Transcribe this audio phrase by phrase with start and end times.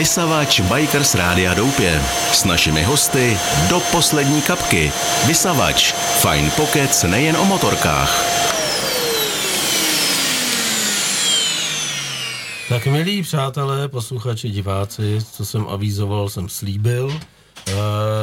[0.00, 2.02] Vysavač Bikers Rádia Doupě.
[2.32, 3.36] S našimi hosty
[3.68, 4.92] do poslední kapky.
[5.26, 5.92] Vysavač.
[5.92, 8.24] Fajn pokec nejen o motorkách.
[12.68, 17.20] Tak milí přátelé, posluchači, diváci, co jsem avízoval, jsem slíbil.
[17.68, 17.72] Eh,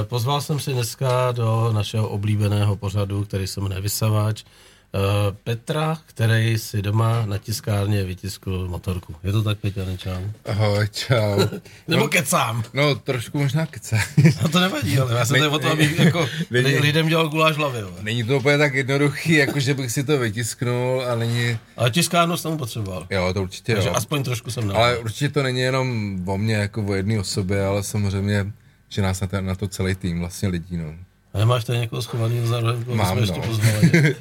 [0.03, 4.43] pozval jsem si dneska do našeho oblíbeného pořadu, který se jmenuje Vysavač,
[5.43, 9.15] Petra, který si doma na tiskárně vytiskl motorku.
[9.23, 10.21] Je to tak, Peťa, čau?
[10.45, 11.39] Ahoj, čau.
[11.87, 12.63] Nebo no, kecám.
[12.73, 13.99] No, trošku možná kecám.
[14.41, 17.55] No to nevadí, ale já jsem tady o to, abych jako Není- lidem dělal guláš
[17.55, 17.79] hlavy.
[17.79, 17.91] jo.
[18.01, 21.57] Není to úplně tak jednoduchý, jako že bych si to vytisknul a není...
[21.77, 23.07] Ale tiskárnu jsem potřeboval.
[23.09, 23.95] Jo, to určitě Takže jo.
[23.95, 24.77] aspoň trošku jsem dal.
[24.77, 28.51] Ale určitě to není jenom o mně, jako o jedné osobě, ale samozřejmě,
[28.89, 30.93] že nás na to, na to celý tým vlastně lidí, no.
[31.33, 33.47] A nemáš tady někoho schovaného za rohem, Mám, jsme ještě no.
[33.47, 34.15] pozvali.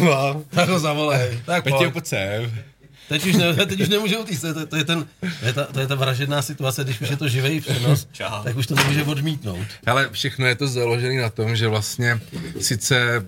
[0.00, 0.44] Mám.
[0.50, 1.40] tak ho zavolej.
[1.46, 1.92] Tak Petě, pojď.
[1.92, 2.52] pojď sem.
[3.08, 5.06] Teď už, ne, teď už nemůže utíct, to, je- to, je ten,
[5.40, 8.08] to, je ta, to je ta vražedná situace, když už je to živý přenos,
[8.44, 9.66] tak už to nemůže odmítnout.
[9.86, 12.20] Ale všechno je to založené na tom, že vlastně
[12.60, 13.26] sice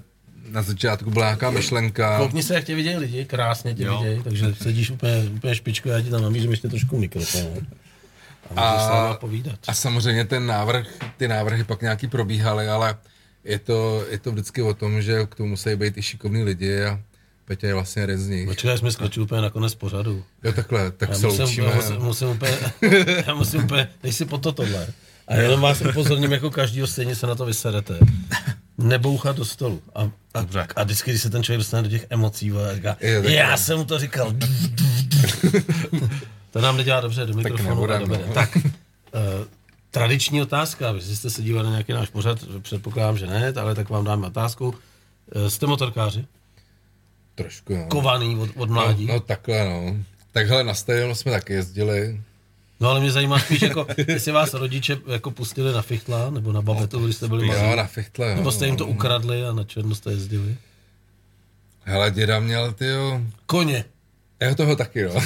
[0.50, 4.54] na začátku byla nějaká myšlenka, Koukni se, jak tě vidějí lidi, krásně tě vidějí, takže
[4.62, 7.66] sedíš úplně, úplně špičku, já ti tam namířím ještě trošku mikrofon.
[8.56, 9.58] A povídat.
[9.68, 12.96] A samozřejmě ten návrh, ty návrhy pak nějaký probíhaly, ale
[13.44, 16.84] je to, je to vždycky o tom, že k tomu musí být i šikovní lidi
[16.84, 17.00] a
[17.44, 18.48] Petě je vlastně jeden z nich.
[18.48, 20.24] Počkej, jsme skočili úplně na konec pořadu.
[20.44, 21.66] Jo, takhle, tak Já se musím, loučíme.
[21.66, 22.58] já musím, musím úplně,
[23.26, 24.86] já musím úplně, dej si po to tohle.
[25.28, 27.98] A jenom vás upozorním, jako každýho stejně se na to vyserete.
[28.78, 29.82] Nebouchat do stolu.
[29.94, 30.46] A, a,
[30.76, 33.32] a vždycky, když se ten člověk dostane do těch emocí, vole, říká, takhle.
[33.32, 34.32] já jsem mu to říkal.
[36.50, 37.70] to nám nedělá dobře do mikrofonu.
[37.70, 38.34] a nebudem, do no.
[38.34, 38.62] Tak, uh,
[39.92, 43.90] tradiční otázka, vy jste se dívali na nějaký náš pořad, předpokládám, že ne, ale tak
[43.90, 44.68] vám dáme otázku.
[44.68, 46.24] Uh, jste motorkáři?
[47.34, 47.86] Trošku, no.
[47.86, 49.06] Kovaný od, od no, mládí?
[49.06, 49.96] no, takhle, no.
[50.32, 52.20] Takhle na stadionu jsme taky jezdili.
[52.80, 56.62] No ale mě zajímá spíš, jako, jestli vás rodiče jako pustili na fichtla, nebo na
[56.62, 57.76] babetu, když jste byli Jo, malí.
[57.76, 58.36] na fichtle, jo.
[58.36, 60.56] Nebo jste jim to ukradli a na černo jste jezdili.
[61.84, 63.84] Hele, děda měl, tyjo, Koně.
[64.42, 65.14] Já toho taky, no.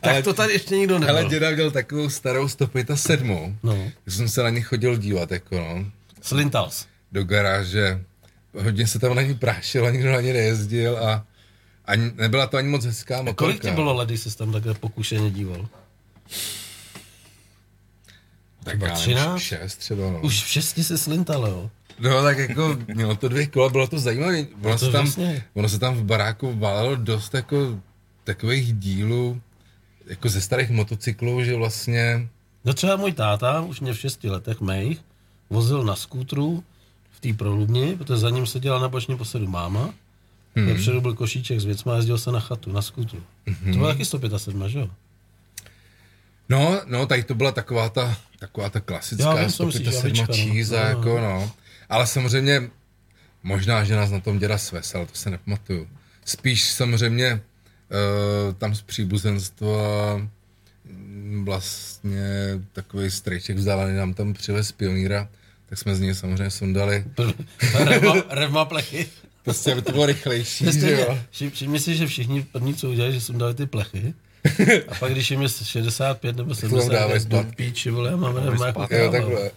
[0.00, 1.14] Tak to tady ještě nikdo nebyl.
[1.16, 3.58] Hele, děda měl takovou starou 107.
[3.62, 3.90] No.
[4.08, 5.86] Jsem se na ně chodil dívat, jako no,
[6.22, 6.86] Slintals.
[7.12, 8.00] do garáže.
[8.62, 11.26] Hodně se tam na ní prášilo, nikdo na ně nejezdil a
[11.84, 13.34] ani, nebyla to ani moc hezká motorka.
[13.36, 15.68] Kolik ti bylo let, když jsi tam takhle pokušeně díval?
[18.64, 19.40] Tak Třeba já nevím, 13?
[19.40, 20.20] šest třeba, no.
[20.20, 21.70] Už v šesti se slintal, jo?
[21.98, 24.46] No tak jako, mělo to dvě kola, bylo to zajímavé.
[24.62, 25.44] Ono, to se tam, vlastně.
[25.54, 27.80] ono se tam v baráku válelo dost jako
[28.24, 29.40] takových dílů,
[30.06, 32.28] jako ze starých motocyklů, že vlastně,
[32.64, 35.00] No třeba můj táta, už mě v šesti letech mých,
[35.50, 36.64] vozil na skútru
[37.10, 39.94] v té prolubni, protože za ním seděla na bočním posedu máma.
[40.56, 40.66] Hmm.
[40.66, 43.22] Vepředu byl košíček s věcma a jezdil se na chatu, na skútru.
[43.46, 43.72] Hmm.
[43.72, 44.88] To bylo taky 175, že jo?
[46.48, 50.44] no, no, tady to byla taková ta, taková ta klasická vím, co myslíš, 175 javička,
[50.46, 50.52] no.
[50.52, 50.88] cheese, No, no.
[50.88, 51.50] jako no.
[51.88, 52.70] Ale samozřejmě,
[53.42, 55.88] možná, že nás na tom děda sves, ale to se nepamatuju.
[56.24, 60.16] Spíš samozřejmě uh, tam z příbuzenstva
[60.84, 62.24] mm, vlastně
[62.72, 65.28] takový strejček vzdálený nám tam přivez pionýra,
[65.68, 67.04] tak jsme z něj samozřejmě sundali.
[67.84, 69.06] Revma, revma plechy.
[69.42, 71.18] Prostě, aby to bylo rychlejší, že jo.
[71.30, 74.14] vši- všimni si, že všichni první, co udělali, že jsem dali ty plechy.
[74.88, 77.56] A pak, když jim je 65 nebo vám dávají 70, do zpátky.
[77.56, 78.16] píči, vole, já
[78.66, 79.12] jako Jo, kráva.
[79.12, 79.50] takhle.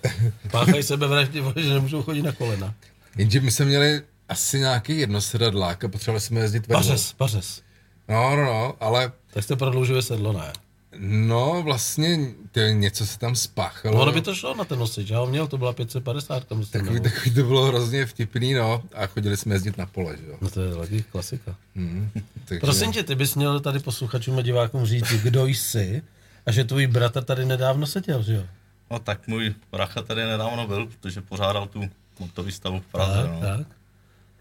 [0.52, 2.74] Páchají sebevraždy, vole, že nemůžou chodit na kolena.
[3.18, 6.76] Jenže my jsme měli asi nějaký jednosedadlák a potřebovali jsme jezdit vedle.
[6.76, 7.62] Pařes, pařes.
[8.10, 10.54] No, no, no, ale Tak jste prodloužili sedlo, ne?
[11.00, 12.20] No vlastně
[12.52, 13.96] to něco se tam spáchalo.
[13.96, 16.82] No, ono by to šlo na ten nosič, já ho měl, to byla 550, myslím.
[16.82, 18.84] Takový, takový to bylo hrozně vtipný, no.
[18.94, 20.38] A chodili jsme jezdit na pole, že jo.
[20.42, 21.56] No to je taky klasika.
[21.76, 22.10] Hmm,
[22.46, 26.02] takže, Prosím tě, ty bys měl tady posluchačům a divákům říct, kdo jsi
[26.46, 28.44] a že tvůj bratr tady nedávno seděl, že jo?
[28.92, 33.22] No tak můj brácha tady nedávno byl, protože pořádal tu motovýstavu v Praze.
[33.22, 33.42] Tak, no.
[33.42, 33.77] tak.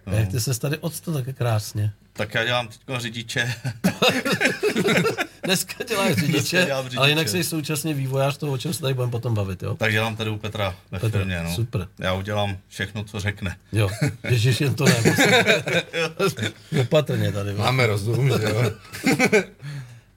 [0.06, 1.92] A jak ty se tady odstal také krásně?
[2.12, 3.54] Tak já dělám teď řidiče.
[5.44, 6.98] Dneska děláš řidiče, řidiče.
[6.98, 9.74] ale jinak jsi současně vývojář toho, o čem se tady budeme potom bavit, jo?
[9.74, 11.40] tak dělám tady u Petra ve Petr, firmě.
[11.42, 11.54] No.
[11.54, 11.88] super.
[11.98, 13.56] Já udělám všechno, co řekne.
[13.72, 13.90] Jo,
[14.30, 14.96] ježiš, jen to ne.
[16.80, 17.52] Opatrně tady.
[17.52, 17.64] vole.
[17.64, 18.72] Máme rozum, že jo.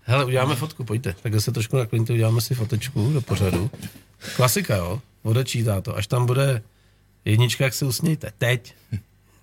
[0.01, 1.15] Hele, uděláme fotku, pojďte.
[1.23, 3.71] Tak se trošku nakliňte, uděláme si fotečku do pořadu.
[4.35, 5.01] Klasika, jo?
[5.23, 5.97] Odečítá to.
[5.97, 6.61] Až tam bude
[7.25, 8.31] jednička, jak se usmějte.
[8.37, 8.73] Teď.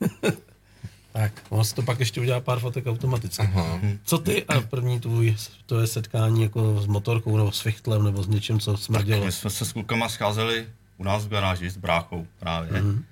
[1.12, 3.42] tak, on si to pak ještě udělá pár fotek automaticky.
[3.42, 3.80] Aha.
[4.04, 8.22] Co ty a první tvůj, to je setkání jako s motorkou nebo s fichtlem nebo
[8.22, 9.24] s něčím, co smrdělo?
[9.24, 10.66] My jsme se s klukama scházeli
[10.96, 12.82] u nás v garáži s bráchou právě.
[12.82, 13.02] Mm-hmm.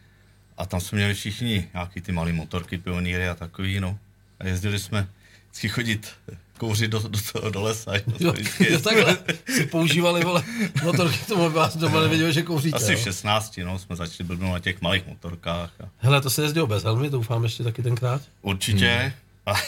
[0.56, 3.98] A tam jsme měli všichni nějaký ty malé motorky, pionýry a takový, no.
[4.40, 5.08] A jezdili jsme
[5.50, 6.14] vždycky chodit
[6.59, 7.95] kouřit do, do, do, do lesa.
[8.19, 8.35] Jo,
[8.71, 9.19] jo, takhle
[9.55, 10.45] si používali, vole,
[10.83, 12.77] motorky k tomu, aby vás doma nevěděli, že kouříte.
[12.77, 12.99] Asi jo.
[12.99, 15.71] v 16, no, jsme začali blbnout na těch malých motorkách.
[15.85, 18.23] A Hele, to se jezdilo bez helmy, doufám ještě taky tenkrát.
[18.43, 18.89] určitě.
[18.91, 19.12] Hmm.
[19.47, 19.61] A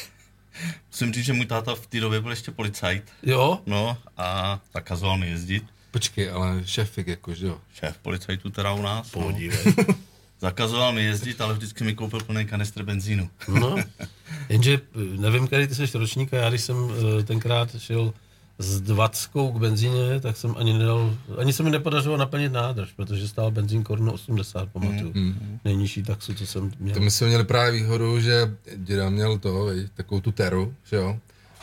[0.91, 3.05] musím říct, že můj táta v té době byl ještě policajt.
[3.23, 5.65] Jo, No a zakazoval mi jezdit.
[5.91, 7.61] Počkej, ale šefik, jako, že jo.
[7.75, 9.13] Šéf policajtů teda u nás.
[9.15, 9.33] No.
[10.41, 13.31] Zakazoval mi jezdit, ale vždycky mi koupil plný kanistr benzínu.
[13.49, 13.77] No,
[14.49, 16.77] jenže eh, nevím, který ty jsi ročník a já když jsem
[17.21, 18.13] eh, tenkrát šel
[18.59, 23.29] s dvackou k benzíně, tak jsem ani nedal, ani se mi nepodařilo naplnit nádrž, protože
[23.29, 25.13] stál benzín korunu 80, pamatuju.
[25.15, 25.59] Mm.
[25.65, 26.95] Nejnižší taxu, co jsem měl.
[26.95, 30.97] To my jsme měli právě výhodu, že děda měl to, viď, takovou tu teru, že
[30.97, 31.19] jo.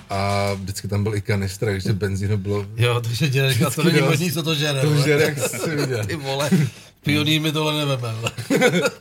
[0.10, 2.66] A vždycky tam byl i kanistr, takže benzínu bylo...
[2.75, 4.81] Jo, takže dělal, říkal, to není možný, co to žere.
[4.81, 6.06] To je, jak jsi viděl.
[6.08, 6.50] Ty vole,
[7.03, 8.13] pionýr mi tohle neveme.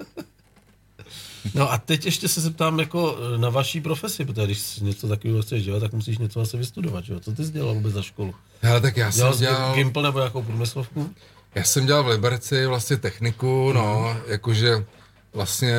[1.55, 5.43] No a teď ještě se zeptám jako eh, na vaší profesi, protože když něco takového
[5.43, 7.21] chceš dělat, tak musíš něco asi vystudovat, že jo?
[7.21, 8.35] Co ty jsi dělal vůbec za školu?
[8.61, 9.75] Hele, tak já jsem Dělal jsi dělal...
[9.75, 11.11] Gimpl nebo jakou průmyslovku?
[11.55, 14.85] Já jsem dělal v Liberci vlastně techniku, no, jakože
[15.33, 15.75] vlastně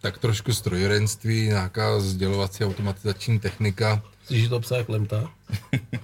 [0.00, 4.02] tak trošku strojírenství, nějaká sdělovací automatizační technika.
[4.30, 5.30] Slyšíš to psa jak lemta?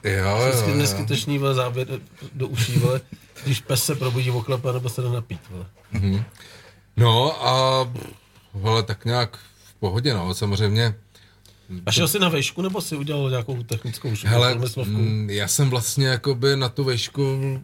[0.05, 0.39] Jo,
[0.69, 1.89] jo, neskutečný vole, záběr
[2.35, 3.01] do uší, vole,
[3.45, 5.67] když pes se probudí v oklepa nebo se jde napít, vole.
[6.97, 7.87] No a
[8.63, 10.95] hele, tak nějak v pohodě, no, samozřejmě.
[11.87, 14.93] A šel jsi na vejšku nebo si udělal nějakou technickou školu, Hele, průmyslovku?
[14.93, 17.23] mm, já jsem vlastně jakoby na tu vešku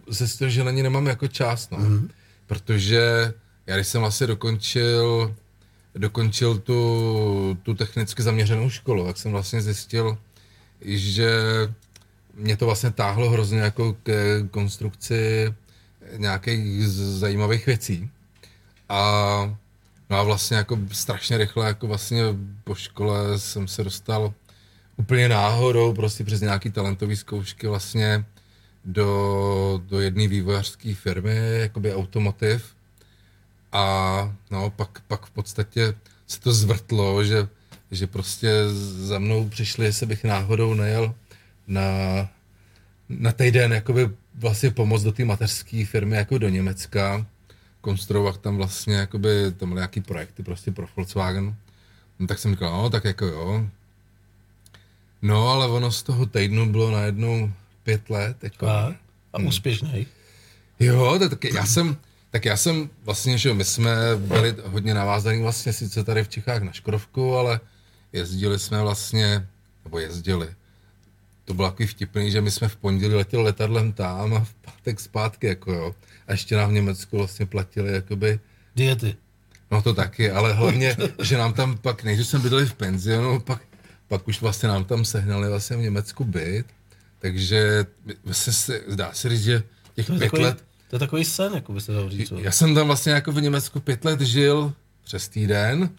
[0.09, 1.79] zjistil, že na ní nemám jako čas, no.
[1.79, 1.99] Mhm.
[1.99, 2.09] Mm-hmm.
[2.47, 3.33] Protože
[3.67, 5.35] já když jsem vlastně dokončil,
[5.95, 10.19] dokončil tu, tu technicky zaměřenou školu, tak jsem vlastně zjistil,
[10.85, 11.31] že
[12.35, 15.55] mě to vlastně táhlo hrozně jako k konstrukci
[16.17, 18.11] nějakých zajímavých věcí.
[18.89, 19.57] A,
[20.11, 22.23] no a vlastně jako strašně rychle jako vlastně
[22.65, 24.35] po škole jsem se dostal
[24.97, 28.25] úplně náhodou prostě přes nějaký talentový zkoušky vlastně
[28.85, 32.77] do, do jedné vývojářské firmy, jakoby automotiv.
[33.73, 35.95] A no, pak, pak v podstatě
[36.27, 37.49] se to zvrtlo, že,
[37.93, 38.51] že prostě
[39.07, 41.15] za mnou přišli, jestli bych náhodou nejel
[41.67, 41.83] na,
[43.09, 47.27] na týden jakoby vlastně pomoct do té mateřské firmy jako do Německa,
[47.81, 51.55] konstruovat tam vlastně jakoby, tam byly nějaký projekty prostě pro Volkswagen.
[52.19, 53.67] No, tak jsem říkal, no tak jako jo.
[55.23, 57.53] No ale ono z toho týdnu bylo najednou
[57.83, 58.37] pět let.
[58.43, 58.67] Jako.
[58.67, 58.95] A,
[59.33, 60.07] a úspěšný.
[60.81, 61.97] Jo, tak, tak já jsem,
[62.31, 66.63] tak já jsem vlastně, že my jsme byli hodně navázaní vlastně sice tady v Čechách
[66.63, 67.61] na Škodovku, ale
[68.13, 69.49] jezdili jsme vlastně,
[69.85, 70.49] nebo jezdili.
[71.45, 75.01] To bylo takový vtipný, že my jsme v pondělí letěli letadlem tam a v pátek
[75.01, 75.95] zpátky, jako jo.
[76.27, 78.41] A ještě nám v Německu vlastně platili, jakoby,
[78.77, 79.17] Diety.
[79.71, 83.63] No to taky, ale hlavně, že nám tam pak, než jsme bydleli v penzionu, pak,
[84.09, 86.67] pak už vlastně nám tam sehnali vlastně v Německu byt,
[87.19, 87.87] takže
[88.25, 89.63] vlastně se, zdá se říct, že
[89.95, 92.33] těch To pět takový, let, to je takový sen, jako by se dalo říct.
[92.39, 94.73] já jsem tam vlastně jako v Německu pět let žil
[95.05, 95.91] přes týden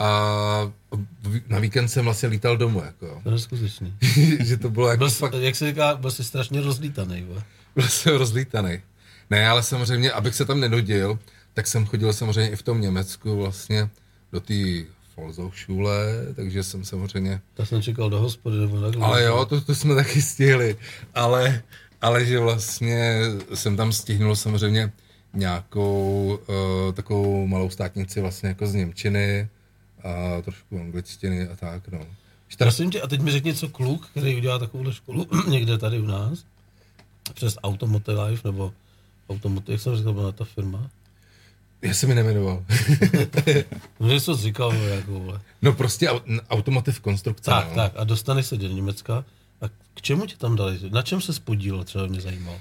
[0.00, 0.72] a
[1.48, 3.20] na víkend jsem vlastně lítal domů, jako.
[3.24, 3.94] To je skutečný.
[4.40, 7.22] že to bylo jako Byl, fakt, jak se říká, byl jsi strašně rozlítaný.
[7.22, 7.42] vole.
[7.74, 8.80] byl jsem rozlítaný.
[9.30, 11.18] Ne, ale samozřejmě, abych se tam nenudil,
[11.54, 13.88] tak jsem chodil samozřejmě i v tom Německu vlastně
[14.32, 14.54] do té
[15.16, 16.06] Volkshochschule,
[16.36, 19.06] takže jsem samozřejmě Tak jsem čekal do hospody nebo takhle.
[19.06, 20.76] Ale jo, to, to jsme taky stihli.
[21.14, 21.62] Ale,
[22.02, 23.20] ale že vlastně
[23.54, 24.92] jsem tam stihnul samozřejmě
[25.34, 29.48] nějakou uh, takovou malou státnici vlastně jako z Němčiny
[30.04, 32.06] a trošku angličtiny a tak, no.
[32.58, 36.06] Prosím tě, a teď mi řekni, co kluk, který udělá takovouhle školu někde tady u
[36.06, 36.44] nás,
[37.34, 38.72] přes Automotive Life, nebo
[39.30, 40.90] Automotive, jak jsem říkal, byla ta firma.
[41.82, 42.64] Já jsem mi nemenoval.
[44.00, 47.74] No, to říkal, jako, no prostě au- automotiv konstrukce, Tak, no.
[47.74, 49.24] tak, a dostaneš se do Německa.
[49.60, 50.78] A k čemu tě tam dali?
[50.90, 52.58] Na čem se spodíl, třeba mě zajímalo.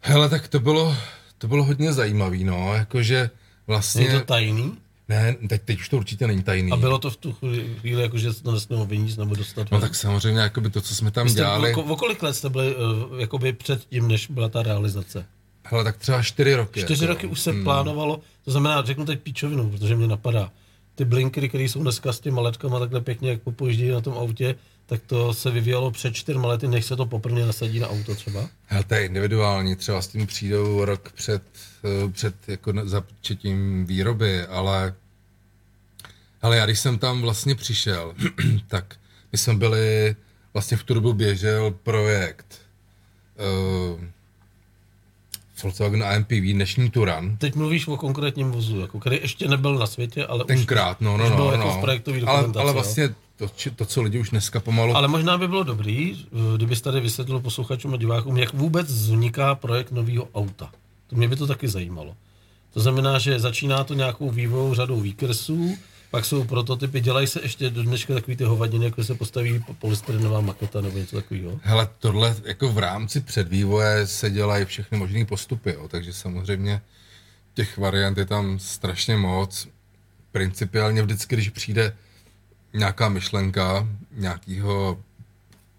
[0.00, 0.96] Hele, tak to bylo,
[1.38, 3.30] to bylo hodně zajímavý, no, jakože
[3.66, 4.04] vlastně...
[4.04, 4.72] Je to tajný?
[5.12, 6.72] Ne, teď, teď už to určitě není tajný.
[6.72, 7.32] A bylo to v tu
[7.80, 10.94] chvíli, jako, že se to nesmělo vyníst nebo dostat No tak samozřejmě, jakoby to, co
[10.94, 11.74] jsme tam jste, dělali...
[11.74, 15.26] o, o kolik let jste byli uh, jakoby před tím, než byla ta realizace?
[15.64, 16.80] Hele, tak třeba čtyři roky.
[16.80, 20.50] Čtyři jako, roky už se plánovalo, to znamená, řeknu teď píčovinu, protože mě napadá,
[20.94, 24.54] ty blinkery, které jsou dneska s těma letkama takhle pěkně, jak popojíždí na tom autě,
[24.86, 28.48] tak to se vyvíjelo před čtyřma lety, než se to poprvé nasadí na auto třeba.
[28.66, 31.42] Hele, to je individuální, třeba s tím přijdou rok před,
[31.84, 34.94] eh, před jako započetím výroby, ale
[36.42, 38.14] ale já když jsem tam vlastně přišel,
[38.66, 38.96] tak
[39.32, 40.16] my jsme byli,
[40.54, 42.60] vlastně v tu dobu běžel projekt
[43.94, 44.00] uh,
[45.62, 50.26] Volkswagen AMPV, dnešní Turan, Teď mluvíš o konkrétním vozu, jako, který ještě nebyl na světě,
[50.26, 53.50] ale tenkrát, no, no, už no, byl no, jako v projektový ale, ale vlastně to,
[53.56, 54.96] či- to, co lidi už dneska pomalu...
[54.96, 59.54] Ale možná by bylo dobrý, eh, kdybys tady vysvětlil posluchačům a divákům, jak vůbec vzniká
[59.54, 60.70] projekt nového auta.
[61.06, 62.16] To mě by to taky zajímalo.
[62.72, 65.76] To znamená, že začíná to nějakou vývojovou řadou výkresů,
[66.12, 70.40] pak jsou prototypy, dělají se ještě do dneška takový ty hovadiny, jako se postaví polystyrenová
[70.40, 71.60] maketa nebo něco takového.
[71.62, 76.80] Hele, tohle jako v rámci předvývoje se dělají všechny možné postupy, jo, takže samozřejmě
[77.54, 79.68] těch variant je tam strašně moc.
[80.32, 81.96] Principiálně vždycky, když přijde
[82.74, 85.00] nějaká myšlenka nějakýho,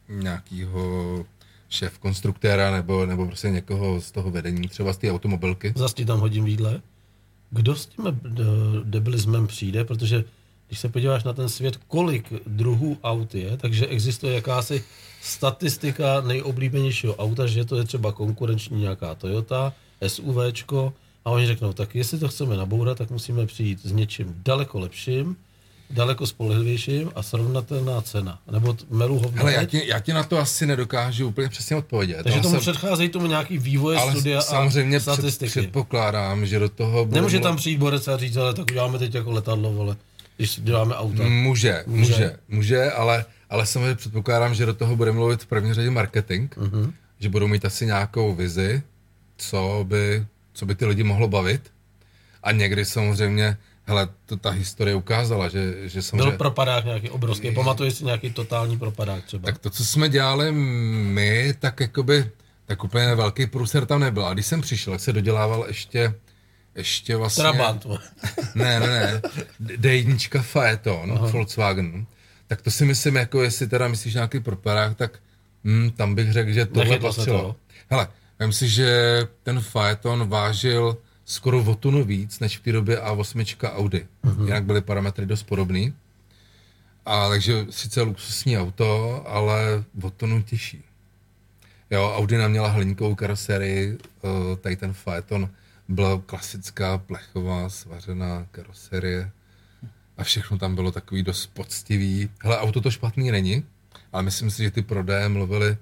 [0.09, 1.25] nějakýho
[1.69, 5.73] šéf konstruktéra nebo, nebo prostě někoho z toho vedení, třeba z té automobilky.
[5.75, 6.81] Zas ti tam hodím výdle.
[7.53, 8.41] Kdo s tím eh,
[8.83, 10.23] debilismem přijde, protože
[10.67, 14.83] když se podíváš na ten svět, kolik druhů aut je, takže existuje jakási
[15.21, 19.73] statistika nejoblíbenějšího auta, že to je třeba konkurenční nějaká Toyota,
[20.07, 20.93] SUVčko,
[21.25, 25.35] a oni řeknou, tak jestli to chceme nabourat, tak musíme přijít s něčím daleko lepším,
[25.93, 28.39] daleko spolehlivějším a srovnatelná cena.
[28.51, 29.37] Nebo t- melu hovno.
[29.37, 32.23] Hele, já ti, já ti na to asi nedokážu úplně přesně odpovědět.
[32.23, 35.49] Takže tomu jsem- předcházejí tomu nějaký vývoje, ale studia samozřejmě a před, statistiky.
[35.49, 37.05] předpokládám, že do toho...
[37.05, 39.95] bude Nemůže mluv- tam přijít borec a říct, ale tak uděláme teď jako letadlo, vole,
[40.37, 41.23] když děláme auta.
[41.23, 42.01] Může, Může.
[42.13, 46.51] může, může, ale, ale samozřejmě předpokládám, že do toho bude mluvit v první řadě marketing,
[46.57, 46.93] Mhm.
[47.19, 48.81] že budou mít asi nějakou vizi,
[49.37, 51.61] co by, co by ty lidi mohlo bavit.
[52.43, 56.37] A někdy samozřejmě, hele, to ta historie ukázala, že, že Byl samozřejmě...
[56.37, 59.45] propadák nějaký obrovský, pamatuješ si nějaký totální propadák třeba?
[59.45, 62.29] Tak to, co jsme dělali my, tak jakoby,
[62.65, 64.25] tak úplně velký průser tam nebyl.
[64.25, 66.13] A když jsem přišel, tak se dodělával ještě,
[66.75, 67.43] ještě vlastně...
[67.43, 67.85] Trabant.
[68.55, 69.21] Ne, ne, ne.
[69.59, 71.27] D1 Phaeton, Aha.
[71.27, 72.05] Volkswagen.
[72.47, 75.19] Tak to si myslím, jako jestli teda myslíš nějaký propadák, tak
[75.63, 77.39] hm, tam bych řekl, že tohle Nechytlo patřilo.
[77.39, 77.55] toho.
[77.89, 78.07] Hele,
[78.39, 83.71] vím si, že ten Phaeton vážil skoro o tunu víc, než v té době A8
[83.75, 84.07] Audi.
[84.23, 84.45] Uh-huh.
[84.45, 85.93] Jinak byly parametry dost podobný.
[87.05, 90.83] A takže sice luxusní auto, ale o tunu těžší.
[91.89, 95.49] Jo, Audi neměla hliníkovou karoserii, eh, tady ten Phaeton
[95.87, 99.31] byla klasická plechová svařená karoserie
[100.17, 102.29] a všechno tam bylo takový dost poctivý.
[102.41, 103.65] Hele, auto to špatný není,
[104.13, 105.77] ale myslím si, že ty prodeje mluvili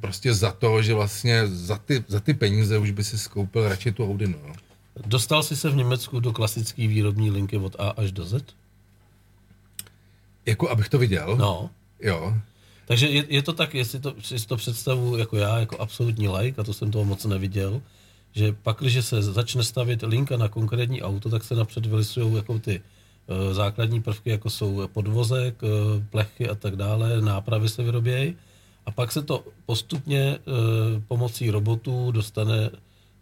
[0.00, 3.92] prostě za to, že vlastně za ty, za ty peníze už by si skoupil radši
[3.92, 4.52] tu Audi, no.
[5.06, 8.44] Dostal jsi se v Německu do klasické výrobní linky od A až do Z?
[10.46, 11.70] Jako abych to viděl, No.
[12.00, 12.34] jo.
[12.86, 16.60] Takže je, je to tak, jestli to, si to představu jako já, jako absolutní like,
[16.60, 17.82] a to jsem toho moc neviděl,
[18.32, 22.58] že pak, když se začne stavět linka na konkrétní auto, tak se napřed vylisují jako
[22.58, 22.80] ty
[23.26, 25.68] uh, základní prvky, jako jsou podvozek, uh,
[26.10, 28.36] plechy a tak dále, nápravy se vyrobějí.
[28.90, 32.70] A pak se to postupně uh, pomocí robotů dostane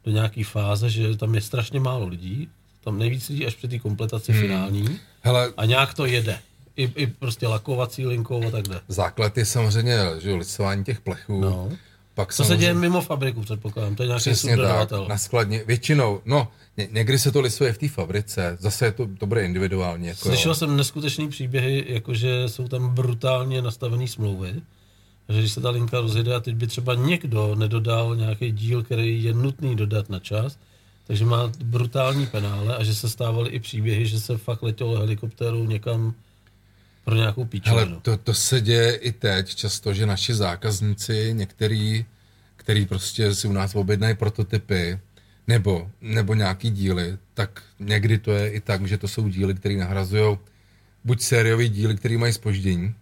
[0.05, 2.49] do nějaké fáze, že tam je strašně málo lidí,
[2.85, 4.41] tam nejvíc lidí až při té kompletaci hmm.
[4.41, 6.39] finální Hele, a nějak to jede.
[6.77, 8.81] I, I prostě lakovací linkou a tak dále.
[8.89, 11.41] základ je samozřejmě, že jo, lisování těch plechů.
[11.41, 11.69] No.
[12.15, 13.95] Pak To se samozřejmě- děje mimo fabriku, předpokládám.
[13.95, 15.65] To je nějaký Přesně tak, na skladně.
[15.67, 19.45] Většinou, no, ně, někdy se to lisuje v té fabrice, zase je to, to bude
[19.45, 20.09] individuálně.
[20.09, 20.55] Jako, Slyšel jo.
[20.55, 24.55] jsem neskutečný příběhy, jakože jsou tam brutálně nastavené smlouvy.
[25.29, 29.25] Že když se ta linka rozjede a teď by třeba někdo nedodal nějaký díl, který
[29.25, 30.59] je nutný dodat na čas,
[31.07, 35.65] takže má brutální penále a že se stávaly i příběhy, že se fakt letělo helikoptérou
[35.65, 36.15] někam
[37.05, 38.01] pro nějakou píčovinu.
[38.01, 42.05] to, to se děje i teď často, že naši zákazníci, některý,
[42.57, 44.99] který prostě si u nás objednají prototypy,
[45.47, 49.77] nebo, nebo nějaký díly, tak někdy to je i tak, že to jsou díly, které
[49.77, 50.39] nahrazují
[51.05, 52.95] buď sériový díly, které mají spoždění,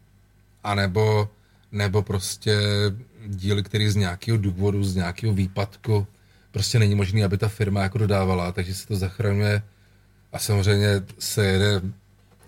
[0.64, 1.28] anebo
[1.72, 2.58] nebo prostě
[3.26, 6.06] díly, které z nějakého důvodu, z nějakého výpadku,
[6.50, 9.62] prostě není možné, aby ta firma jako dodávala, takže se to zachraňuje
[10.32, 11.82] a samozřejmě se jede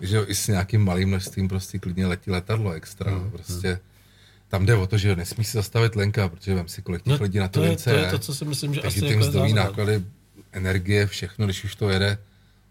[0.01, 3.11] že jo, i s nějakým malým množstvím prostě klidně letí letadlo extra.
[3.11, 3.79] Mm, prostě
[4.47, 7.23] tam jde o to, že nesmí se zastavit lenka, protože vem si, kolik těch No,
[7.23, 9.07] lidí na to to je, lince to je to, co si myslím, že takže asi
[9.07, 9.69] ty jako mzdový základ.
[9.69, 10.03] náklady,
[10.51, 12.17] energie, všechno, když už to jede,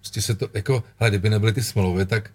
[0.01, 2.31] prostě se to, jako, hele, kdyby nebyly ty smlouvy, tak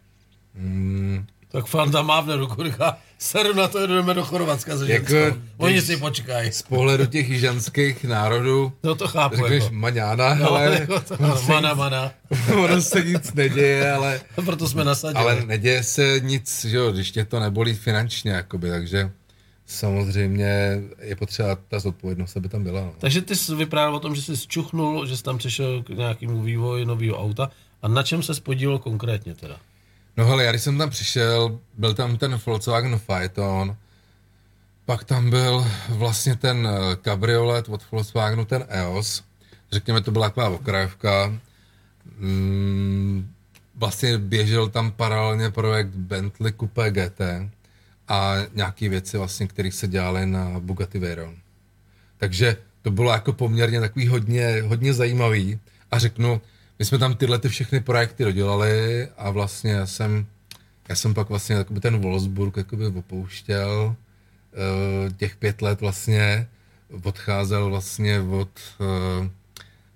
[0.55, 5.38] mm, Tak Fanta mávne ruku, říká, seru na to, jdeme do Chorvatska se Jako.
[5.57, 6.51] Oni si počkají.
[6.51, 9.36] z pohledu těch jižanských národů, No to chápu.
[9.36, 9.75] řekneš Jako.
[9.75, 12.12] maňána, No, ale jako to, ono, mana, nic, mana.
[12.63, 15.24] ono se nic neděje, ale, Proto jsme nasadili.
[15.24, 19.12] ale neděje se nic, že jo, když tě to nebolí finančně, jakoby, takže
[19.65, 22.81] samozřejmě je potřeba ta zodpovědnost, aby tam byla.
[22.81, 22.93] No.
[22.98, 26.41] Takže ty jsi vyprávěl o tom, že jsi zčuchnul, že jsi tam přišel k nějakému
[26.41, 27.50] vývoji nového auta.
[27.81, 29.57] A na čem se spodílo konkrétně teda?
[30.17, 33.75] No hele, já když jsem tam přišel, byl tam ten Volkswagen Phaeton,
[34.86, 39.24] pak tam byl vlastně ten eh, kabriolet od Volkswagenu, ten EOS.
[39.72, 41.34] Řekněme, to byla taková okrajovka.
[42.17, 43.34] Mm,
[43.75, 47.22] vlastně běžel tam paralelně projekt Bentley Coupe GT
[48.08, 51.36] a nějaké věci vlastně, které se dělaly na Bugatti Veyron.
[52.17, 55.60] Takže to bylo jako poměrně takový hodně, hodně zajímavý
[55.91, 56.41] a řeknu,
[56.84, 60.25] my jsme tam tyhle ty všechny projekty dodělali a vlastně já jsem,
[60.90, 66.48] já jsem pak vlastně ten Wolfsburg jakoby opouštěl uh, těch pět let vlastně
[67.04, 68.50] odcházel vlastně od,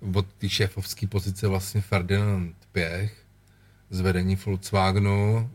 [0.04, 3.16] uh, od té šéfovské pozice vlastně Ferdinand Pěch
[3.90, 5.50] z vedení Volkswagenu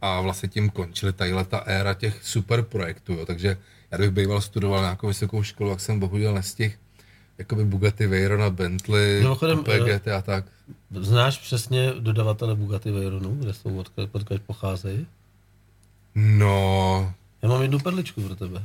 [0.00, 3.26] a vlastně tím končily tadyhle ta éra těch super projektů, jo.
[3.26, 3.56] takže
[3.90, 6.74] já bych býval studoval nějakou vysokou školu, jak jsem bohužel nestihl,
[7.38, 10.44] jakoby Bugatti Veyron a Bentley, Mimochodem, PGT a tak.
[11.00, 15.06] Znáš přesně dodavatele Bugatti Veyronu, kde jsou odkud, odkud pocházejí?
[16.14, 18.64] No, Já mám jednu perličku pro tebe.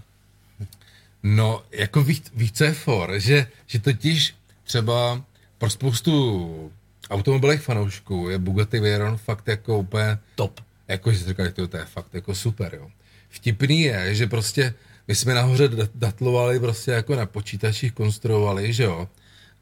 [1.24, 2.06] no, jako
[2.54, 5.22] co je for, že, že totiž třeba
[5.58, 6.72] pro spoustu
[7.10, 10.60] automobilových fanoušků je Bugatti Veyron fakt jako úplně Top.
[10.88, 12.90] jako, že říkali, to je fakt jako super, jo.
[13.30, 14.74] Vtipný je, že prostě
[15.08, 19.08] my jsme nahoře dat- datlovali prostě jako na počítačích konstruovali, že jo.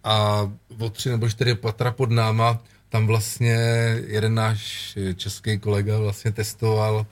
[0.04, 3.58] A o tři nebo čtyři patra pod náma tam vlastně
[4.08, 7.06] jeden náš český kolega vlastně testoval,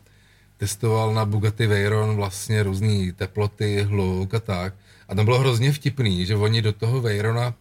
[0.57, 4.74] testoval na Bugatti Veyron vlastně různé teploty, hluk a tak.
[5.07, 7.53] A tam bylo hrozně vtipný, že oni do toho Veyrona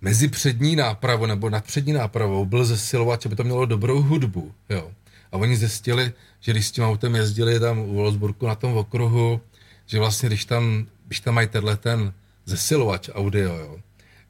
[0.00, 4.52] mezi přední nápravou nebo nad přední nápravou byl zesilovač, aby to mělo dobrou hudbu.
[4.70, 4.90] Jo.
[5.32, 9.40] A oni zjistili, že když s tím autem jezdili tam u Wolfsburgu na tom okruhu,
[9.86, 12.12] že vlastně když tam, když tam mají tenhle ten
[12.44, 13.78] zesilovač audio, jo,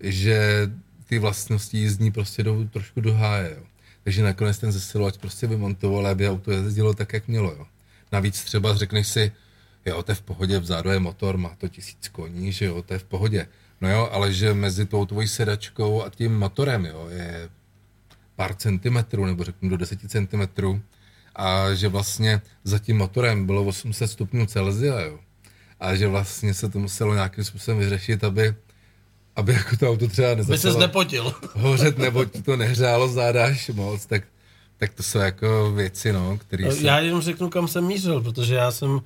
[0.00, 0.70] že
[1.06, 3.56] ty vlastnosti jízdní prostě jdou trošku do háje.
[3.58, 3.62] Jo.
[4.04, 7.52] Takže nakonec ten zesilovač prostě vymontoval, aby auto jezdilo tak, jak mělo.
[7.52, 7.66] Jo.
[8.12, 9.32] Navíc třeba řekneš si,
[9.86, 12.92] jo, to je v pohodě, vzadu je motor, má to tisíc koní, že jo, to
[12.92, 13.48] je v pohodě.
[13.80, 17.48] No jo, ale že mezi tou tvojí sedačkou a tím motorem, jo, je
[18.36, 20.82] pár centimetrů, nebo řeknu do 10 centimetrů,
[21.34, 25.18] a že vlastně za tím motorem bylo 800 stupňů Celsia, jo.
[25.84, 28.54] A že vlastně se to muselo nějakým způsobem vyřešit, aby,
[29.36, 31.32] aby jako to auto třeba By ses nezačalo nepotil.
[31.52, 34.22] hořet, nebo ti to nehřálo záda až moc, tak,
[34.76, 36.86] tak to jsou jako věci, no, které se...
[36.86, 39.00] Já jenom řeknu, kam jsem mířil, protože já jsem,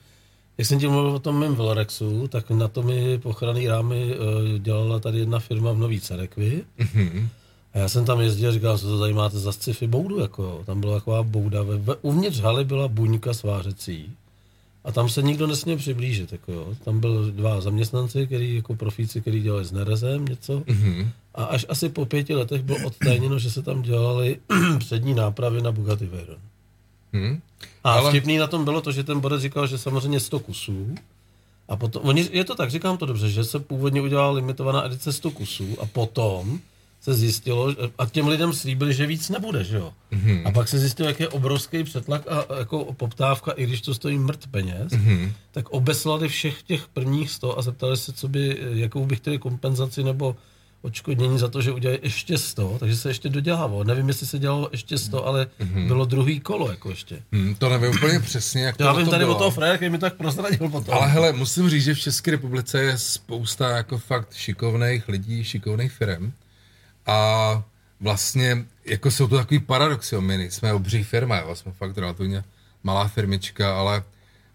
[0.58, 4.58] jak jsem ti mluvil o tom mém Velorexu, tak na to mi pochranný rámy eh,
[4.58, 6.64] dělala tady jedna firma v Nový Cerekvi.
[6.78, 7.28] Mhm.
[7.74, 10.62] A já jsem tam jezdil, říkal, co to tady máte za sci-fi boudu, jako.
[10.66, 14.12] Tam byla taková bouda, ve, uvnitř haly byla buňka svářecí.
[14.88, 16.74] A tam se nikdo nesměl přiblížit, jako jo.
[16.84, 20.62] Tam byl dva zaměstnanci, který jako profíci, který dělali s nerezem něco.
[20.66, 21.10] Mhm.
[21.34, 24.36] A až asi po pěti letech bylo odtajněno, že se tam dělaly
[24.78, 26.36] přední nápravy na Bugatti Veyron.
[27.12, 27.40] Mhm.
[27.84, 28.10] A Ale...
[28.10, 30.94] vtipný na tom bylo to, že ten borec říkal, že samozřejmě 100 kusů.
[31.68, 35.12] A potom, oni, je to tak, říkám to dobře, že se původně udělala limitovaná edice
[35.12, 36.60] 100 kusů a potom
[37.00, 39.92] se zjistilo, a těm lidem slíbili, že víc nebude, že jo.
[40.12, 40.42] Mm-hmm.
[40.44, 44.18] A pak se zjistilo, jak je obrovský přetlak a jako poptávka, i když to stojí
[44.18, 45.32] mrt peněz, mm-hmm.
[45.50, 50.04] tak obeslali všech těch prvních 100 a zeptali se, co by, jakou by chtěli kompenzaci
[50.04, 50.36] nebo
[50.82, 53.84] odškodnění za to, že udělají ještě 100, takže se ještě dodělávalo.
[53.84, 55.86] Nevím, jestli se dělalo ještě 100, ale mm-hmm.
[55.86, 57.22] bylo druhý kolo jako ještě.
[57.32, 59.36] Hmm, to nevím úplně přesně, jak to Já vím to tady bylo.
[59.36, 60.94] o toho frajera, který mi tak prozradil potom.
[60.94, 65.92] Ale hele, musím říct, že v České republice je spousta jako fakt šikovných lidí, šikovných
[65.92, 66.32] firm.
[67.08, 67.62] A
[68.00, 70.20] vlastně, jako jsou to takový paradoxy, jo.
[70.20, 71.54] my jsme obří firma, jo.
[71.54, 72.44] jsme fakt relativně
[72.82, 74.02] malá firmička, ale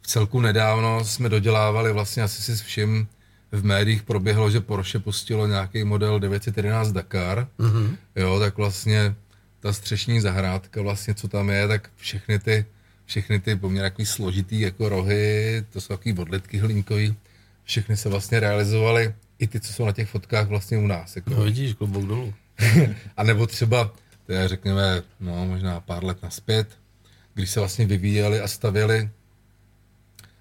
[0.02, 3.08] v celku nedávno jsme dodělávali vlastně asi si s vším
[3.52, 7.98] v médiích proběhlo, že Porsche pustilo nějaký model 911 Dakar, mm-hmm.
[8.16, 9.16] jo, tak vlastně
[9.60, 12.66] ta střešní zahrádka vlastně, co tam je, tak všechny ty,
[13.06, 17.16] všechny ty poměrně takový složitý jako rohy, to jsou takový odlitky hlínkový,
[17.64, 21.16] všechny se vlastně realizovaly, i ty, co jsou na těch fotkách vlastně u nás.
[21.16, 21.30] Jako.
[21.30, 22.34] No vidíš, klobouk dolů.
[23.18, 23.94] A nebo třeba,
[24.26, 26.68] to je řekněme, no možná pár let naspět,
[27.34, 29.10] když se vlastně vyvíjeli a stavěli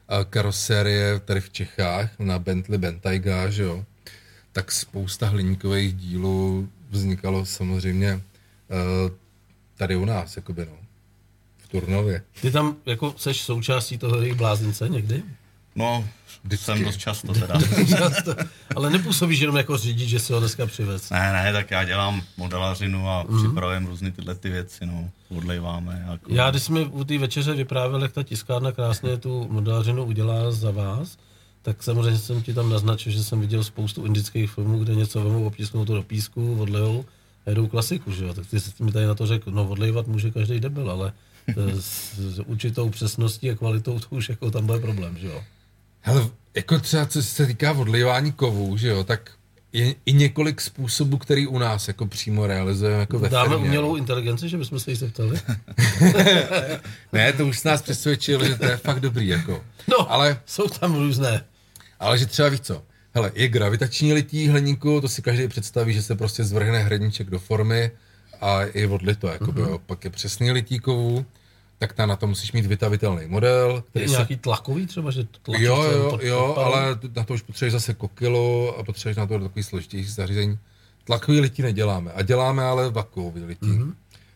[0.09, 3.85] a karosérie tady v Čechách na Bentley Bentayga, že jo,
[4.53, 9.11] tak spousta hliníkových dílů vznikalo samozřejmě eh,
[9.77, 10.77] tady u nás, jakoby no,
[11.59, 12.23] v Turnově.
[12.41, 15.23] Ty tam jako seš součástí toho jejich blázince někdy?
[15.77, 16.05] No,
[16.45, 16.65] Vždycky.
[16.65, 17.61] jsem dost často teda.
[17.89, 18.35] Často.
[18.77, 21.11] Ale nepůsobíš jenom jako řidič, že si ho dneska přivez.
[21.11, 23.39] Ne, ne, tak já dělám modelařinu a mm-hmm.
[23.39, 25.11] připravujeme různé tyhle ty věci, no.
[25.37, 26.07] Odlejváme.
[26.11, 26.35] Jako...
[26.35, 30.71] Já, když jsme u té večeře vyprávěli, jak ta tiskárna krásně tu modelařinu udělá za
[30.71, 31.19] vás,
[31.63, 35.47] tak samozřejmě jsem ti tam naznačil, že jsem viděl spoustu indických filmů, kde něco vemou,
[35.47, 37.05] obtisknou to do písku, odlejou
[37.47, 38.35] a jedou klasiku, že jo.
[38.35, 41.13] Tak ty jsi mi tady na to řekl, no odlejvat může každý debil, ale
[41.49, 45.43] eh, s, s určitou přesností a kvalitou to už jako tam bude problém, že jo.
[46.03, 49.31] Hele, jako třeba co se týká odlivání kovů, že jo, tak
[49.73, 53.65] je i několik způsobů, který u nás jako přímo realizujeme jako ve Dáme firmě.
[53.67, 55.41] umělou inteligenci, že bychom se jí zeptali?
[57.13, 59.65] Ne, to už s nás přesvědčil, že to je fakt dobrý, jako.
[59.89, 61.45] No, Ale, jsou tam různé.
[62.01, 62.83] ale že třeba víš co,
[63.15, 67.39] hele, je gravitační lití hliníku, to si každý představí, že se prostě zvrhne hradníček do
[67.39, 67.91] formy
[68.41, 69.79] a je odlito, jako by, jo.
[69.87, 71.27] Pak je přesný litíkovů,
[71.83, 75.25] tak ta na to musíš mít vytavitelný model, Je který se nějaký tlakový třeba, že
[75.25, 79.17] to tlačíš Jo, jo, to- jo, ale na to už potřebuješ zase kokilo a potřebuješ
[79.17, 80.59] na to takový složitější zařízení.
[81.05, 83.67] Tlakový lití neděláme a děláme ale vakuový lití.
[83.67, 83.83] Mhm.
[83.83, 83.95] Mm-hmm.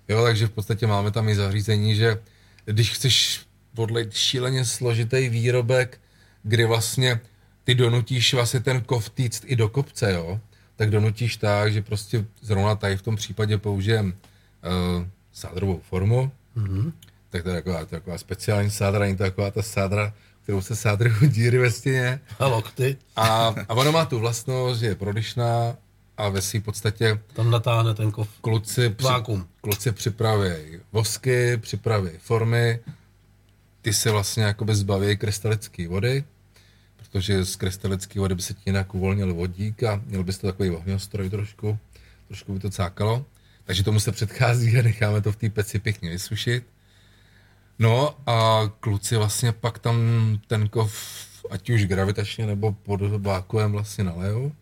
[0.08, 2.18] Jo, takže v podstatě máme tam i zařízení, že
[2.64, 3.40] když chceš
[3.74, 6.00] podlejt šíleně složitý výrobek,
[6.42, 7.20] kdy vlastně
[7.64, 10.40] ty donutíš vlastně ten kov týct i do kopce, jo,
[10.76, 16.92] tak donutíš tak, že prostě zrovna tady v tom případě použijem uh, sádrovou formu, Mhm.
[17.36, 21.28] Tak to je taková, taková speciální sádra, není to taková ta sádra, kterou se sádrují
[21.28, 22.20] díry ve stěně.
[22.38, 25.76] A lokty, A, a ona má tu vlastnost, že je prodyšná
[26.16, 28.28] a ve své podstatě tam natáhne ten kov.
[28.40, 29.46] kluci, při, Vákum.
[29.60, 30.50] kluci připraví
[30.92, 32.78] vosky, připraví formy,
[33.82, 36.24] ty se vlastně jakoby zbaví krystalické vody,
[36.96, 40.70] protože z krystalické vody by se ti jinak uvolnil vodík a měl bys to takový
[40.70, 41.78] ohňostroj trošku,
[42.26, 43.24] trošku by to cákalo.
[43.64, 46.64] Takže tomu se předchází a necháme to v té peci pěkně vysušit.
[47.78, 49.96] No a kluci vlastně pak tam
[50.46, 50.94] ten kov,
[51.50, 54.52] ať už gravitačně nebo pod vákuem vlastně nalejou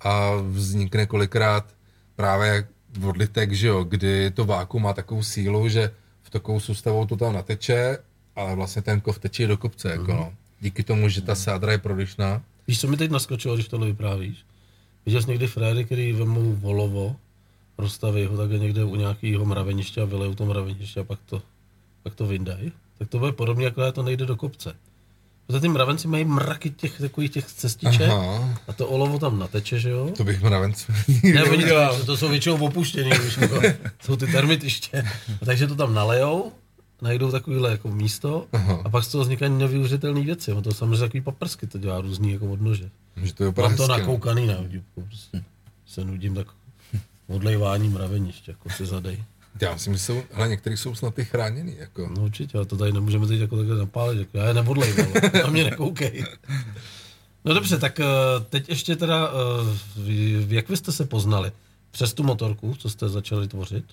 [0.00, 1.74] a vznikne kolikrát
[2.16, 2.68] právě
[3.04, 5.90] odlitek, že jo, kdy to vákuum má takovou sílu, že
[6.22, 7.98] v takovou soustavou to tam nateče,
[8.36, 10.32] ale vlastně ten kov teče do kopce, jako no.
[10.60, 12.42] Díky tomu, že ta sádra je prodyšná.
[12.68, 14.44] Víš, co mi teď naskočilo, když tohle vyprávíš?
[15.06, 17.16] Viděl jsi někdy fréry, který vemou volovo,
[17.78, 21.42] rozstaví ho takhle někde u nějakého mraveniště a vylejou to mraveniště a pak to,
[22.02, 22.72] pak to vyndají?
[22.98, 24.74] Tak to bude podobně, jako to nejde do kopce.
[25.46, 29.78] Protože ty mravenci mají mraky těch takových těch cestiček Aha, a to olovo tam nateče,
[29.78, 30.10] že jo?
[30.16, 33.60] to bych mravencu Ne, oni to, to jsou většinou opuštěný, už jako,
[34.00, 35.04] jsou ty termitiště.
[35.42, 36.52] A takže to tam nalejou,
[37.02, 38.80] najdou takovýhle jako místo Aha.
[38.84, 40.54] a pak z toho vznikají nevyužitelné věci.
[40.54, 42.90] No to samozřejmě takový paprsky to dělá různý jako odnože.
[43.16, 45.42] Že to vypadá Mám to nakoukaný na YouTube, prostě.
[45.86, 46.46] Se nudím tak
[47.26, 49.24] odlejvání mraveniště, jako si zadej.
[49.60, 52.08] Já myslím, že jsou, ale některý jsou snad i chráněný, jako.
[52.16, 55.50] No určitě, ale to tady nemůžeme teď jako takhle zapálit, jako já je ale na
[55.50, 56.24] mě nekoukej.
[57.44, 58.04] No dobře, tak eh,
[58.50, 61.52] teď ještě teda, eh, jak vy jste se poznali?
[61.90, 63.84] Přes tu motorku, co jste začali tvořit?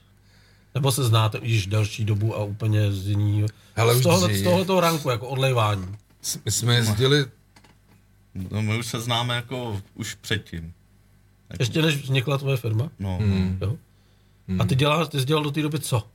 [0.75, 4.37] Nebo se znáte již delší dobu a úplně z jiného, Hele, z, dřív.
[4.37, 5.95] z tohoto ranku, jako odlejvání.
[6.45, 7.25] My jsme jezdili,
[8.51, 10.73] No, my už se známe jako už předtím.
[11.59, 12.89] Ještě než vznikla tvoje firma?
[12.99, 13.57] No, Hmm.
[13.61, 13.77] Jo?
[14.59, 16.07] A ty, dělal, ty jsi dělal do té doby co?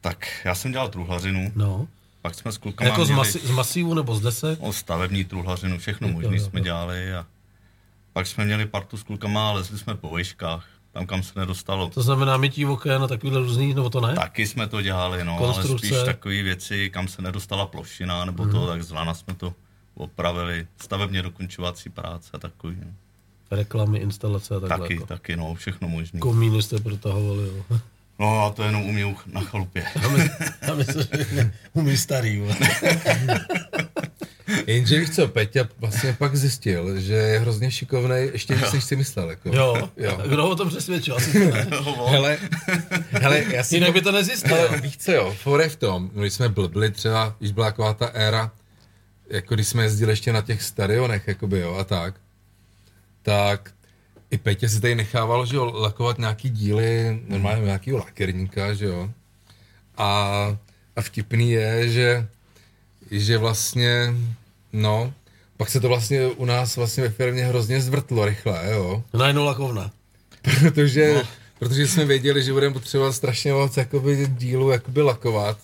[0.00, 1.88] tak já jsem dělal truhlařinu, No.
[2.22, 4.58] pak jsme s klukama Jako z, masi, z masívu nebo z desek?
[4.62, 6.64] o stavební truhlařinu, všechno možné jsme jo.
[6.64, 7.26] dělali a
[8.12, 11.90] pak jsme měli partu s klukama a lezli jsme po vejškách, tam kam se nedostalo.
[11.90, 14.14] To znamená mytí oken a takovýhle různý, nebo to ne?
[14.14, 15.86] Taky jsme to dělali, no, ale Konstrukce.
[15.86, 19.54] spíš takové věci, kam se nedostala plošina nebo to, tak z lana jsme to
[19.94, 22.76] opravili, stavebně dokončovací práce a takový.
[22.84, 22.92] No.
[23.50, 24.78] Reklamy, instalace a takhle.
[24.78, 25.06] Taky, jako.
[25.06, 26.20] taky, no, všechno možné.
[26.20, 27.80] Komíny jste protahovali, jo.
[28.18, 29.84] No a to jenom umí na chalupě.
[30.02, 30.30] Já my-
[30.74, 31.02] myslím,
[31.34, 32.46] že umí starý, jo.
[34.66, 38.96] jenže víš co, Peťa vlastně pak zjistil, že je hrozně šikovnej, ještě víc, než si
[38.96, 39.56] myslel, jako.
[39.56, 39.88] Jo.
[39.96, 40.18] jo.
[40.26, 41.16] Kdo ho to přesvědčil?
[41.16, 41.66] Asi to ne.
[42.06, 42.38] Hele,
[43.10, 44.54] hele, já si Jinak by to nezjistil.
[44.54, 47.94] Ale víš co jo, for je v tom, když jsme blbli třeba, když byla taková
[47.94, 48.50] ta éra,
[49.30, 52.14] jako když jsme jezdili ještě na těch stadionech, jakoby jo, a tak,
[53.22, 53.70] tak
[54.30, 59.10] i Petě si tady nechával, že jo, lakovat nějaký díly, normálně nějakýho lakerníka, že jo.
[59.96, 60.06] A,
[60.96, 62.28] a vtipný je, že,
[63.10, 64.14] že vlastně,
[64.72, 65.12] no,
[65.56, 69.90] pak se to vlastně u nás vlastně ve firmě hrozně zvrtlo rychle, jo Najednou lakovna.
[70.60, 71.22] protože, no.
[71.58, 75.58] protože jsme věděli, že budeme potřebovat strašně moc jakoby, dílu jakoby lakovat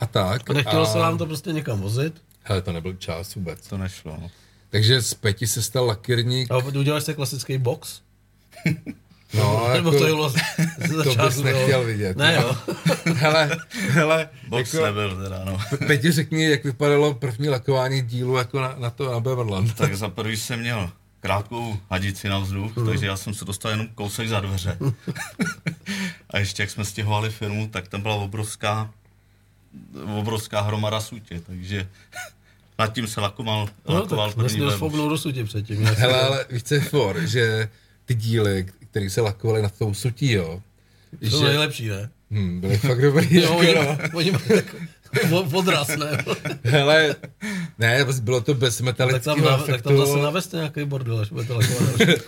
[0.00, 0.50] a tak.
[0.50, 2.22] A nechtělo se vám to prostě někam vozit?
[2.42, 3.68] Hele, to nebyl čas vůbec.
[3.68, 4.30] To nešlo, no.
[4.70, 6.50] Takže z Peti se stal lakírník.
[6.50, 8.00] A uděláš si klasický box?
[9.34, 10.30] No, Nebo jako, to bylo
[11.04, 11.42] to bys jo?
[11.42, 12.16] nechtěl vidět.
[12.16, 12.56] Ne, jo.
[13.14, 15.58] hele, hele, Box jako, nebyl teda, no.
[15.86, 19.74] Peti řekni, jak vypadalo první lakování dílu jako na, na to na Beverland.
[19.74, 22.86] Tak za prvý jsem měl krátkou hadici na vzduch, Mhm.
[22.86, 24.78] takže já jsem se dostal jenom kousek za dveře.
[26.30, 28.90] a ještě jak jsme stěhovali firmu, tak tam byla obrovská,
[30.18, 31.88] obrovská hromada sutě, takže
[32.78, 34.70] nad tím se lakoval, No, lakoval tak první nesměl
[35.08, 35.84] do sutě předtím.
[35.84, 37.68] Hele, ale víš, co je for, že
[38.04, 40.62] ty díly, které se lakovaly nad tou sutí, jo,
[41.30, 42.10] To že nejlepší, ne?
[42.30, 43.36] hm, byly fakt dobrý.
[43.42, 43.98] Jo, oni, no.
[44.14, 44.42] oni mají
[45.96, 46.24] ne?
[46.64, 47.16] Hele,
[47.78, 49.72] ne, bylo to bez tak, metalického tam, na, efektu.
[49.72, 52.00] tak tam zase naveste nějaký bordel, až budete lakovat.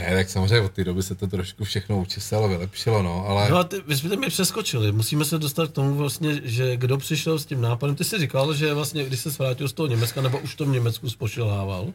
[0.00, 3.48] Ne, tak samozřejmě od té doby se to trošku všechno učesalo, vylepšilo, no, ale...
[3.50, 4.92] No a ty, vy jsme mě přeskočili.
[4.92, 7.96] Musíme se dostat k tomu vlastně, že kdo přišel s tím nápadem.
[7.96, 10.72] Ty jsi říkal, že vlastně, když se vrátil z toho Německa, nebo už v tom
[10.72, 11.86] Německu spošilhával,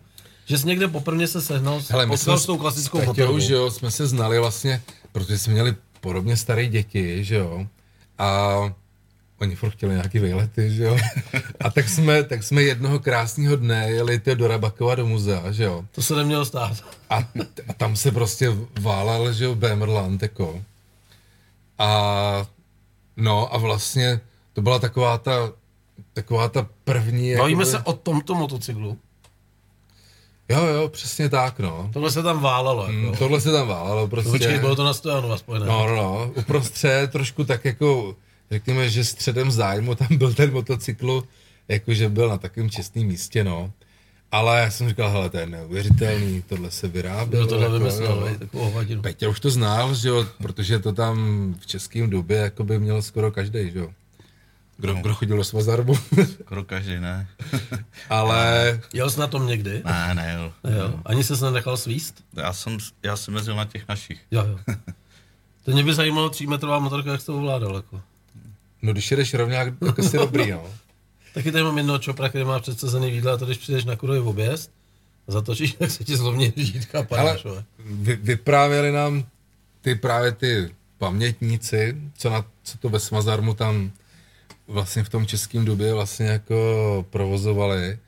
[0.46, 3.72] že jsi někde poprvé se sehnal, Hele, my jsme s tou klasickou s že jo,
[3.72, 7.68] jsme se znali vlastně, protože jsme měli podobně staré děti, že jo,
[8.18, 8.56] a
[9.44, 10.98] oni furt chtěli nějaký výlety, že jo,
[11.60, 15.64] a tak jsme, tak jsme jednoho krásného dne jeli ty do Rabakova do muzea, že
[15.64, 16.84] jo, To se nemělo stát.
[17.10, 17.18] a,
[17.68, 18.52] a tam se prostě
[18.82, 20.62] válel, že jo, Bemerland, jako.
[21.80, 22.46] A
[23.18, 24.20] no a vlastně
[24.54, 25.52] to byla taková ta,
[26.14, 28.98] taková ta první, Bavíme jakoby- se o tomto motocyklu.
[30.50, 31.90] Jo, jo, přesně tak, no.
[31.94, 32.88] Tohle se tam válelo.
[32.88, 33.18] Mm, Jako.
[33.18, 34.32] Tohle se tam válelo, prostě.
[34.32, 35.66] Počkej, bylo to na stojanu a spojené.
[35.66, 38.16] No, no, no, uprostřed trošku tak jako,
[38.54, 41.24] řekněme, že středem zájmu tam byl ten motocykl,
[41.68, 43.72] jakože byl na takovém čestném místě, no.
[44.32, 47.48] Ale já jsem říkal, hele, to je neuvěřitelný, tohle se vyrábělo.
[47.48, 49.02] Kdo to jako, takovou hovadinu.
[49.02, 51.16] Petě už to znal, že jo, protože to tam
[51.60, 53.90] v českém době jako by měl skoro každý, že jo.
[54.78, 55.96] Kdo, kdo chodil do Svazarbu,
[56.44, 57.28] Skoro každý, ne?
[58.10, 59.82] ale Jel jsi na tom někdy?
[59.86, 60.72] ne, ne, jo.
[60.72, 61.00] Jo.
[61.06, 62.24] Ani se nenechal svíst?
[62.34, 64.22] Já jsem, já jsem mezil na těch našich.
[64.32, 64.60] Jo, jo.
[65.66, 67.76] To mě by zajímalo třímetrová motorka, jak jsi to ovládal.
[67.76, 68.02] Jako.
[68.84, 70.64] No když jedeš rovňák, tak asi dobrý, no.
[71.34, 74.20] Taky tady mám jednoho čopra, který má předsazený výdle a to když přijdeš na kurový
[74.20, 74.72] objezd,
[75.28, 77.44] zatočíš, tak se ti zlomně řídka a Ale padáš.
[77.44, 77.64] vole.
[77.86, 79.24] vy, vyprávěli nám
[79.82, 83.92] ty právě ty pamětníci, co, na, co to ve Smazarmu tam
[84.68, 88.00] vlastně v tom českém době vlastně jako provozovali,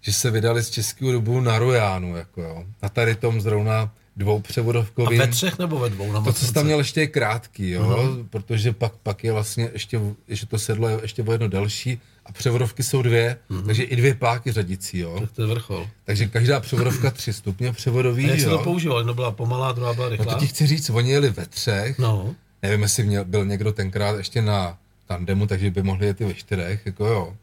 [0.00, 2.64] že se vydali z českého dobu na Rojánu, jako jo.
[2.82, 5.18] A tady tom zrovna A dvoupřevodovkovým.
[5.18, 7.82] ve třech nebo ve dvou na To, co jsi tam měl, ještě je krátký, jo,
[7.82, 8.26] uh-huh.
[8.30, 12.32] protože pak, pak je vlastně ještě, ještě to sedlo je ještě o jedno delší a
[12.32, 13.66] převodovky jsou dvě, uh-huh.
[13.66, 15.20] takže i dvě páky řadicí, jo.
[15.20, 15.88] Tak to je vrchol.
[16.04, 18.50] Takže každá převodovka tři stupně převodový, A jak jo.
[18.50, 18.98] to používal?
[18.98, 20.34] Jedna byla pomalá, druhá byla No rychlá?
[20.34, 24.16] to ti chci říct, oni jeli ve třech, No, nevím, jestli měl, byl někdo tenkrát
[24.18, 27.36] ještě na tandemu, takže by mohli jet i ve čtyřech, jako jo.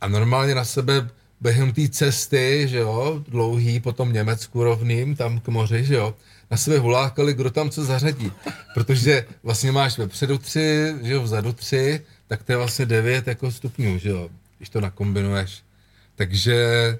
[0.00, 1.08] A normálně na sebe
[1.40, 6.14] během té cesty, že jo, dlouhý, potom Německu rovným, tam k moři, že jo,
[6.50, 8.32] na sebe hulákali, kdo tam co zařadí.
[8.74, 13.52] Protože vlastně máš vepředu tři, že jo, vzadu tři, tak to je vlastně devět jako
[13.52, 15.62] stupňů, že jo, když to nakombinuješ.
[16.14, 16.98] Takže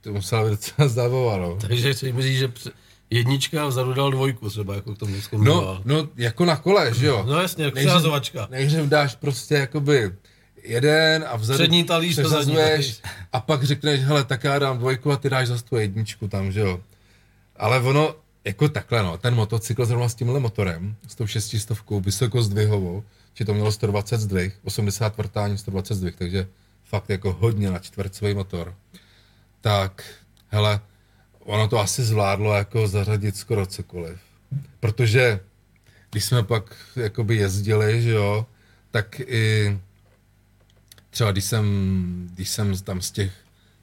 [0.00, 1.58] to musela být docela zábava, no.
[1.60, 2.52] takže chci mi říct, že
[3.10, 7.24] jednička vzadu dal dvojku třeba, jako k tomu No, no, jako na kole, že jo.
[7.28, 7.78] No jasně, jako.
[8.50, 10.12] Nejdřív dáš prostě jakoby
[10.62, 13.00] jeden a vzadu Přední talíř, to zadní přeřazuješ
[13.32, 16.52] a pak řekneš, hele, tak já dám dvojku a ty dáš zase tu jedničku tam,
[16.52, 16.80] že jo.
[17.56, 22.42] Ale ono, jako takhle no, ten motocykl zrovna s tímhle motorem, s tou šestistovkou, vysoko
[22.42, 26.46] zdvihovou, že to mělo 120 zdvih, 80 vrtání, 120 zdvih, takže
[26.84, 28.74] fakt jako hodně na čtvercový motor.
[29.60, 30.04] Tak,
[30.48, 30.80] hele,
[31.38, 34.18] ono to asi zvládlo jako zařadit skoro cokoliv.
[34.80, 35.40] Protože
[36.10, 38.46] když jsme pak jakoby jezdili, že jo,
[38.90, 39.78] tak i
[41.10, 41.64] třeba když jsem,
[42.34, 43.32] když jsem tam z těch,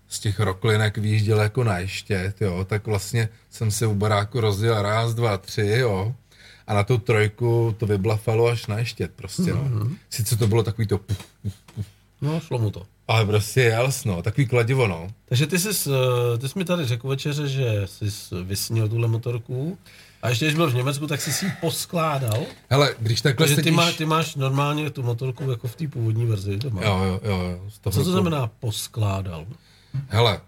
[0.10, 4.82] z těch roklinek vyjížděl jako na ještět, jo, tak vlastně jsem se u baráku rozjel
[4.82, 6.16] raz, dva, tři, jo,
[6.68, 9.64] a na tu trojku to vyblafalo až na ještět prostě, no.
[9.64, 9.96] Mm-hmm.
[10.10, 11.26] Sice to bylo takový to, puf,
[12.22, 12.84] No, šlo mu to.
[13.08, 15.08] ale prostě jel no, takový kladivo, no.
[15.26, 18.06] Takže ty jsi, eh, ty jsi mi tady řekl večeře, že jsi
[18.44, 19.78] vysnil tuhle motorku
[20.22, 22.46] a ještě když byl v Německu, tak jsi si ji poskládal.
[22.70, 23.78] Hele, když takhle Takže ty, sedíš...
[23.78, 26.82] má, ty máš normálně tu motorku jako v té původní verzi doma.
[26.84, 27.60] Jo, jo, jo, jo.
[27.82, 29.46] Co to znamená poskládal?
[30.08, 30.42] Hele,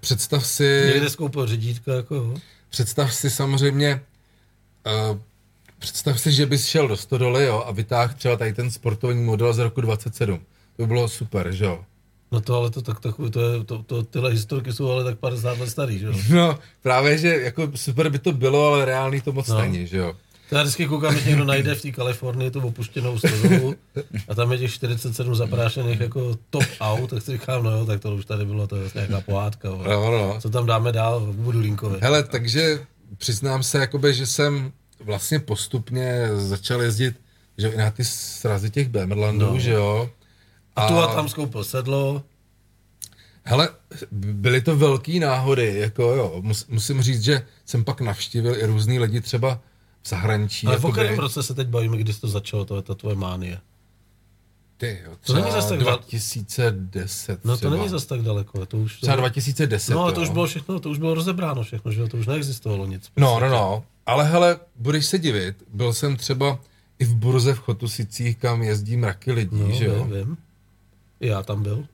[0.00, 0.82] představ si...
[0.86, 2.34] Někde jsi koupil řidítka, jako jo?
[2.70, 4.00] Představ si samozřejmě,
[5.10, 5.18] uh,
[5.78, 9.52] představ si, že bys šel do Stodoly jo, a vytáhl třeba tady ten sportovní model
[9.52, 10.38] z roku 27.
[10.76, 11.84] To by bylo super, že jo?
[12.34, 15.18] No to ale to tak takový, to je, to, to, tyhle historky jsou ale tak
[15.18, 16.12] 50 let starý, že jo?
[16.30, 19.58] No, právě, že jako super by to bylo, ale reálný to moc No.
[19.60, 20.14] není, že jo?
[20.48, 23.74] To já vždycky koukám, když někdo najde v té Kalifornii tu opuštěnou stodolu
[24.28, 28.00] a tam je těch 47 zaprášených jako top aut, tak si říkám, no jo, tak
[28.00, 29.68] to už tady bylo, to je vlastně nějaká pohádka.
[29.68, 30.36] No, no.
[30.40, 31.98] Co tam dáme dál v Budulínkovi?
[32.02, 32.80] Hele, takže
[33.18, 37.14] přiznám se, jakoby, že jsem vlastně postupně začal jezdit
[37.58, 39.58] že i na ty srazy těch Bemerlandů, no.
[39.58, 40.10] že jo?
[40.76, 42.22] A tu a tam skoupil sedlo,
[43.46, 43.68] Hele,
[44.12, 46.38] byly to velké náhody, jako jo.
[46.40, 49.60] Mus, musím říct, že jsem pak navštívil i různý lidi třeba
[50.02, 50.66] v zahraničí.
[50.66, 50.92] ale v jakoby.
[50.92, 53.60] kterém roce se teď bavíme, když to začalo, to je ta tvoje mánie.
[54.76, 58.76] Ty, jo, To není zas tak dal- 2010 No to není zas tak daleko, to
[58.78, 59.00] už...
[59.00, 62.08] Třeba 2010, No ale to už bylo všechno, to už bylo rozebráno všechno, že jo,
[62.08, 63.10] to už neexistovalo nic.
[63.16, 63.84] No, no, no.
[64.06, 66.58] Ale hele, budeš se divit, byl jsem třeba
[66.98, 70.04] i i v Burze v Chotusicích, kam jezdí mraky lidí, No, že jo?
[70.04, 70.36] vím, vím.
[71.20, 71.84] Já tam byl.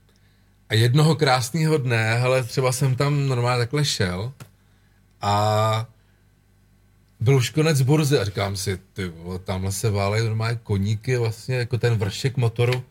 [0.69, 4.33] A jednoho krásného dne, hele, třeba jsem tam normálně takhle šel
[5.21, 5.87] a
[7.21, 11.55] byl už konec burzy a říkám si, ty vole, tamhle se válejí normálně koníky, vlastně
[11.57, 12.83] jako ten vršek motoru,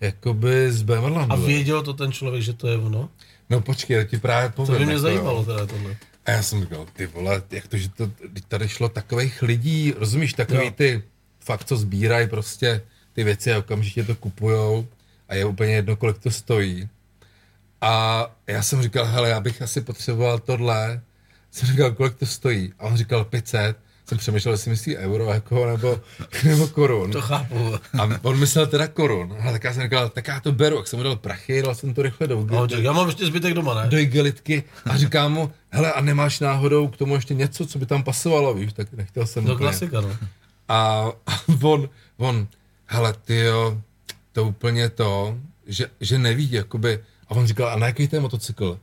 [0.00, 1.32] jakoby z Bemerlandu.
[1.32, 3.08] A věděl to ten člověk, že to je ono?
[3.50, 4.78] No počkej, já ti právě To povím.
[4.78, 5.96] by mě jako, zajímalo teda tohle.
[6.26, 8.10] A já jsem říkal, ty vole, jak to, že to,
[8.48, 10.70] tady šlo takových lidí, rozumíš, takový Jo.
[10.76, 11.02] ty
[11.40, 14.86] fakt, co sbírají prostě ty věci a okamžitě to kupujou
[15.28, 16.88] a je úplně jedno, kolik to stojí.
[17.80, 21.00] A já jsem říkal, hele, já bych asi potřeboval tohle.
[21.50, 22.72] Jsem říkal, kolik to stojí.
[22.78, 23.76] A on říkal 500.
[24.08, 26.00] Jsem přemýšlel, jestli myslí euro jako, nebo,
[26.44, 27.10] nebo korun.
[27.10, 27.74] To chápu.
[28.00, 29.36] A on myslel teda korun.
[29.48, 30.76] A tak já jsem říkal, tak já to beru.
[30.76, 33.26] Jak jsem mu dal prachy, dal jsem to rychle do, A řekl, já mám ještě
[33.26, 33.88] zbytek doma, ne?
[33.90, 37.86] do igelitky a říkám mu, hele, a nemáš náhodou k tomu ještě něco, co by
[37.86, 39.64] tam pasovalo, víš, tak nechtěl jsem To úplně.
[39.68, 40.16] klasika, no.
[40.68, 42.48] A, a on, on,
[42.86, 43.80] hele, ty jo,
[44.36, 48.20] to úplně to, že, že neví, jakoby, a on říkal, a na jaký to je
[48.20, 48.80] motocykl?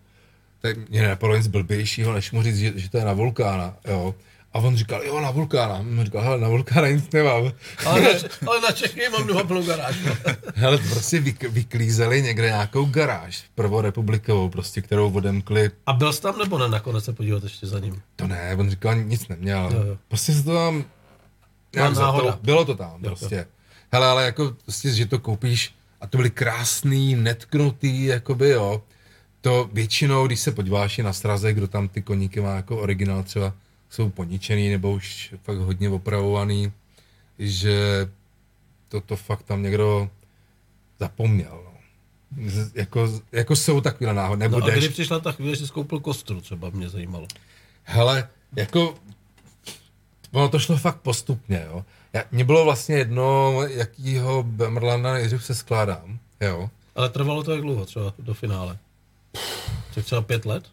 [0.62, 4.16] Tak mě nenapadlo nic blbějšího, než mu říct, že, že to je na vulkána, jo.
[4.54, 5.76] A on říkal, jo, na vulkána.
[5.76, 7.52] On říkal, hele, na vulkána nic nemám.
[7.86, 8.10] Ale na,
[8.48, 9.96] ale na Čechy mám doma plnou garáž.
[10.56, 16.40] Hele, prostě vyk, vyklízeli někde nějakou garáž prvorepublikovou, prostě, kterou odemkli A byl jsi tam
[16.40, 18.02] nebo ne nakonec se podívat ještě za ním?
[18.16, 19.70] To ne, on říkal, nic neměl.
[19.74, 19.98] Jo, jo.
[20.08, 20.86] Prostě se to tam...
[21.76, 23.48] Nevím, to, bylo to tam Jo, prostě.
[23.94, 28.84] Hele, ale jako prostě, že to koupíš a to byly krásný, netknutý, jakoby jo.
[29.42, 33.24] To většinou, když se podíváš i na sraze, kdo tam ty koníky má jako originál,
[33.24, 33.54] třeba
[33.90, 36.72] jsou poničený nebo už fakt hodně opravovaný,
[37.40, 38.10] že
[38.90, 40.10] to, to fakt tam někdo
[41.00, 41.64] zapomněl.
[41.66, 41.80] No.
[42.50, 44.40] Z, jako, jako jsou takové náhody.
[44.40, 47.28] Nebo No a kdy přišla ta chvíle, že jsi koupil kostru, třeba mě zajímalo.
[47.84, 48.96] Hele, jako,
[50.32, 51.86] ono to šlo fakt postupně, jo.
[52.14, 56.70] Já, mně bylo vlastně jedno, jakýho Bemerlanda nejdřív se skládám, jo.
[56.96, 58.78] Ale trvalo to jak dlouho třeba do finále?
[59.96, 60.64] Tak třeba pět let?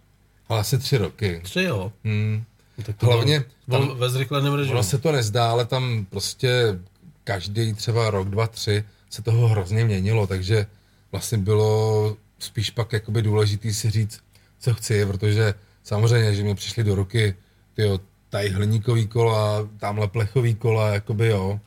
[0.48, 1.40] Ale asi tři roky.
[1.44, 1.92] Tři jo.
[2.05, 2.44] Hmm.
[2.79, 4.72] No, Tak to Hlavně bylo, tam- ve zrychleném režimu.
[4.74, 6.79] Ono se to nezdá, ale tam prostě
[7.24, 10.66] každý třeba rok, dva, tři se toho hrozně měnilo, takže
[11.12, 14.20] vlastně bylo spíš pak jakoby důležitý si říct,
[14.61, 17.35] co chci, protože samozřejmě, že mi přišly do ruky
[17.74, 17.98] tyjo,
[18.31, 21.61] tady hliníkový kola, tamhle plechový kola, jakoby jo,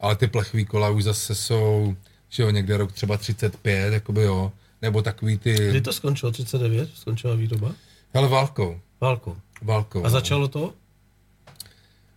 [0.00, 1.96] ale ty plechový kola už zase jsou,
[2.28, 4.52] že jo, někde rok třeba 35, jakoby jo,
[4.82, 6.32] nebo takový ty, Kdy to skončilo?
[6.32, 6.88] 39?
[6.94, 7.72] Skončila výroba?
[8.14, 9.36] hele, válkou, Válkou.
[9.62, 10.00] válkou.
[10.00, 10.10] A no.
[10.10, 10.72] začalo to?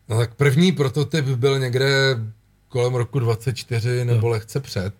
[0.10, 2.16] No tak první prototyp byl někde
[2.70, 4.32] kolem roku 24 nebo Jo.
[4.32, 4.94] lehce před.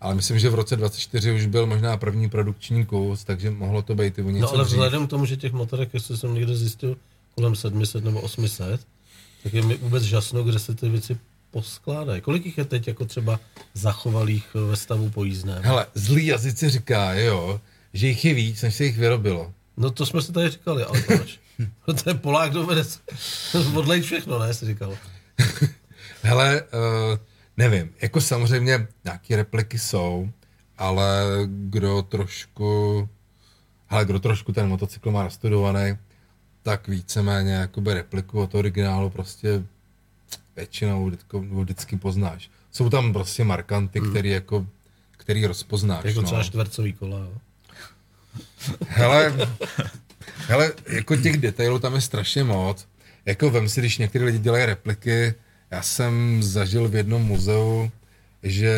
[0.00, 3.94] Ale myslím, že v roce 24 už byl možná první produkční kus, takže mohlo to
[3.94, 4.72] být i o něco No ale dřív.
[4.72, 6.96] vzhledem k tomu, že těch motorek, jestli jsem někde zjistil,
[7.34, 8.86] kolem 700 nebo 800,
[9.42, 11.18] tak je mi vůbec žasno, kde se ty věci
[11.50, 12.20] poskládají.
[12.20, 13.40] Kolik jich je teď jako třeba
[13.74, 15.62] zachovalých eh, ve stavu pojízdném?
[15.62, 17.60] Hele, zlý jazyci říká, jo,
[17.92, 19.52] že jich je víc, než se jich vyrobilo.
[19.76, 21.40] No to jsme si tady říkali, ale proč?
[21.88, 22.98] No to je Polák, dovede se
[23.76, 24.98] odlejt všechno, ne, si říkal.
[26.22, 27.18] Hele, uh,
[27.56, 30.30] nevím, jako samozřejmě nějaké repliky jsou,
[30.78, 33.08] ale kdo trošku,
[33.86, 35.96] hele, kdo trošku ten motocykl má nastudovaný,
[36.64, 39.62] tak víceméně jakoby repliku od originálu prostě
[40.56, 42.50] většinou vždycky, vždycky poznáš.
[42.72, 44.10] Jsou tam prostě markanty, hmm.
[44.10, 44.66] který jako,
[45.10, 46.04] který rozpoznáš.
[46.04, 46.26] Jako no.
[46.26, 47.32] třeba čtvercový kola, jo.
[48.88, 49.32] Hele,
[50.46, 52.86] hele, jako těch detailů tam je strašně moc.
[53.26, 55.34] Jako vem si, když některé lidi dělají repliky,
[55.70, 57.90] já jsem zažil v jednom muzeu,
[58.42, 58.74] že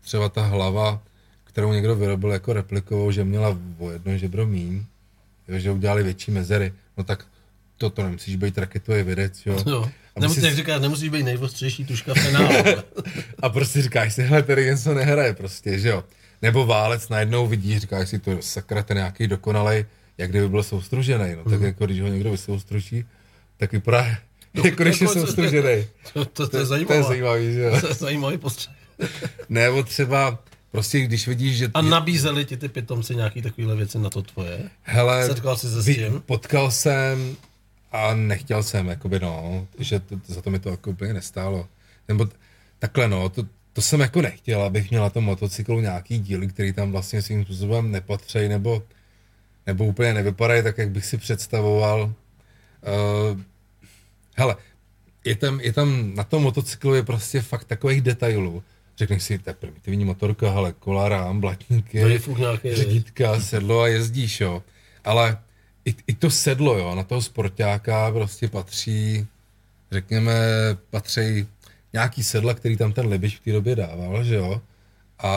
[0.00, 1.02] třeba ta hlava,
[1.44, 4.84] kterou někdo vyrobil jako replikovou, že měla o jedno žebro míň,
[5.48, 7.24] jo, že udělali větší mezery, no tak
[7.78, 9.62] to, to nemusíš být raketový vědec, jo.
[9.66, 9.82] jo.
[9.82, 12.82] Aby Nemusí, si- jak říkáš, nemusí být nejostřejší tuška v penále.
[13.42, 16.04] A prostě říkáš si, hele, tady něco nehraje prostě, že jo.
[16.42, 19.86] Nebo válec najednou vidí, říkáš si, to sakra, ten nějaký dokonalej,
[20.18, 23.04] jak kdyby byl soustružený, no tak jako když ho někdo vysoustruží,
[23.56, 24.06] tak vypadá,
[24.64, 25.86] jako když je jako- soustružený.
[26.12, 27.02] to, to, to, je To je zajímavé.
[27.02, 27.80] zajímavý, že jo.
[27.80, 28.72] To je zajímavý postřeh.
[29.48, 30.38] Nebo třeba,
[30.70, 31.70] prostě když vidíš, že...
[31.74, 34.70] A nabízeli ti ty pitomci nějaký takovýhle věci na to tvoje?
[34.82, 36.22] Hele, Setkal jsi se s tím?
[36.26, 37.36] potkal jsem
[37.92, 41.68] a nechtěl jsem, jakoby no, že to, za to mi to jako úplně nestálo.
[42.08, 42.28] Nebo
[42.78, 46.72] takhle no, to, to jsem jako nechtěl, abych měl na tom motocyklu nějaký díly, který
[46.72, 48.82] tam vlastně svým způsobem nepatří, nebo,
[49.66, 52.02] nebo úplně nevypadají tak, jak bych si představoval.
[52.02, 53.40] Uh,
[54.36, 54.56] hele,
[55.24, 58.62] je tam, je tam, na tom motocyklu je prostě fakt takových detailů.
[58.98, 63.40] Řekneš si, to je primitivní motorka, hele, kola, rám, blatníky, To je fuk nějaký, řídítka,
[63.40, 64.62] sedlo a jezdíš, jo.
[65.04, 65.38] Ale
[65.84, 69.26] i, i to sedlo, jo, na toho sportáka prostě patří,
[69.92, 70.34] řekněme,
[70.90, 71.46] patří
[71.92, 74.60] nějaký sedla, který tam ten Libiš v té době dával, že jo.
[75.18, 75.32] A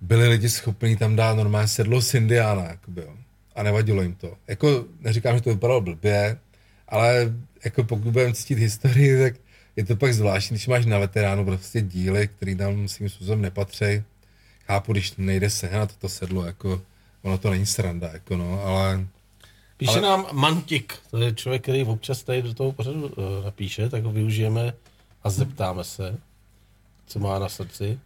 [0.00, 3.14] byli lidi schopní tam dát normálně sedlo z Indiána, jakoby, jo.
[3.54, 4.36] A nevadilo jim to.
[4.48, 6.38] Jako, neříkám, že to vypadalo blbě,
[6.88, 7.34] ale
[7.64, 9.34] jako pokud budeme cítit historii, tak
[9.76, 14.02] je to pak zvláštní, když máš na veteránu prostě díly, který tam svým způsobem nepatří.
[14.66, 16.82] Chápu, když nejde sehnat to sedlo, jako
[17.22, 19.06] ono to není sranda, jako no, ale
[19.76, 23.14] Píše Ale- nám Mantik, to je člověk, který občas tady do toho pořadu uh,
[23.44, 24.72] napíše, tak ho využijeme
[25.22, 26.18] a zeptáme se,
[27.06, 27.98] co má na srdci.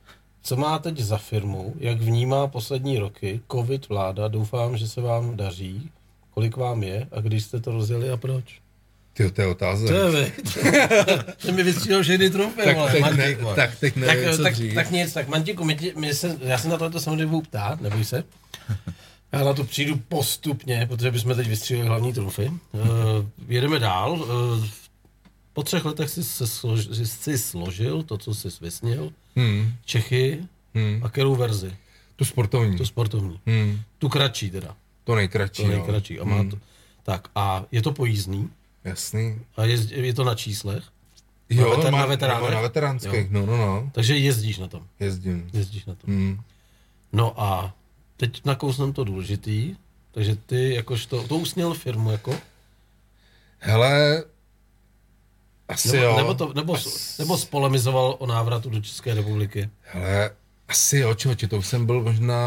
[0.42, 5.36] Co má teď za firmu, jak vnímá poslední roky, covid, vláda, doufám, že se vám
[5.36, 5.90] daří,
[6.30, 8.60] kolik vám je a když jste to rozjeli a proč?
[9.24, 9.86] Ty, to je otázka.
[9.88, 10.32] To je.
[11.38, 14.42] Že mi vystřídal všechny trumfy, tak, vole, teď Mantik, ne, tak teď tak, nevím, co
[14.42, 14.74] tak, dřív.
[14.74, 18.04] tak nic, tak Mantiku, my, my se, já se na to samozřejmě budu ptát, neboj
[18.04, 18.24] se.
[19.32, 22.50] Já na to přijdu postupně, protože bychom teď vystříleli hlavní trumfy.
[22.72, 22.80] Uh,
[23.48, 24.12] jedeme dál.
[24.12, 24.64] Uh,
[25.52, 29.12] po třech letech jsi, se slož, jsi, jsi složil to, co jsi vysnil.
[29.36, 30.38] Hmm, Čechy
[30.74, 31.00] hmm.
[31.04, 31.72] a kterou verzi?
[32.16, 32.76] Tu sportovní.
[32.76, 33.40] Tu sportovní.
[33.46, 33.80] Hmm.
[33.98, 34.74] Tu kratší teda.
[35.04, 36.20] To nejkratší, To nejkratší.
[36.20, 36.50] A má Hmm.
[36.50, 36.58] to.
[37.02, 38.48] Tak a je to pojízdný?
[38.84, 39.40] Jasný.
[39.56, 39.76] A je,
[40.06, 40.84] je to na číslech?
[41.50, 42.50] Jo, veter- má- na veteránech?
[42.50, 43.90] Na veteránských, no, no, no.
[43.94, 44.86] Takže jezdíš na tom.
[45.00, 45.50] Jezdím.
[45.52, 46.10] Jezdíš na tom.
[46.14, 46.40] Hmm.
[47.12, 47.74] No a
[48.16, 49.76] teď nakousnem to důležitý,
[50.12, 52.34] takže ty jakož to, to usněl firmu jako?
[53.58, 54.24] Hele,
[55.68, 56.16] asi Nebo, jo.
[56.16, 59.70] nebo, to, nebo, As- nebo spolemizoval o návratu do České republiky?
[59.82, 60.30] Hele,
[60.68, 62.42] asi jo, člověče, to už jsem byl možná,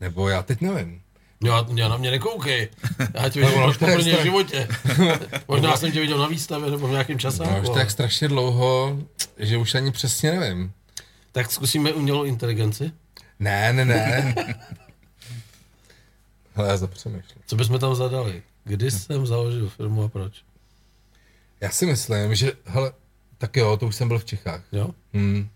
[0.00, 1.02] nebo já teď nevím.
[1.44, 2.68] Já, já na mě nekoukej.
[3.14, 4.68] Já tě vidím ono už poprvé v životě.
[5.48, 7.50] Možná jsem tě viděl na výstavě nebo v nějakém časáku.
[7.52, 8.98] No, už to ale- tak strašně dlouho,
[9.38, 10.72] že už ani přesně nevím.
[11.32, 12.92] Tak zkusíme umělou inteligenci.
[13.40, 14.34] Ne, ne, ne.
[16.54, 17.42] Hele, já zapřemýšlím.
[17.46, 18.42] Co bychom tam zadali?
[18.64, 20.32] Kdy jsem založil firmu a proč?
[21.60, 22.92] Já si myslím, že, hele,
[23.38, 24.62] tak jo, to už jsem byl v Čechách.
[24.72, 24.90] Jo?
[25.14, 25.48] Hmm.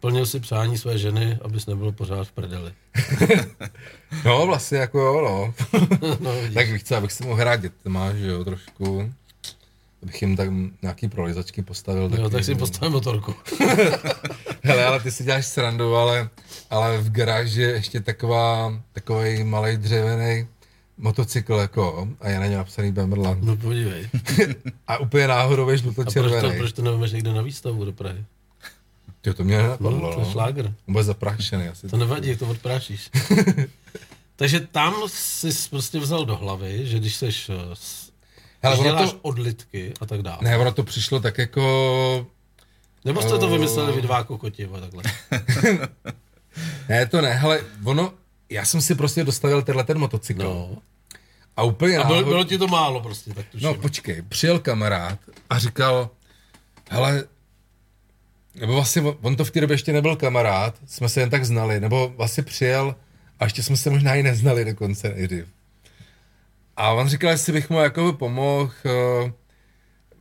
[0.00, 2.72] Plnil si přání své ženy, abys nebyl pořád v prdeli.
[4.24, 5.54] No, vlastně jako jo, no.
[6.20, 9.12] No, tak víš co, abych si mohl hrát dětma, že jo, trošku.
[10.02, 10.48] Abych jim tak
[10.82, 12.02] nějaký prolizačky postavil.
[12.02, 12.30] jo, taky.
[12.30, 13.34] tak si postavím motorku.
[14.62, 16.28] Hele, ale ty si děláš srandu, ale,
[16.70, 20.46] ale v garáži je ještě taková, takový malý dřevěný
[20.98, 23.44] motocykl jako, a je na něm napsaný Bemberland.
[23.44, 24.08] No podívej.
[24.86, 28.24] A úplně náhodou je A proč to, proč to nevemeš někde na výstavu do Prahy?
[29.28, 30.32] Jo, to mě No, nenapadlo, to je no.
[30.32, 30.72] šlágr.
[30.86, 31.88] Vůbec zaprášený asi.
[31.88, 33.10] To nevadí, to odprášíš.
[34.36, 38.10] Takže tam jsi prostě vzal do hlavy, že když seš, eh, s-
[38.62, 40.38] Hele, když děláš to, odlitky a tak dále.
[40.42, 42.26] ne, ono to přišlo tak jako,
[43.04, 43.50] Nebo jste to Eh.
[43.52, 45.02] vymysleli vy dva kokoti, vole, takhle.
[46.88, 48.12] ne, to ne, hele, ono,
[48.50, 50.42] já jsem si prostě dostavil tenhle ten motocykl.
[50.42, 50.76] No.
[51.56, 53.66] A úplně A bylo, náhodou- bylo ti to málo prostě, tak tuším.
[53.66, 55.18] No počkej, přijel kamarád
[55.50, 56.10] a říkal,
[56.90, 57.24] hele,
[58.60, 61.80] nebo vlastně on- to v té době ještě nebyl kamarád, jsme se jen tak znali,
[61.80, 62.94] nebo vlastně přijel
[63.40, 65.44] a ještě jsme se možná i neznali dokonce nejdřív.
[66.76, 69.32] A on říkal, jestli bych mu jako pomohl, eh,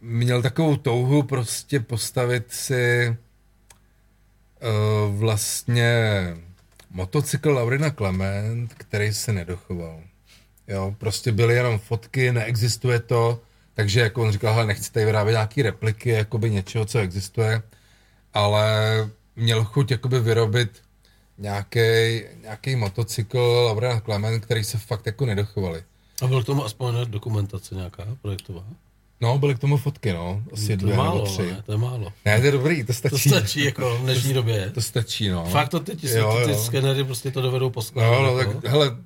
[0.01, 3.15] měl takovou touhu prostě postavit si
[4.61, 4.67] eh,
[5.09, 5.93] vlastně
[6.91, 10.01] motocykl Laurina Clement, který se nedochoval.
[10.67, 13.41] Jo, prostě byly jenom fotky, neexistuje to,
[13.73, 17.61] takže jako on říkal, hele, nechci tady vyrábět nějaký repliky, jakoby něčeho, co existuje,
[18.37, 20.69] ale měl chuť jakoby vyrobit
[21.37, 21.79] nějaký
[22.41, 25.83] nějaký motocykl Laurina Clement, který se fakt jako nedochovali.
[26.21, 28.63] A byl k tomu aspoň dokumentace nějaká projektová?
[29.21, 31.41] No, byly k tomu fotky, no, asi to dvě nebo málo, tři.
[31.51, 31.63] ne?
[31.65, 32.13] To je málo.
[32.25, 33.29] Ne, to je dobrý, to To stačí.
[33.29, 34.69] stačí jako v dnešní době.
[34.73, 35.45] To stačí, no.
[35.45, 36.57] Fakt to teď, Jo, ty, ty jo.
[36.63, 38.11] skenery prostě to dovedou poskládat.
[38.21, 38.53] No, no, jako.
[38.61, 38.97] tak hele,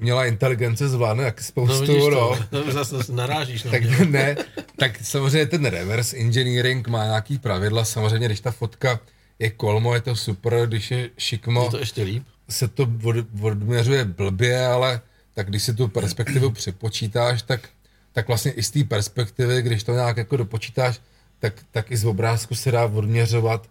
[0.00, 2.38] měla inteligence zvládne jak No, spoustu, vidíš no.
[2.50, 4.36] to, zase narážíš na Tak ne,
[4.76, 9.00] tak samozřejmě ten reverse engineering má nějaký pravidla, samozřejmě když ta fotka
[9.38, 12.22] je kolmo, je to super, když je šikmo, Je to ještě líp.
[12.48, 15.00] se to od, odměřuje blbě, ale
[15.34, 17.68] tak když si tu perspektivu připočítáš, tak,
[18.12, 21.00] tak vlastně i z té perspektivy, když to nějak jako dopočítáš,
[21.38, 23.66] tak, tak i z obrázku se dá odměřovat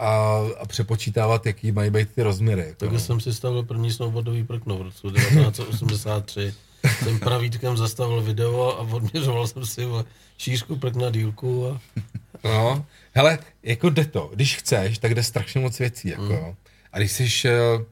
[0.00, 2.62] a, a přepočítávat, jaký mají být ty rozměry.
[2.62, 6.54] Jako, Takže jsem si stavil první snowboardový prkno v roce 1983.
[7.04, 9.82] Jsem pravítkem zastavil video a odměřoval jsem si
[10.38, 11.80] šířku prkna, dílku a
[12.44, 14.30] No, hele, jako jde to.
[14.34, 16.22] Když chceš, tak jde strašně moc věcí, jako.
[16.22, 16.54] Mm.
[16.92, 17.82] A když jsi uh,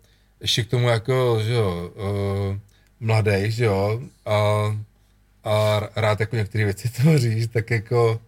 [0.41, 2.57] ještě k tomu jako, že jo, uh,
[3.01, 4.37] mladý, že jo, a,
[5.45, 8.21] a rád jako některé věci tvoříš, tak jako,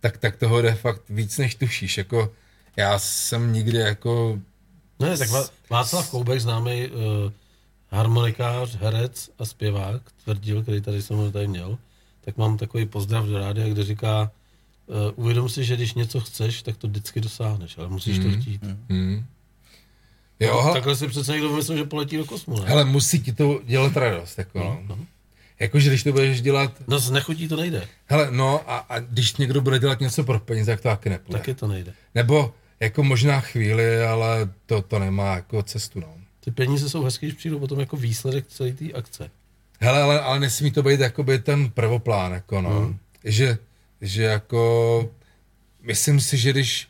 [0.00, 2.30] tak, tak toho jde fakt víc, než tušíš, jako,
[2.76, 4.38] já jsem nikdy jako,
[4.98, 7.32] Ne, tak Vá- Václav Koubek, známý uh,
[7.90, 11.78] harmonikář, herec a zpěvák, tvrdil, který tady jsem tady měl,
[12.20, 14.30] tak mám takový pozdrav do rádia, kde říká,
[15.16, 18.62] uvědom si, že když něco chceš, tak to vždycky dosáhneš, ale musíš to chtít.
[18.90, 19.26] Hmm.
[20.40, 22.68] Jo, hele, Takhle si přece někdo myslel, že poletí do kosmu, ne?
[22.68, 24.98] hele, musí ti to dělat radost, jako no.
[25.60, 29.36] Jakože když to budeš dělat, No z nechutí to nejde, hele, no a, a když
[29.36, 31.38] někdo bude dělat něco pro peníze, tak to taky nepůjde.
[31.38, 31.92] taky to nejde.
[32.14, 36.14] Nebo jako možná chvíli, ale to, to nemá jako cestu, no.
[36.40, 39.30] Ty peníze jsou hezky, když přijdou potom jako výsledek celé té akce.
[39.80, 42.80] Hele, ale, ale nesmí to být jakoby ten prvoplán, jako no.
[42.80, 42.98] Hmm.
[43.24, 43.58] Že,
[44.00, 45.10] že jako,
[45.82, 46.88] myslím si, že když,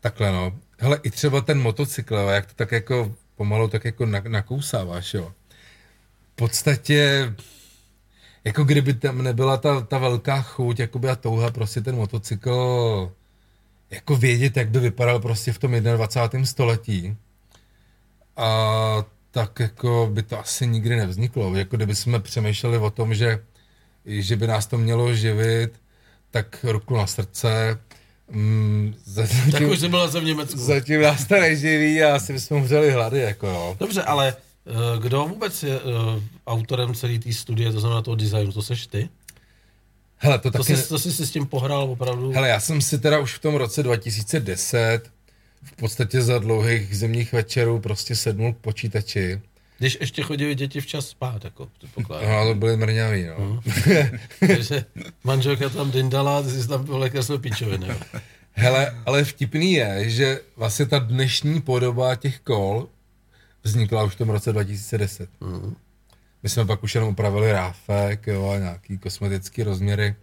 [0.00, 4.22] takhle no, hele, i třeba ten motocykl, jak to tak jako pomalu tak jako na-
[4.28, 5.32] nakousáváš, jo.
[6.32, 7.32] V podstatě,
[8.44, 13.12] jako kdyby tam nebyla ta, ta velká chuť, jakoby a touha prostě ten motocykl
[13.90, 16.46] jako vědět, jak by vypadal prostě v tom 21.
[16.46, 17.16] století.
[18.36, 21.56] A tak jako by to asi nikdy nevzniklo.
[21.56, 23.38] Jako kdyby jsme přemýšleli o tom, že,
[24.04, 25.70] že by nás to mělo živit,
[26.30, 27.78] tak ruku na srdce.
[28.30, 30.58] Mm, zatím, Tak už byla v Německu.
[30.58, 33.76] zatím nás to neživí a asi bychom umřeli hlady, jako jo.
[33.80, 38.52] Dobře, ale eh, kdo vůbec je eh, autorem celé té studie, to znamená toho designu,
[38.52, 39.08] to seš ty?
[40.26, 40.76] Hele, to To taky...
[40.76, 42.32] jsi, to jsi si s tím pohrál opravdu?
[42.32, 45.00] Hele, já jsem si teda už v tom roce 2010
[45.62, 49.40] v podstatě za dlouhých zimních večerů prostě sednul k počítači.
[49.78, 52.30] Když ještě chodili děti včas spát, jako předpokládám.
[52.30, 53.60] No, to byly mrňavý, no.
[54.46, 54.84] Takže
[55.24, 57.86] manželka tam dindala, ty jsi tam byl lékař pičoviny.
[57.88, 57.94] jo.
[58.52, 62.88] Hele, ale vtipný je, že vlastně ta dnešní podoba těch kol
[63.62, 65.28] vznikla už v tom roce 2010.
[65.40, 65.76] Mhm.
[66.46, 70.14] My jsme pak už jenom upravili ráfek, jo, a nějaký kosmetický rozměry.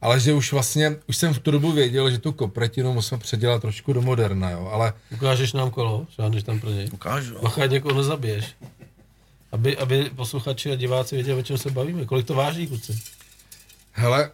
[0.00, 3.62] Ale že už vlastně, už jsem v tu dobu věděl, že tu kopretinu musím předělat
[3.62, 6.88] trošku do moderna, jo, ale Ukážeš nám kolo, žádneš tam pro něj.
[6.92, 7.34] Ukážu.
[7.42, 8.54] Bacha, ať někoho nezabiješ.
[9.52, 12.06] Aby, aby posluchači a diváci věděli, o čem se bavíme.
[12.06, 12.98] Kolik to váží, kluci?
[13.92, 14.30] hele,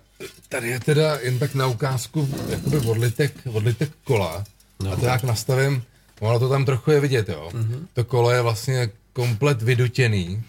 [0.49, 4.45] tady je teda jen tak na ukázku jakoby odlitek, odlitek kola.
[4.83, 4.93] No.
[4.93, 5.83] A to jak nastavím,
[6.21, 7.51] ono to tam trochu je vidět, jo.
[7.55, 7.87] Mhm.
[7.95, 10.43] To kolo je vlastně komplet vydutěný,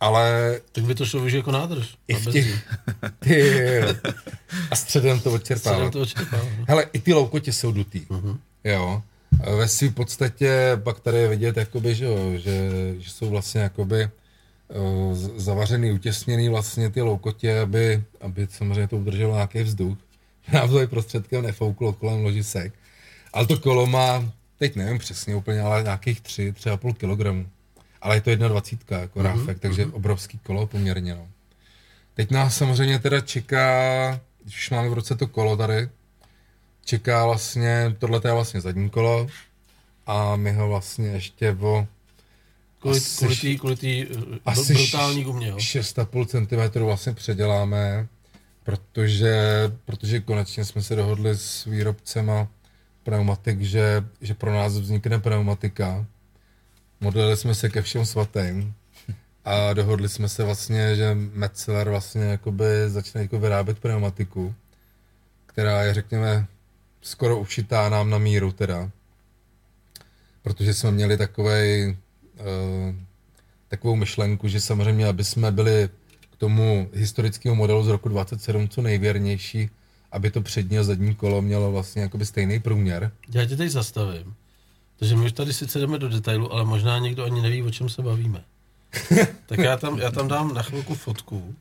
[0.00, 1.94] ale Tak by to šlo využít jako nádrž.
[2.08, 2.68] i v těch...
[3.18, 3.52] Ty,
[4.70, 5.88] a středem to odčerpává.
[5.88, 6.64] Středem to no.
[6.68, 8.00] Hele, i ty loukotě jsou dutý.
[8.00, 8.38] Uh-huh.
[8.64, 9.02] Jo.
[9.44, 13.60] A Ve svým podstatě pak tady je vidět, jakoby, že, jo, že, že jsou vlastně
[13.60, 14.08] jakoby
[14.68, 19.98] uh, zavařený, utěsněný vlastně ty loukotě, aby, aby samozřejmě to udrželo nějaký vzduch.
[20.52, 22.72] Nám to i prostředkem nefouklo kolem ložisek.
[23.32, 27.48] Ale to kolo má, teď nevím přesně úplně, ale nějakých 3, 3,5 kg.
[28.02, 31.14] Ale je to 1,20 jako ráfek, takže obrovský kolo poměrně.
[31.14, 31.28] No.
[32.14, 35.88] Teď nás samozřejmě teda čeká, když už máme v ruce to kolo tady,
[36.84, 39.26] čeká vlastně, tohle je vlastně zadní kolo
[40.06, 41.86] a my ho vlastně ještě o
[42.78, 45.56] Kvůli, Asi kvůli, š- tý, kvůli tý, eh, asi br- brutální gumě, jo?
[45.56, 46.26] 6,5
[46.72, 48.06] cm vlastně předěláme,
[48.62, 49.34] protože,
[49.84, 52.48] protože konečně jsme se dohodli s výrobcema
[53.02, 56.06] pneumatik, že, že pro nás vznikne pneumatika.
[57.00, 58.74] Modlili jsme se ke všem svatým
[59.44, 64.54] a dohodli jsme se vlastně, že Metzeler vlastně jakoby začne jako vyrábět pneumatiku,
[65.46, 66.46] která je, řekněme,
[67.00, 68.90] skoro ušitá nám na míru teda.
[70.42, 71.96] Protože jsme měli takovej,
[72.40, 72.94] uh,
[73.68, 75.88] takovou myšlenku, že samozřejmě, aby jsme byli
[76.32, 79.70] k tomu historickému modelu z roku 27 co nejvěrnější,
[80.12, 83.12] aby to přední a zadní kolo mělo vlastně jakoby stejný průměr.
[83.34, 84.34] Já tě teď zastavím.
[84.98, 87.88] Takže my už tady sice jdeme do detailu, ale možná někdo ani neví, o čem
[87.88, 88.44] se bavíme.
[89.46, 91.54] tak já tam, já tam dám na chvilku fotku,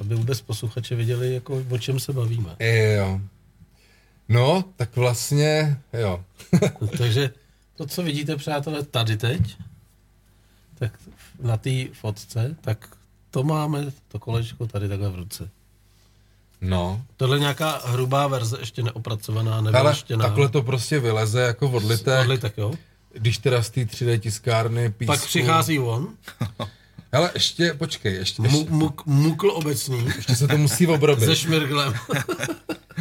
[0.00, 2.56] aby vůbec posluchači věděli, jako, o čem se bavíme.
[2.96, 3.20] Jo.
[4.28, 6.24] No, tak vlastně, jo.
[6.98, 7.30] Takže
[7.76, 9.56] to, co vidíte, přátelé, tady teď,
[10.78, 10.98] tak
[11.40, 12.96] na té fotce, tak
[13.30, 15.50] to máme, to kolečko tady takhle v ruce.
[16.62, 20.24] No, Tohle je nějaká hrubá verze, ještě neopracovaná, ale nevylaštěná.
[20.24, 22.72] takhle to prostě vyleze jako odlitek, Odlitek, jo?
[23.12, 25.12] když teda z té 3D tiskárny písku.
[25.12, 26.08] Pak přichází on,
[27.14, 31.24] Hele, ještě, počkej, ještě, ještě, muk, mukl obecný, ještě se to musí obrobit.
[31.24, 31.94] se šmirglem.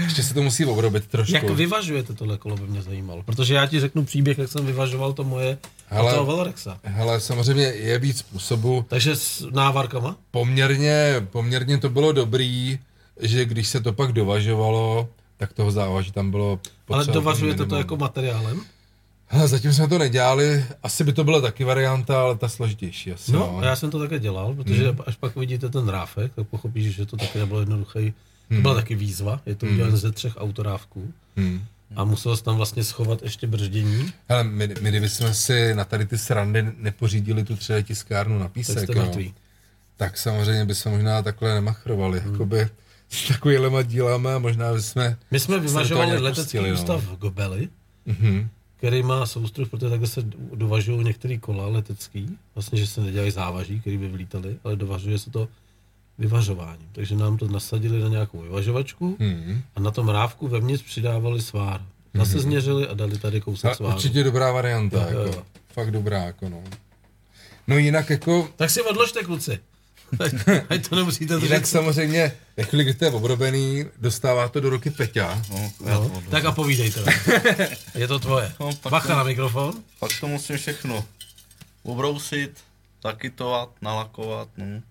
[0.03, 1.35] Ještě se to musí obrobit trošku.
[1.35, 3.23] Jak vyvažujete tohle kolo, by mě zajímalo.
[3.23, 5.57] Protože já ti řeknu příběh, jak jsem vyvažoval to moje
[5.87, 6.13] Hele.
[6.13, 6.79] toho Valorexa.
[6.83, 8.85] Hele, samozřejmě je víc způsobů.
[8.87, 10.15] Takže s návarkama?
[10.31, 12.79] Poměrně, poměrně to bylo dobrý,
[13.21, 16.59] že když se to pak dovažovalo, tak toho závaží tam bylo
[16.89, 18.61] Ale dovažujete to jako materiálem?
[19.27, 23.31] Hele, zatím jsme to nedělali, asi by to byla taky varianta, ale ta složitější asi.
[23.31, 24.99] No, a já jsem to také dělal, protože Hmm.
[25.07, 27.99] až pak vidíte ten ráfek, tak pochopíš, že to taky nebylo jednoduché.
[28.01, 28.61] To Hmm.
[28.61, 31.61] byla taky výzva, je to udělané ze třech autorávků Hmm.
[31.95, 36.05] a musel jsi tam vlastně schovat ještě brždění, Hele, my, my kdybychom si na tady
[36.05, 39.33] ty srandy nepořídili tu 3D tiskárnu na tak písek, jo, mrtví.
[39.97, 42.19] tak samozřejmě bychom možná takhle nemachrovali.
[42.19, 42.31] Hmm.
[42.31, 42.67] Jakoby,
[43.11, 45.15] s takovýhlema dílama, možná bychom...
[45.31, 46.73] My jsme vyvažovali letecký no.
[46.73, 47.69] ústav v Gobeli,
[48.05, 48.49] Mhm.
[48.77, 50.21] který má soustruh, protože takhle se
[50.53, 55.31] dovažují některé kola letecký, vlastně, že se nedělají závaží, který by vlítali, ale dovažuje se
[55.31, 55.47] to
[56.17, 56.87] vyvažováním.
[56.91, 59.61] Takže nám to nasadili na nějakou vyvažovačku Mhm.
[59.75, 61.81] a na tom rávku vevnitř přidávali svár.
[62.13, 63.95] Zase změřili a dali tady kousek sváru.
[63.95, 65.37] určitě dobrá varianta, Jo, jo, jako.
[65.37, 65.43] jo.
[65.73, 66.63] Fakt dobrá, jako no.
[67.67, 69.59] No jinak jako, Tak si odložte, kluci.
[70.19, 70.33] Ať,
[70.69, 71.67] ať to nemusíte jinak držet.
[71.67, 72.31] samozřejmě,
[72.71, 75.41] kdy to je obrobený, dostává to do ruky Peťa.
[75.49, 77.03] No, to No, tak a povídejte.
[77.95, 78.51] Je to tvoje.
[78.59, 79.73] No, pak Bacha to- na mikrofon.
[79.99, 81.05] Pak to musím všechno
[81.83, 82.51] obrousit,
[83.03, 84.81] zakytovat, nalakovat, no.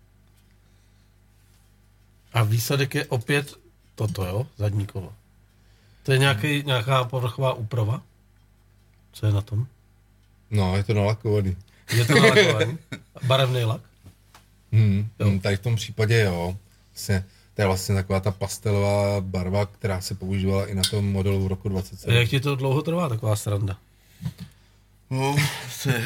[2.33, 3.55] A výsledek je opět
[3.95, 4.47] toto, jo?
[4.59, 5.13] Zadní kolo.
[6.03, 8.03] To je nějaký, nějaká povrchová úprava?
[9.13, 9.67] Co je na tom?
[10.51, 11.57] No, je to nalakovaný.
[11.93, 12.79] Je to nalakovaný?
[13.23, 13.81] Barevný lak?
[14.73, 16.57] Hmm, hmm, tady v tom případě jo.
[16.93, 21.45] Vlastně, to je vlastně taková ta pastelová barva, která se používala i na tom modelu
[21.45, 22.15] v roku A 27.
[22.17, 23.77] jak ti to dlouho trvá, taková sranda?
[25.11, 25.37] No,
[25.71, 26.05] se,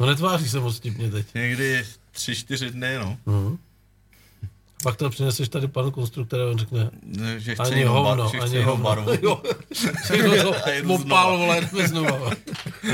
[0.00, 1.26] No netváří se moc tipně teď.
[1.34, 3.18] někdy tři, čtyři dny, no.
[3.26, 3.58] Mhm.
[4.84, 6.90] Pak to přineseš tady panu konstruktorovi, on řekne,
[7.36, 8.84] Že chce ani hovno, že ani jinou hovno.
[8.84, 9.10] barvu.
[9.22, 9.42] Jo,
[10.94, 12.30] opál, vole, jdeme znova.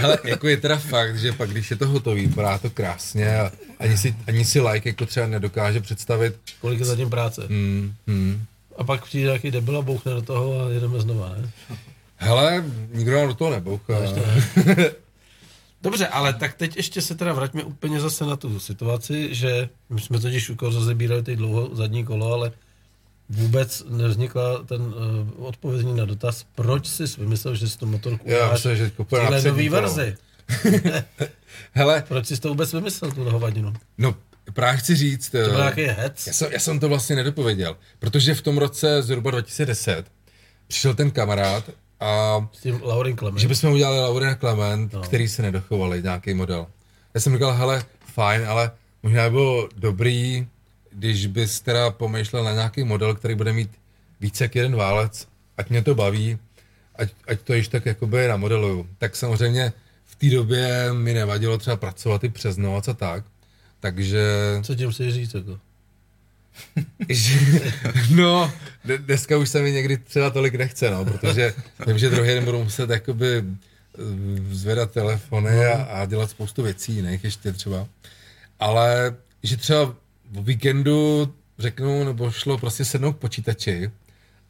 [0.04, 3.50] Ale jako je teda fakt, že pak když je to hotový, vypadá to krásně a
[3.78, 6.36] ani si, ani si like jako třeba nedokáže představit.
[6.60, 7.42] Kolik je zatím práce.
[7.48, 8.44] Hmm, hmm.
[8.78, 11.50] A pak přijde nějaký debil a bouchne do toho a jedeme znova, ne?
[12.16, 13.94] Hele, nikdo nám do toho nebouchá.
[15.82, 20.00] Dobře, ale tak teď ještě se teda vraťme úplně zase na tu situaci, že my
[20.00, 22.52] jsme totiž už rozebírali ty dlouho zadní kolo, ale
[23.28, 28.52] vůbec nevznikla ten uh, odpovědní na dotaz, proč jsi vymyslel, že si tu motorku Já
[28.52, 30.16] myslím, že v nový verzi.
[31.72, 33.72] Hele, Proč jsi to vůbec vymyslel, tu hovadinu?
[33.98, 34.14] no
[34.52, 36.26] právě chci říct, To byl eh, nějaký hec?
[36.26, 40.04] já, jsem, já jsem to vlastně nedopověděl, protože v tom roce zhruba 2010
[40.66, 41.70] přišel ten kamarád
[42.00, 43.38] a S tím Laurin Clement.
[43.40, 45.00] že bychom udělali Lauren Clement, No.
[45.00, 46.66] který se nedochovali, nějaký model.
[47.14, 47.84] Já jsem říkal, hele,
[48.14, 48.70] fajn, ale
[49.02, 50.46] možná by bylo dobrý,
[50.92, 53.70] když bys teda pomýšlel na nějaký model, který bude mít
[54.20, 55.28] více jak jeden válec,
[55.58, 56.38] ať mě to baví,
[56.96, 58.86] ať, ať to již tak jakoby namodeluju.
[58.98, 59.72] Tak samozřejmě
[60.04, 63.24] v té době mi nevadilo třeba pracovat i přes noc a tak,
[63.80, 64.20] takže...
[64.62, 65.58] Co tím chci říct, jako?
[67.08, 67.38] Že,
[68.14, 68.52] no,
[68.98, 71.54] dneska už se mi někdy třeba tolik nechce, no, protože
[71.86, 73.44] vím, že druhý den budu muset jakoby eh,
[74.50, 77.86] zvedat telefony a, a dělat spoustu věcí jiných ještě třeba.
[78.60, 79.82] Ale že třeba
[80.36, 83.90] o víkendu řeknu, nebo šlo prostě sednout k počítači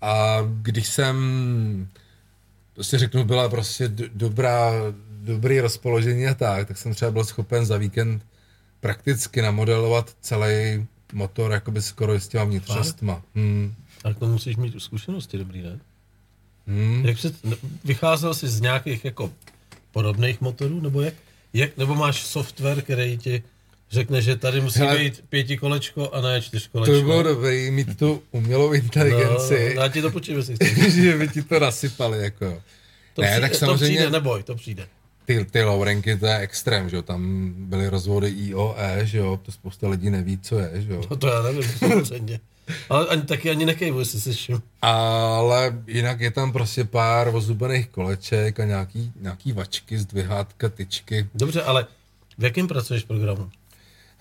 [0.01, 1.17] a když jsem
[2.75, 4.73] prostě řeknu, byla prostě d- dobrá,
[5.23, 8.23] dobrý rozpoložení a tak, tak jsem třeba byl schopen za víkend
[8.81, 13.23] prakticky namodelovat celý motor jakoby skoro s těma vnitřnostma.
[13.35, 13.75] Hmm.
[14.03, 15.79] Tak to musíš mít zkušenosti dobrý, ne?
[16.67, 17.05] Hmm.
[17.07, 19.33] Jak před, ne- vycházel jsi z nějakých jako
[19.93, 21.15] podobných motorů, nebo jak?
[21.55, 23.43] jak nebo máš software, který ti
[23.91, 26.93] řekne, že tady musí Hele, být pětikolečko a ne To čtyřkolečko.
[26.95, 30.57] by bylo dobré mít tu umělou inteligenci, No, já ti to počím, jestli
[31.03, 32.19] že by ti to nasypali.
[32.23, 32.63] Jako.
[33.15, 34.89] To, Ne, přijde, tak to samozřejmě- přijde, neboj, to přijde.
[35.31, 39.53] Ty, ty Laurenky, to je extrém, že jo, tam byly rozvody IOE, že jo, to
[39.53, 41.03] spousta lidí neví, co je, že jo.
[41.11, 42.41] No to já nevím, samozřejmě.
[42.89, 44.63] Ale ani, taky ani nekejvu, jestli jsi všim.
[44.83, 51.29] Ale jinak je tam prostě pár ozubených koleček a nějaký, nějaký vačky, zdvihátka, tyčky.
[51.35, 51.87] Dobře, ale
[52.39, 53.51] v jakém pracuješ programu?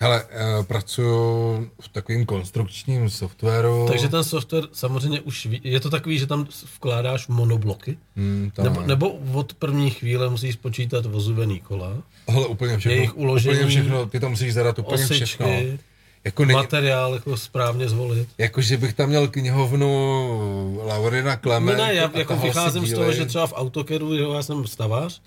[0.02, 3.86] Hele, eh, pracuju v takovém konstrukčním softwaru.
[3.88, 6.46] Takže ten software samozřejmě už ví, je to takový, že tam
[6.76, 7.98] vkládáš monobloky?
[8.16, 8.86] Hmm, to Nebo, ne.
[8.86, 11.92] nebo od první chvíle musíš počítat vozubený kola,
[12.28, 12.96] Hele, úplně všechno.
[12.96, 15.48] jejich uložení, úplně všechno, ty tam musíš zadat úplně osičky, všechno.
[16.24, 18.28] Jako, není, materiál jako správně zvolit.
[18.38, 21.78] jako, že bych tam měl knihovnu Laurina Klement.
[21.78, 25.20] No ne, já jako vycházím z toho, že třeba v AutoCADu, že já jsem stavář,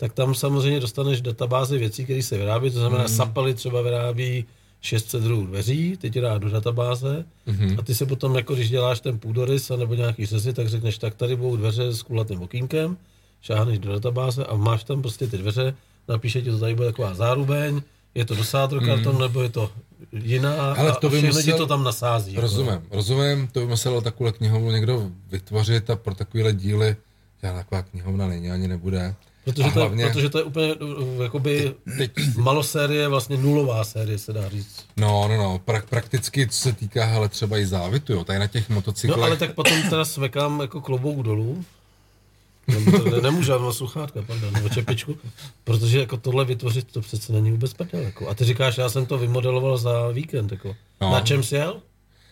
[0.00, 3.08] tak tam samozřejmě dostaneš databázi věcí, které se vyrábí, to znamená mm.
[3.08, 4.44] Sapali třeba vyrábí
[4.80, 7.70] 600 druhů dveří, ty ti dá do databáze Mhm.
[7.70, 7.76] mm.
[7.78, 11.14] a ty se potom, jako když děláš ten půdorys nebo nějaký řezy, tak řekneš, tak
[11.14, 12.96] tady budou dveře s kulatým okýnkem,
[13.42, 15.74] šáhneš do databáze a máš tam prostě ty dveře,
[16.08, 17.80] napíše ti to tady bude taková zárubeň,
[18.14, 19.70] je to dosádro karton, nebo je to
[20.12, 20.54] jiná.
[20.72, 22.32] Ale a, to a by ti musel- to tam nasází.
[22.32, 22.40] jako.
[22.40, 26.96] Rozumím, rozumím, to by muselo takovou knihovnu někdo vytvořit a pro takovéhle díly
[27.42, 29.14] žádná taková knihovna není, ani nebude.
[29.44, 33.84] Protože, a to, hlavně, je, protože to je úplně uh, jakoby teď, malosérie, vlastně nulová
[33.84, 34.84] série, se dá říct.
[34.96, 38.46] no, no, no, pra, prakticky, co se týká, hele, třeba i závitu, jo, tady na
[38.46, 39.18] těch motocyklech.
[39.18, 41.64] No ale tak potom teda svekám jako klobouk dolů.
[42.68, 45.18] Ne, nemůžu, já mám sluchátka, pardon, nebo čepičku,
[45.64, 48.00] protože jako tohle vytvořit, to přece není vůbec prdel.
[48.00, 48.28] Jako.
[48.28, 50.76] A ty říkáš, já jsem to vymodeloval za víkend, jako.
[51.00, 51.10] No.
[51.12, 51.82] Na čem jsi jel?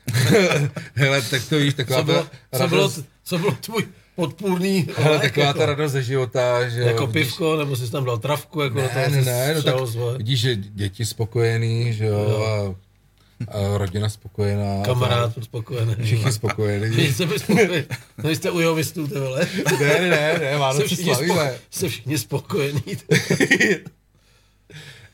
[0.94, 2.26] Hele, tak to víš, taková Co bylo,
[2.58, 2.90] co bylo,
[3.24, 3.88] co bylo tvůj
[4.18, 7.76] podpůrný hele, lék, taková jako, ta radost ze života, že jo, jako vidíš- pivko, nebo
[7.76, 9.74] jsi tam dal travku, jako do toho Ne, ne, ne, no tak
[10.16, 12.74] vidíš, že děti spokojený, že jo, a,
[13.58, 14.82] a rodina spokojená.
[14.84, 15.94] Kamarád tak, spokojený.
[16.04, 16.96] Všichni spokojení.
[16.96, 17.84] Vy jste byli spokojení.
[18.24, 19.48] No jste u jovistů, ty vole.
[19.80, 21.54] Ne, ne, ne, ne, Vánoce slavíme.
[21.70, 22.82] jste všichni spokojení.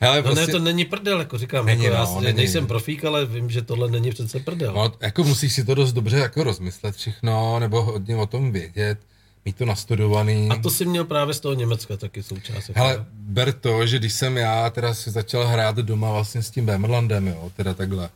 [0.01, 1.65] Hele, No prostě, ne, to není prdel, jako říkám.
[1.65, 2.37] Není, jako já no, není.
[2.37, 4.73] nejsem profík, ale vím, že tohle není přece prdel.
[4.73, 8.99] no, jako musíš si to dost dobře jako rozmyslet všechno, nebo hodně o tom vědět,
[9.45, 10.49] mít to nastudovaný.
[10.51, 12.69] A to si měl právě z toho Německa taky součást.
[12.69, 16.49] jako- Hele, ber to, že když jsem já teda si začal hrát doma vlastně s
[16.49, 18.09] tím Bemerlandem, jo, teda takhle,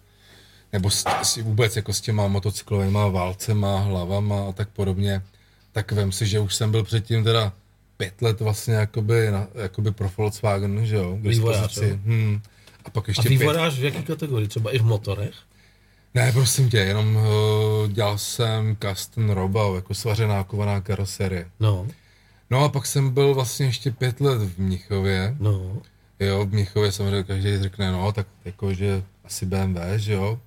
[0.73, 5.21] nebo s, s, vůbec jako s těma motocyklovými válcema, hlavama a tak podobně,
[5.71, 7.53] tak vem si, že už jsem byl předtím teda
[7.99, 11.99] pět let vlastně jakoby, na, jakoby pro Volkswagen, že jo, k Vývojář, dispozici.
[12.05, 12.41] Hmm.
[12.85, 14.47] A pak A ještě pět, vývojář v jaký kategorii?
[14.47, 15.33] Třeba i v motorech?
[16.15, 17.23] ne, prosím tě, jenom uh,
[17.91, 21.47] dělal jsem custom robau, jako svařená kovaná karoserie.
[21.59, 21.87] No,
[22.49, 25.81] No a pak jsem byl vlastně ještě pět let v Mnichově, no.
[26.19, 30.39] Jo, v Mnichově samozřejmě každý řekne, no, tak jakože asi BMW, že jo.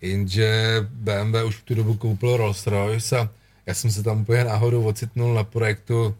[0.00, 3.28] Jenže BMW už v tu dobu koupil Rolls Royce a
[3.66, 6.14] já jsem se tam úplně náhodou ocitnul na projektu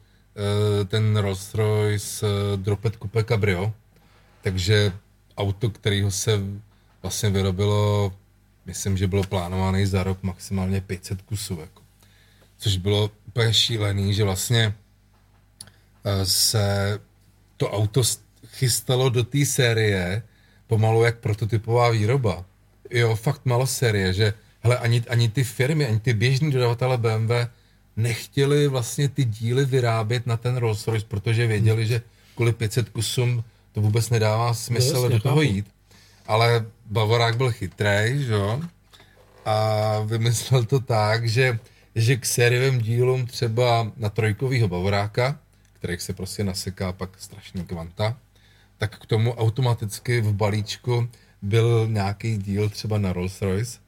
[0.89, 3.73] ten Rolls Royce eh, Dropet Coupe Cabrio.
[4.43, 4.93] Takže
[5.37, 6.41] auto, kterého se
[7.03, 8.13] vlastně vyrobilo,
[8.67, 11.61] myslím, že bylo plánované za rok maximálně 500 kusů.
[11.61, 11.83] Jako.
[12.59, 14.75] Což bylo úplně šílený, že vlastně
[16.05, 17.01] eh, se
[17.57, 18.03] to auto
[18.47, 20.23] chystalo do té série
[20.67, 22.45] pomalu jak prototypová výroba.
[22.91, 27.31] Jo, fakt malo série, že hele, ani, ani ty firmy, ani ty běžní dodavatele BMW
[27.97, 32.03] nechtěli vlastně ty díly vyrábět na ten Rolls Royce, protože věděli, že
[32.35, 35.43] kvůli 500 kusům to vůbec nedává smysl No jasně, do toho chápu.
[35.43, 35.67] jít.
[36.27, 38.61] Ale Bavorák byl chytrý, že jo?
[39.45, 41.59] A vymyslel to tak, že,
[41.95, 45.39] že k sériovým dílům třeba na trojkovýho Bavoráka,
[45.73, 48.17] kterých se prostě naseká pak strašný kvanta,
[48.79, 51.09] tak k tomu automaticky v balíčku
[51.43, 53.79] byl nějaký díl třeba na Rolls Royce,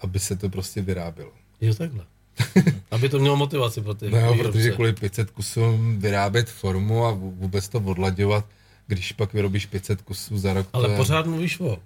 [0.00, 1.30] aby se to prostě vyrábělo.
[1.60, 2.04] Jo, takhle.
[2.90, 7.34] Aby to mělo motivaci pro ty No protože kvůli 500 kusům vyrábět formu a vů-
[7.36, 8.44] vůbec to odlaďovat,
[8.86, 10.96] když pak vyrobíš 500 kusů za rok, to Ale je...
[10.96, 11.76] pořád mluvíš o uh,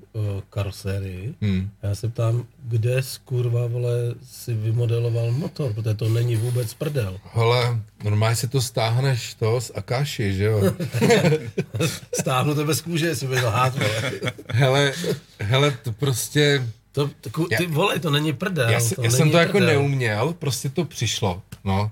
[0.51, 1.35] karosérii.
[1.41, 1.71] Hmm.
[1.83, 3.93] Já se ptám, kde z kurva, vole,
[4.33, 7.19] si vymodeloval motor, protože to není vůbec prdel.
[7.33, 10.63] Hele, normálně si to stáhneš to z Akáši, že jo?
[12.21, 14.13] Stáhnu tebe z kůže, jestli bych lhát, vole.
[14.49, 14.93] hele,
[15.41, 16.67] hele, to prostě...
[16.93, 18.69] To, to, ty vole, to není prdel.
[18.71, 19.67] Já, si, to já není jsem to jako prdel.
[19.69, 21.91] neuměl, prostě to přišlo, no.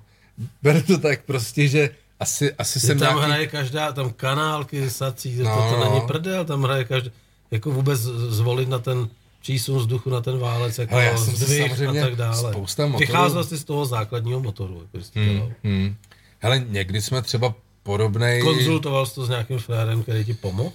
[0.63, 1.91] Beru to tak prostě, že
[2.21, 3.31] asi, asi Že jsem tam nějaký...
[3.33, 5.91] hraje každá, tam kanálky, sací, No, to, to no.
[5.95, 7.11] není prdel, tam hraje každá,
[7.51, 9.09] jako vůbec zvolit na ten
[9.43, 12.53] přísun vzduchu, na ten válec, jako Hele, já jsem si a tak dále.
[12.53, 15.53] spousta motorů- Vycházel jsi z toho základního motoru, jako jsi dělal.
[15.65, 15.95] Hmm.
[16.39, 18.43] Hele, někdy jsme třeba podobnej...
[18.43, 20.73] Konzultoval jsi to s nějakým frérem, který ti pomohl?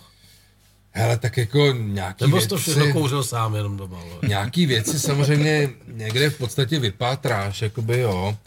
[0.95, 3.99] Hele, tak jako nějaký Nebo jsi to všechno kouřil sám jenom doma?
[4.03, 4.19] vole?
[4.27, 8.37] Nějaký věci samozřejmě někde v podstatě vypátráš, jakoby jo.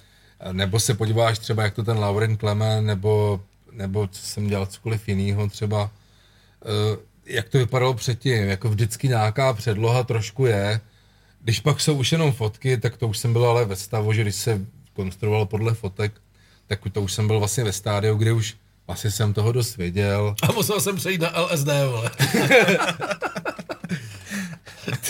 [0.53, 3.41] Nebo se podíváš třeba, jak to ten Lauren Clement, nebo,
[3.73, 5.91] nebo co jsem dělal cokoliv jinýho třeba,
[6.63, 10.81] eh, jak to vypadalo předtím, jako vždycky nějaká předloha trošku je.
[11.41, 14.23] Když pak jsou už jenom fotky, tak to už jsem byl ale ve stavu, že
[14.23, 14.61] když se
[14.95, 16.13] konstruoval podle fotek,
[16.67, 18.55] tak to už jsem byl vlastně ve stádiu, kdy už
[18.87, 20.35] vlastně jsem toho dost věděl.
[20.43, 22.11] A musel jsem přejít na LSD, vole.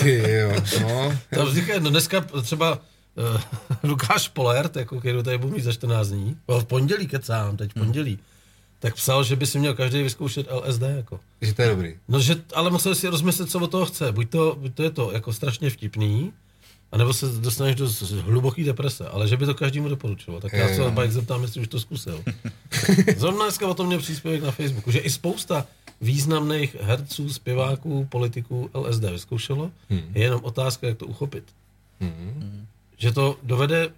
[0.00, 1.18] Ty jo, no.
[1.34, 3.40] To říká, no dneska třeba uh,
[3.90, 7.70] Lukáš Polert, jako který tady budu mít za 14 dní, no, v pondělí kecám, teď
[7.70, 8.18] v pondělí,
[8.78, 11.20] tak psal, že by si měl každý vyzkoušet LSD, jako.
[11.40, 11.94] Že to je dobrý.
[12.08, 14.12] No, že, ale musel si rozmyslet, co od toho chce.
[14.12, 16.32] Buď to, buď to je to jako strašně vtipný,
[16.92, 17.88] anebo se dostaneš do
[18.22, 20.40] hluboké deprese, ale že by to každému doporučilo.
[20.40, 20.90] Tak já se.
[20.90, 22.24] Bike zeptám, jestli už to zkusil.
[23.16, 25.66] Zrovna dneska o tom měl příspěvek na Facebooku, že i spousta
[26.00, 30.00] významných herců, zpěváků, politiků LSD vyzkoušelo, Hmm.
[30.14, 31.44] je jenom otázka, jak to uchopit.
[32.98, 33.88] Že to dovede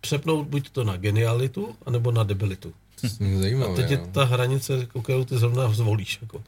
[0.00, 2.72] přepnout buď to na genialitu, anebo na debilitu.
[3.40, 6.18] Zajímavé, A teď je ta hranice, jako kterou ty zrovna zvolíš.
[6.22, 6.42] Jako.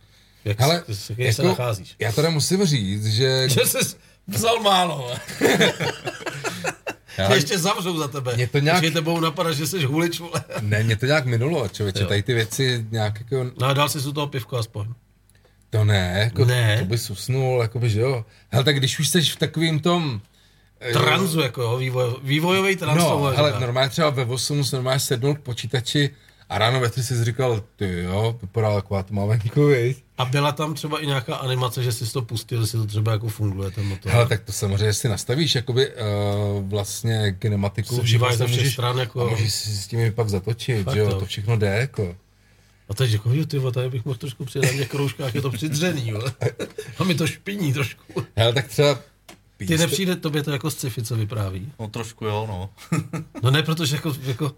[0.44, 1.94] Jak, Hele, s, jaký se nacházíš.
[1.98, 3.48] já teda musím říct, že...
[3.50, 3.78] Že jsi
[4.28, 5.10] vzal málo.
[7.18, 8.36] Já, Ještě zavřou za tebe.
[8.36, 10.44] Mě to nějak- Ještě tebou napadá, že jsi hulič, vole.
[10.60, 13.50] ne, mě to nějak minulo, člověče, tady ty věci nějak jako...
[13.60, 14.86] No a dal jsi u toho pivko aspoň.
[15.70, 16.76] To ne, jako, Ne.
[16.78, 18.24] to bys usnul, jakoby, že jo.
[18.48, 20.20] Hele, tak když už jsi v takovým tom...
[20.80, 22.98] eh, Tranzu, jako jo, vývoj, vývojový trans.
[22.98, 23.58] No, říká.
[23.60, 26.10] normálně třeba ve 8 normálně sednul k počítači
[26.48, 30.04] A ráno ve tři jsi říkal, ty jo, vypadá taková tma venku, viď?
[30.18, 33.28] A byla tam třeba i nějaká animace, že jsi to pustil, jestli to třeba jako
[33.28, 34.12] funguje ten motor.
[34.12, 35.94] Hele, tak to samozřejmě si nastavíš jakoby uh,
[36.68, 38.00] vlastně kinematiku.
[38.00, 40.94] Vžíváš všechno ze všech stran, jako- A můžeš si s tím i pak zatočit, Fakt
[40.94, 42.16] že jo, to všechno jde, jako.
[42.88, 46.08] A teď jako, jo, ty tady bych mohl trošku přidat těch kroužkách, je to přidřený,
[46.08, 46.22] jo.
[46.98, 48.02] A mi to špiní trošku.
[48.36, 49.00] Hele, tak třeba Ty
[49.56, 51.72] písně- nepřijde tobě to jako sci-fi, co vypráví?
[51.80, 52.70] No trošku jo, no.
[53.42, 54.52] No ne, protože jako, jako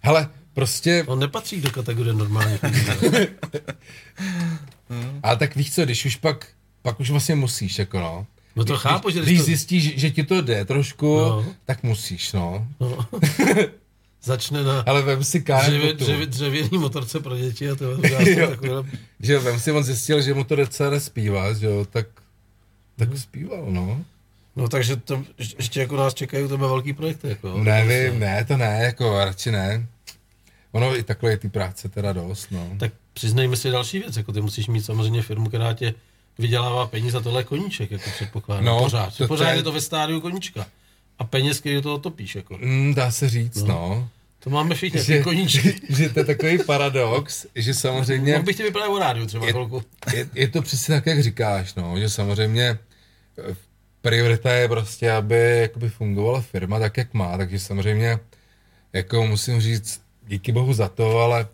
[0.00, 0.28] Hele,
[0.58, 2.34] prostě, on nepatří do kategorie lidí.
[5.22, 6.46] ale tak víš co, když už pak,
[6.82, 8.26] pak už vlastně musíš, jako no.
[8.56, 11.46] No to chápu, že Když když to, zjistíš, že ti to jde trošku, No.
[11.64, 12.66] tak musíš, no.
[12.80, 13.06] no,
[14.22, 17.84] začne na Ale vem si dřevě, dřevě, dřevěný motorce pro děti a to
[18.26, 18.50] Jo.
[18.50, 18.84] takovýhle
[19.20, 22.06] že vem si, on zjistil, že mu to docela nespívá, že jo, tak,
[22.96, 24.04] tak zpíval, no.
[24.56, 25.24] No takže to,
[25.58, 27.28] ještě jako nás čekají u tebe velký projekty.
[27.28, 29.86] Jako, Nevím, ne, to ne, jako radši ne.
[30.72, 32.70] Ono i takhle je ty práce teda dost, no.
[32.78, 35.94] Tak přiznejme si další věc, jako ty musíš mít samozřejmě firmu, která tě
[36.38, 39.16] vydělává peníze a tohle je koníček, jako předpokládám, No, pořád.
[39.16, 40.66] to- pořád to je- je to ve stádiu koníčka.
[41.18, 42.58] A peněz, který do toho topíš, jako.
[42.62, 43.66] Mm, dá se říct, no.
[43.66, 44.08] no.
[44.40, 45.74] To máme všichni, Že, koníčky.
[45.88, 49.52] že to je takový paradox, že samozřejmě Mohl bych ti vypadat o rádiu třeba je,
[49.52, 49.82] chvilku.
[50.14, 52.78] je, je to přesně tak, jak říkáš, no, že samozřejmě
[53.50, 53.56] eh,
[54.00, 58.18] priorita je prostě, aby jakoby fungovala firma tak, jak má, takže samozřejmě
[58.92, 61.48] jako musím říct, díky bohu za to, ale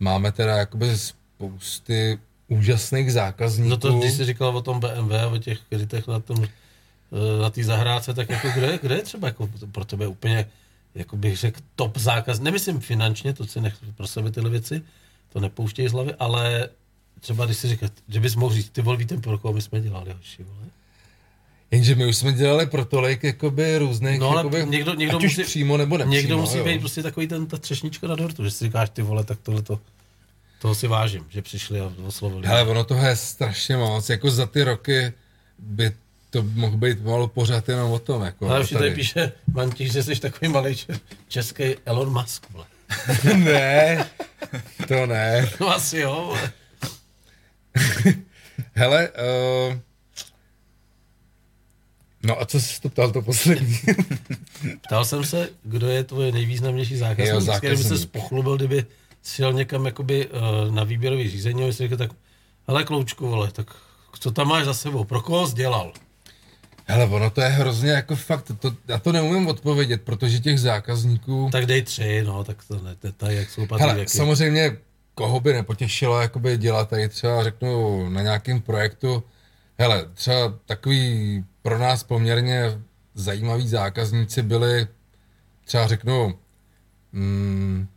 [0.00, 2.18] máme teda jakoby spousty
[2.48, 3.70] úžasných zákazníků.
[3.70, 7.50] No to, když jsi říkal o tom BMW o těch krytech na tom, eh, na
[7.50, 10.46] té zahrádce, tak jako kde, kde je třeba jako pro tebe úplně,
[10.94, 14.82] jako bych řekl, top zákaz, nemyslím finančně, to si nech pro sebe tyhle věci,
[15.32, 16.68] to nepouštěj z hlavy, ale
[17.20, 19.80] třeba když si říkáš, že bys mohl říct, ty vole, víte, pro koho my jsme
[19.80, 20.66] dělali, hoši, vole.
[21.70, 25.22] Jenže my už jsme dělali pro tolik jakoby různých, No ale jakoby, někdo, někdo ať
[25.22, 26.14] musí, už přímo nebo nepřímo.
[26.14, 26.64] někdo musí jo.
[26.64, 29.62] být prostě takový ten, ta třešnička na dortu, že si říkáš, ty vole, tak tohle
[29.62, 29.80] to,
[30.60, 32.46] toho si vážím, že přišli a oslovili.
[32.46, 35.12] Hele, ono toho je strašně moc, jako za ty roky
[35.58, 35.92] by
[36.30, 38.48] to mohl být pomalu pořád jenom o tom, jako.
[38.50, 42.66] Ale už ti tady píše Mantíš, že jsi takový malý če- český Elon Musk, vole.
[43.36, 44.06] ne,
[44.88, 45.50] to ne.
[45.60, 46.52] No asi jo, vole.
[48.74, 49.74] Hele, uh,
[52.28, 53.78] no a co jsi to ptal to poslední?
[54.86, 58.10] Ptal jsem se, kdo je tvoje nejvýznamnější zákazník, Jo, s kterým se zákazník.
[58.10, 58.86] pochlubil, kdyby
[59.24, 62.10] šel někam jakoby uh, na výběrový řízení a jsi řekl tak,
[62.68, 63.66] hele kloučku, vole, tak
[64.20, 65.92] co tam máš za sebou, pro koho jsi dělal?
[66.84, 71.48] Hele, ono to je hrozně jako fakt, to, já to neumím odpovědět, protože těch zákazníků...
[71.52, 74.10] Tak dej tři, no, tak to ne, to, tady, jak jsou patří Hele, věky.
[74.10, 74.76] samozřejmě
[75.14, 79.22] koho by nepotěšilo jakoby dělat tady třeba řeknu na nějakém projektu,
[79.78, 82.80] hele, třeba takový pro nás poměrně
[83.14, 84.86] zajímaví zákazníci byli
[85.64, 86.38] třeba řeknu
[87.12, 87.88] mm,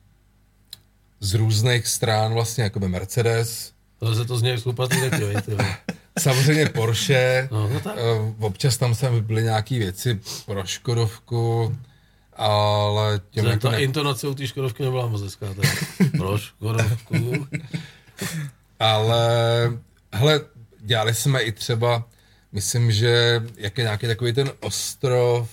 [1.19, 5.77] z různých stran vlastně jakoby Mercedes, To se to z něj vole.
[6.19, 7.95] samozřejmě Porsche, No, no tak.
[7.97, 11.77] eh, občas tam sem byly nějaké věci pro Škodovku,
[12.33, 15.45] ale těm jako ta ne, intonace u té Škodovky nebyla moc hezká,
[16.17, 17.47] pro Škodovku.
[18.79, 19.27] Ale
[20.13, 20.41] hele,
[20.79, 22.03] dělali jsme i třeba,
[22.51, 25.49] myslím, že jak je nějaký takový ten ostrov,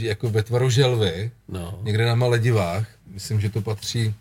[0.00, 4.14] jako ve tvaru želvy, No, někde na Maledivách, myslím, že to patří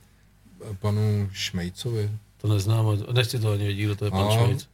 [0.71, 2.09] eh, panu Šmejcovi,
[2.41, 4.67] to neznám, nechci to ani vědět, kdo to je pan No, Švejc.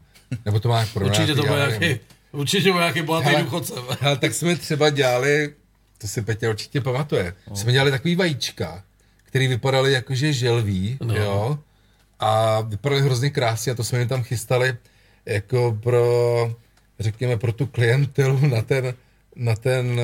[0.45, 1.57] nebo to má jak pro Určitě to nevím.
[1.79, 1.99] nějaký,
[2.31, 3.73] určitě byl nějaký bohatý důchodce.
[3.99, 5.53] Hele, tak jsme třeba dělali,
[5.97, 7.55] to si Petě určitě pamatuje, no.
[7.55, 8.83] jsme dělali takový vajíčka,
[9.23, 11.15] který vypadaly jakože želví, no.
[11.15, 11.59] jo,
[12.19, 14.75] a vypadaly hrozně krásně a to jsme jim tam chystali
[15.25, 16.55] jako pro,
[17.01, 18.93] řekněme, pro tu klientelu na ten,
[19.35, 20.01] na ten,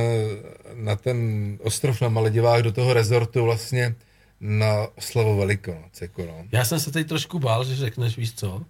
[0.74, 1.18] na ten
[1.62, 3.96] ostrov na Maledivách do toho rezortu vlastně
[4.40, 6.46] na oslavu Velikonoc, jako no.
[6.52, 8.62] Já jsem se teď trošku bál, že řekneš, víš co?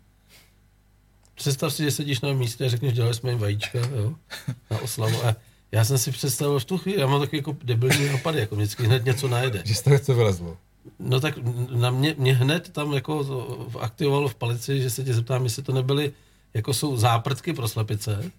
[1.36, 4.14] Představ si, že sedíš na místě a řekneš, dělali jsme jim vajíčka, jo,
[4.72, 5.26] na oslavu.
[5.26, 5.36] A
[5.72, 8.84] já jsem si představil v tu chvíli, já mám takový jako debilní nápady, jako vždycky
[8.84, 9.62] hned něco najede.
[9.66, 10.58] Že toho něco vylezlo.
[11.00, 11.38] No tak
[11.70, 13.26] na mě, mě hned tam jako
[13.80, 16.14] aktivovalo v palici, že se tě zeptám, jestli to nebyly,
[16.54, 18.32] jako jsou záprtky pro slepice,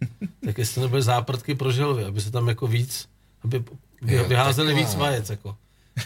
[0.44, 3.06] tak jestli to nebyly záprtky pro želvy, aby se tam jako víc,
[3.44, 3.64] aby
[4.02, 5.56] vy- Jo, vyházeli víc vajec, jako.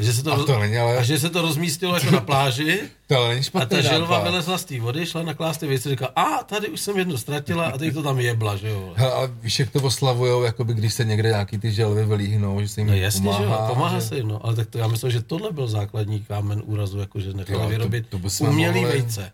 [0.01, 2.21] A že se to, A to není ale- a že se to rozmístilo jako na
[2.21, 4.31] pláži To není a ta želva nápad.
[4.31, 7.65] vylezla z té vody, šla na klásty věci, říká, a tady už jsem jednu ztratila
[7.67, 8.93] a teď to tam jebla, že jo.
[8.97, 12.69] Hele, ale víš, jak to oslavujou, jakoby když se někde nějaký ty želvy vylíhnou, že
[12.69, 14.47] se jim No jasně, pomáhá, že jo, pomáhá se jim, no.
[14.47, 17.61] Ale tak to, já myslím, že tohle byl základní kámen úrazu, jako že Jo, nechal
[17.61, 19.33] to- vyrobit to bychom umělý mohli- vejce.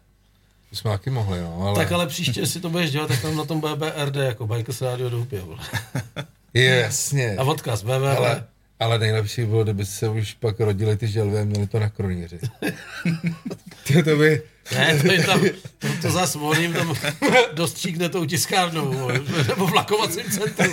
[0.71, 1.75] To jsme taky mohli, no, ale...
[1.75, 4.83] Tak ale příště, jestli to budeš dělat, tak tam na tom bude BRD, jako Bikers
[4.83, 5.59] Radio Doupě, vole.
[6.55, 7.37] Jasně.
[7.37, 8.07] A odkaz, www.
[8.07, 8.45] Ale
[8.81, 12.39] Ale nejlepší bylo, kdyby se už pak rodili ty želvy a měli to na kroníři.
[13.87, 14.43] to, to by...
[14.75, 15.41] Ne, to je tam,
[15.79, 16.95] to, to zas volím tam
[17.55, 20.73] dostříkne tou tiskárnou, vole, nebo vlakovacím centru.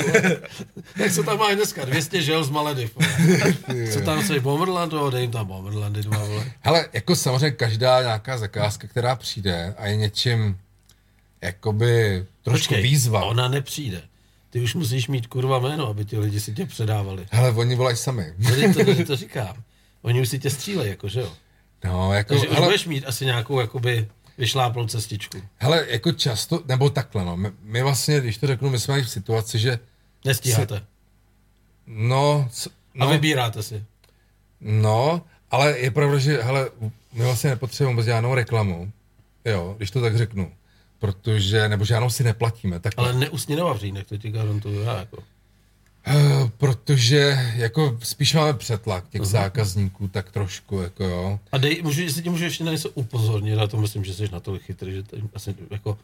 [0.95, 1.85] Jak se tam máš dneska?
[1.85, 2.95] 200 žel z Malediv.
[2.95, 3.87] vole.
[3.93, 4.93] Co tam chceš, Bomberland?
[4.93, 6.51] Oh, dej jim tam Bomberlandy dva, vole.
[6.61, 10.57] Hele, jako samozřejmě každá nějaká zakázka, která přijde a je něčím
[11.41, 13.23] jakoby trošku Počkej, výzva.
[13.25, 14.01] ona nepřijde.
[14.55, 17.25] Ty už musíš mít kurva jméno, aby ti lidi si tě předávali.
[17.31, 18.33] Hele, oni volají sami.
[18.73, 19.55] To, tady to říkám.
[20.01, 21.33] Oni už si tě střílejí, jako že jo.
[21.83, 25.37] No, jako, Takže už hele, budeš mít asi nějakou jakoby vyšláplou cestičku.
[25.57, 29.09] hele, jako často, nebo takhle, no, my, my vlastně, když to řeknu, my jsme v
[29.09, 29.79] situaci, že,
[30.25, 30.81] Nestíháte.
[31.87, 33.83] no, c- A no, vybíráte si.
[34.61, 36.69] no, ale je pravda, že, hele,
[37.13, 38.91] my vlastně nepotřebujeme vůbec žádnou reklamu,
[39.45, 40.51] jo, když to tak řeknu,
[41.05, 44.97] protože, nebo žádnou si neplatíme, tak Ale neusni na vavřínek, to ti garantuju já.
[44.97, 45.17] Jako.
[45.17, 51.39] Uh, protože jako spíš máme přetlak těch zákazníků, tak trošku, jako jo.
[51.51, 54.29] A dej, můžu, jestli tě můžu ještě na něco upozornit, já to myslím, že jsi
[54.31, 55.97] natolik chytrý, že to, asi, jako,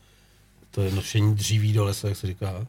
[0.72, 2.68] to je nošení dříví do lesa, jak se říká.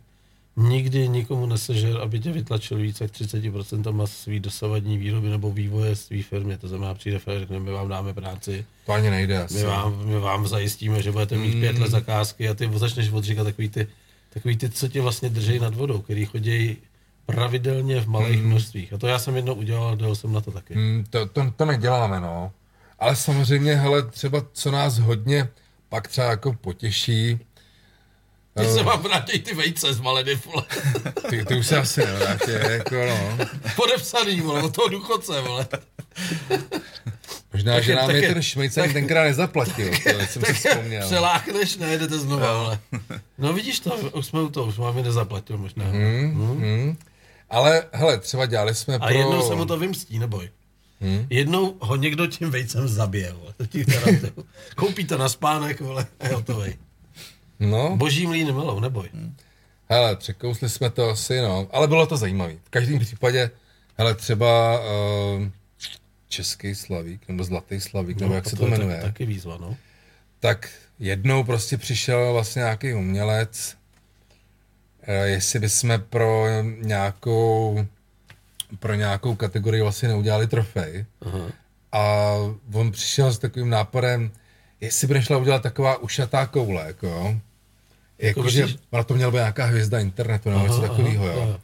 [0.56, 6.22] Nikdy nikomu nesežer, aby tě vytlačil více jak 30% svý dosavadní výroby nebo vývoje své
[6.22, 6.58] firmy.
[6.58, 9.54] To znamená, přijde fér, řekne, my vám dáme práci, To ani nejde asi.
[9.54, 13.46] my vám, my vám zajistíme, že budete mít pět let zakázky a ty začneš odříkat
[13.46, 13.86] takový ty,
[14.30, 16.76] takový ty, co tě vlastně drží nad vodou, který chodí
[17.26, 18.92] pravidelně v malých množstvích.
[18.92, 20.74] A to já jsem jednou udělal a dal jsem na to taky.
[20.74, 22.52] Mm, to, to, to neděláme, no.
[22.98, 25.48] Ale samozřejmě, hele, třeba co nás hodně
[25.88, 27.38] pak třeba jako potěší,
[28.54, 30.64] Teď se vám vrátí ty vejce z Malediv, vole.
[31.30, 33.38] ty, ty už se asi nevrátí, jako no.
[33.76, 35.66] Podepsaný, vole, od toho důchodce, vole.
[37.52, 41.06] Možná, Tak že nám tak je ten šmejcem tenkrát nezaplatil, to jsem si Tak vzpomněl.
[41.06, 42.78] přelákneš, nejedete znova, vole.
[43.38, 45.84] No vidíš to, už jsme u toho, už máme nezaplatil možná.
[45.84, 46.56] Hmm.
[46.58, 46.96] Hmm.
[47.50, 49.18] Ale, hele, třeba dělali jsme A pro...
[49.18, 50.50] jednou se mu to vymstí, neboj.
[51.00, 51.26] Hmm.
[51.30, 53.54] Jednou ho někdo tím vejcem zabije, vole.
[54.76, 56.76] Koupí to na spánek, vole, a je hotovej.
[57.70, 59.08] No, Boží mlín melou, neboj.
[59.88, 62.52] Hele, překousli jsme to asi, no, ale bylo to zajímavé.
[62.64, 63.50] V každém případě,
[63.98, 65.48] hele, třeba uh,
[66.28, 69.76] český slavík, nebo zlatý slavík, nebo jak se to je jmenuje, Tak, taky výzva, no.
[70.40, 73.76] tak jednou prostě přišel vlastně nějaký umělec,
[75.08, 76.46] uh, jestli bychom pro
[76.80, 77.86] nějakou
[78.78, 81.04] pro nějakou kategorii vlastně neudělali trofej.
[81.26, 81.46] Aha.
[81.92, 82.34] A
[82.72, 84.30] on přišel s takovým nápadem,
[84.80, 87.36] jestli by nešla udělat taková ušatá koule, jako jo.
[88.18, 91.60] Jakože na to měla být nějaká hvězda internetu nebo něco takového, jo.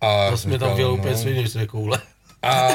[0.00, 1.18] A To jsme tam dělali úplně no.
[1.20, 2.02] svině, že koule.
[2.42, 2.68] A,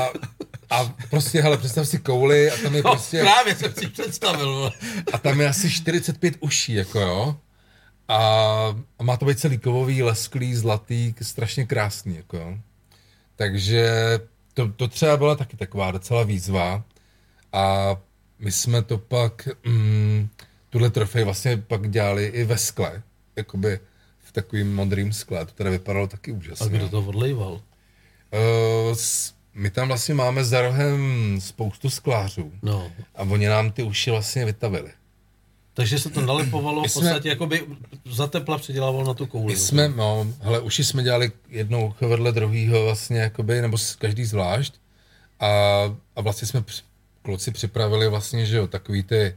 [0.69, 4.53] a prostě, hele, představ si kouli a tam je No, prostě, právě jsem si představil,
[4.55, 4.71] vole.
[5.13, 7.35] a tam je asi 45 uší, jako jo.
[8.07, 8.17] A,
[8.99, 12.57] a má to být celý kovový, lesklý, zlatý, strašně krásný, jako jo.
[13.35, 13.89] Takže
[14.53, 16.83] to, to třeba byla taky taková docela výzva.
[17.53, 17.95] A
[18.39, 20.29] my jsme to pak, mm,
[20.71, 23.03] tuhle trofej vlastně pak dělali i ve skle,
[23.35, 23.79] jakoby
[24.19, 26.69] v takovým modrým skle, to teda vypadalo taky A úžasně.
[26.69, 27.51] kdo to odlejval?
[27.53, 27.59] Uh,
[28.93, 31.01] s- my tam vlastně máme za rohem
[31.41, 32.91] spoustu sklářů No.
[33.15, 34.91] a oni nám ty uši vlastně vytavili.
[35.73, 37.65] Takže se to nalepovalo My v jsme- podstatě, jakoby
[38.05, 39.53] za tepla předělával na tu kouli.
[39.53, 44.73] My jsme, no, hele, uši jsme dělali jednou vedle druhého vlastně, jakoby, nebo každý zvlášť.
[45.39, 45.49] A,
[46.15, 46.81] a vlastně jsme při,
[47.21, 49.35] kluci připravili vlastně, že jo, takový ty,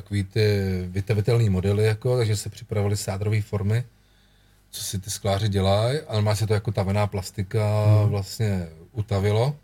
[0.00, 0.46] takový ty
[0.88, 3.84] vytavitelné modely, jako, takže se připravili sádrové formy,
[4.70, 8.08] co si ty skláři dělají, ale má se to jako tavená plastika hmm.
[8.08, 9.56] vlastně utavilo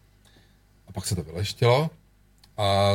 [0.89, 1.91] a pak se to vyleštilo
[2.57, 2.93] a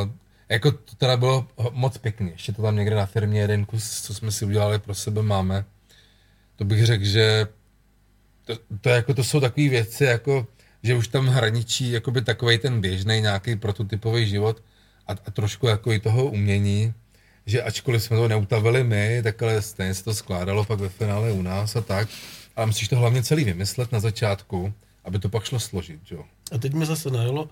[0.48, 2.30] jako to teda bylo moc pěkný.
[2.30, 5.64] Ještě to tam někde na firmě jeden kus, co jsme si udělali pro sebe, máme.
[6.56, 7.46] To bych řekl, že
[8.44, 10.46] to, to, jako, to jsou takové věci, jako,
[10.82, 14.62] že už tam hraničí jakoby takovej ten běžný nějaký prototypový život
[15.06, 16.94] a, a trošku jako i toho umění,
[17.50, 21.32] že ačkoliv jsme to neutavili my, tak ale stejně se to skládalo pak ve finále
[21.32, 22.08] u nás a tak.
[22.56, 24.72] Ale musíš to hlavně celý vymyslet na začátku,
[25.04, 26.24] aby to pak šlo složit, jo.
[26.52, 27.48] A teď mi zase najelo,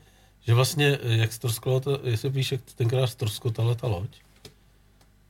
[0.46, 4.10] že vlastně, eh, jak stroskala, ta, jestli víš, jak tenkrát stroskotala ta loď,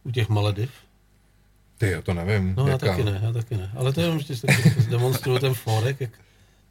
[0.05, 0.71] u těch Malediv.
[1.79, 2.55] Ty jo, to nevím.
[2.57, 2.87] No já jaká.
[2.87, 3.71] taky ne, já taky ne.
[3.77, 6.11] Ale to je jenom, že si taky demonstruju ten forek, jak,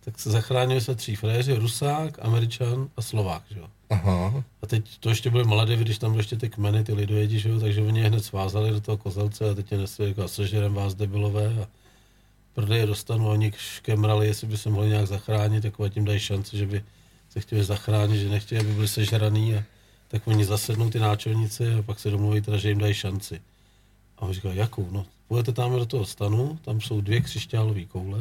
[0.08, 3.68] tak se zachránili se tří fréři, Rusák, Američan a Slovák, že jo.
[3.90, 4.44] Aha.
[4.62, 7.50] A teď to ještě byly Maledivy, když tam byly ještě ty kmeny, ty lidojedi, že
[7.50, 10.74] jo, takže oni je hned svázali do toho kozelce a teď je nesli, jako sežerem
[10.74, 11.68] vás debilové a
[12.54, 16.58] prodeje dostanu a oni škemrali, jestli by se mohli nějak zachránit, a tím dají šanci,
[16.58, 16.84] že by
[17.30, 19.64] se chtěli zachránit, že nechtěli, aby byli sežraný a
[20.08, 23.42] tak oni zasednou ty náčelníci a pak se domluví teda, že jim dají šanci.
[24.18, 24.88] A on říkal, jakou?
[24.92, 28.20] No, půjdete tam do toho stanu, tam jsou dvě křišťálové koule,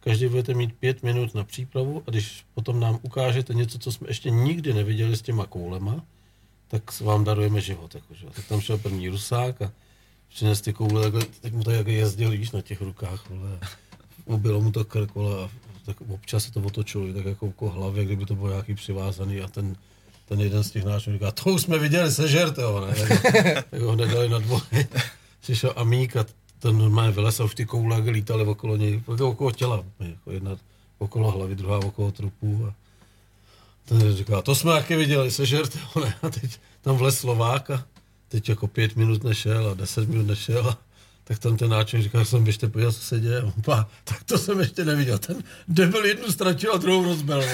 [0.00, 4.08] každý budete mít pět minut na přípravu a když potom nám ukážete něco, co jsme
[4.10, 6.04] ještě nikdy neviděli s těma koulema,
[6.68, 7.94] tak vám darujeme život.
[7.94, 8.26] Jakože.
[8.32, 9.72] Tak tam šel první rusák a
[10.28, 13.58] přines ty koule, takhle, tak mu to jak jezdil, víš, na těch rukách, vole.
[14.36, 15.50] Bylo mu to krk, vole, a
[15.84, 19.48] tak občas se to otočilo, tak jako po hlavě, kdyby to bylo nějaký přivázaný a
[19.48, 19.76] ten,
[20.28, 22.94] ten jeden z těch nášů říká, to už jsme viděli, sežerte ho, ne?
[22.94, 23.22] Tak,
[23.70, 24.60] tak ho nedali na dvoj.
[25.40, 25.84] Přišel a
[26.60, 30.56] ten normálně vylez a už ty koule lítaly okolo něj, jako okolo těla, jako jedna
[30.98, 32.66] okolo hlavy, druhá okolo trupu.
[32.68, 32.74] A
[33.84, 36.14] ten říká, to jsme taky viděli, sežerte ho, ne?
[36.22, 37.84] A teď tam vlez Slovák a
[38.28, 40.78] teď jako pět minut nešel a deset minut nešel a
[41.24, 43.42] tak tam ten náček říká, jsem běžte podívat, co se děje.
[43.42, 45.18] Opa, tak to jsem ještě neviděl.
[45.18, 47.42] Ten debil jednu ztratil a druhou rozbil.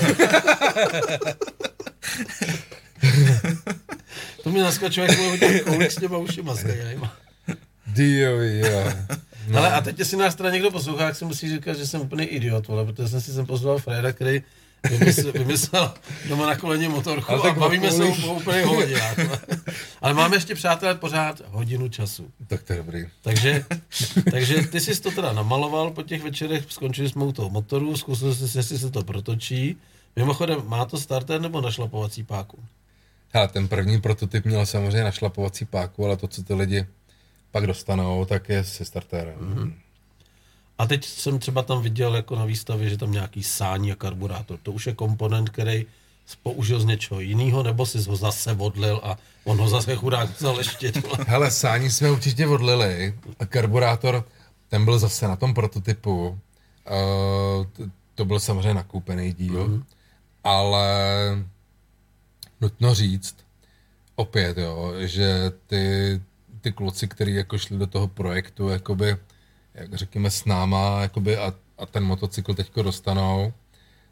[4.42, 7.25] to mi naskačuje, jak mluvím kolik s těma ušima stejnýma.
[7.96, 8.92] Dio, jo.
[9.48, 9.58] No.
[9.58, 12.24] Ale a teď, jestli nás teda někdo poslouchá, tak si musí říkat, že jsem úplný
[12.24, 14.42] idiot, vole, protože jsem si sem pozval Freda, který
[14.90, 15.94] vymyslel, vymyslel
[16.28, 18.86] doma na koleně motorku Ale a tak bavíme se o úplně vole.
[20.02, 22.30] Ale máme ještě, přátelé, pořád hodinu času.
[22.46, 23.06] Tak to je dobrý.
[23.22, 23.64] Takže,
[24.30, 28.34] takže ty jsi to teda namaloval po těch večerech, skončili jsme u toho motoru, zkusil
[28.34, 29.76] jsi, jestli se to protočí.
[30.16, 32.58] Mimochodem, má to starter nebo našlapovací páku?
[33.32, 36.86] Hele, ten první prototyp měl samozřejmě našlapovací páku, ale to, co ty lidi
[37.56, 39.34] pak dostanou, tak je se startérem.
[39.40, 39.72] Mm-hmm.
[40.78, 44.58] A teď jsem třeba tam viděl jako na výstavě, že tam nějaký sání a karburátor.
[44.62, 45.86] To už je komponent, který
[46.42, 50.58] použil z něčeho jiného, nebo jsi ho zase odlil a on ho zase chudák vzal
[50.58, 50.92] ještě.
[51.26, 54.24] Hele, sání jsme určitě odlili a karburátor,
[54.68, 56.28] ten byl zase na tom prototypu.
[56.28, 59.84] Uh, to byl samozřejmě nakoupený díl, mm.
[60.44, 60.88] ale
[62.60, 63.36] nutno říct,
[64.16, 66.20] opět, jo, že ty,
[66.66, 69.16] ty kluci, kteří jako šli do toho projektu, jakoby,
[69.74, 73.52] jak řekněme, s náma, jakoby, a, a ten motocykl teďko dostanou,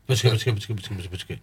[0.06, 1.38] Počkej, počkej, počkej, počkej, počkej.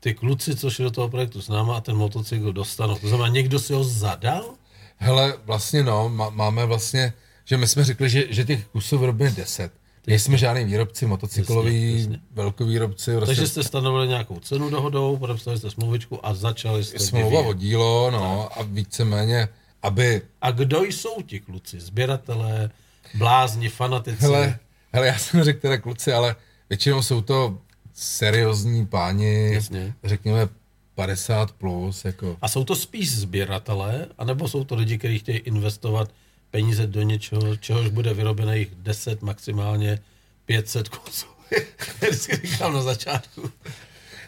[0.00, 3.28] Ty kluci, co šli do toho projektu s náma a ten motocykl dostanou, to znamená,
[3.28, 4.54] někdo si ho zadal?
[4.96, 7.12] Hele, vlastně no, má, máme vlastně,
[7.44, 9.72] že my jsme řekli, že, že těch kusů vyrobíme 10.
[10.06, 12.20] Nejsme žádný výrobci, motocykloví, Jasně, jasně.
[12.30, 13.10] velkovýrobci.
[13.16, 17.52] Prostě Takže jste stanovili nějakou cenu dohodou, podepsali jste smlouvičku a začali jste smlouva o
[17.52, 19.48] dílo, no, a víceméně,
[19.82, 21.80] aby, A kdo jsou ti kluci?
[21.80, 22.70] Sběratelé,
[23.14, 24.22] blázni, fanatici?
[24.22, 24.58] hele,
[24.92, 26.36] hele, já jsem řekl teda kluci, ale
[26.70, 27.58] většinou jsou to
[27.94, 29.94] seriózní páni, Jasně.
[30.04, 30.48] řekněme
[30.94, 32.36] 50 plus, jako.
[32.42, 36.10] A jsou to spíš sběratelé, anebo jsou to lidi, kteří chtějí investovat
[36.50, 39.98] peníze do něčeho, čehož bude vyrobených 10, maximálně
[40.46, 41.26] 500 kusů.
[42.00, 43.50] Vždycky říkám na začátku.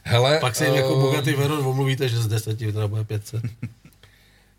[0.02, 3.42] Hele, Pak se jim jako eh, Bugatti Veyron omluvíte, že z 10 teda bude 500.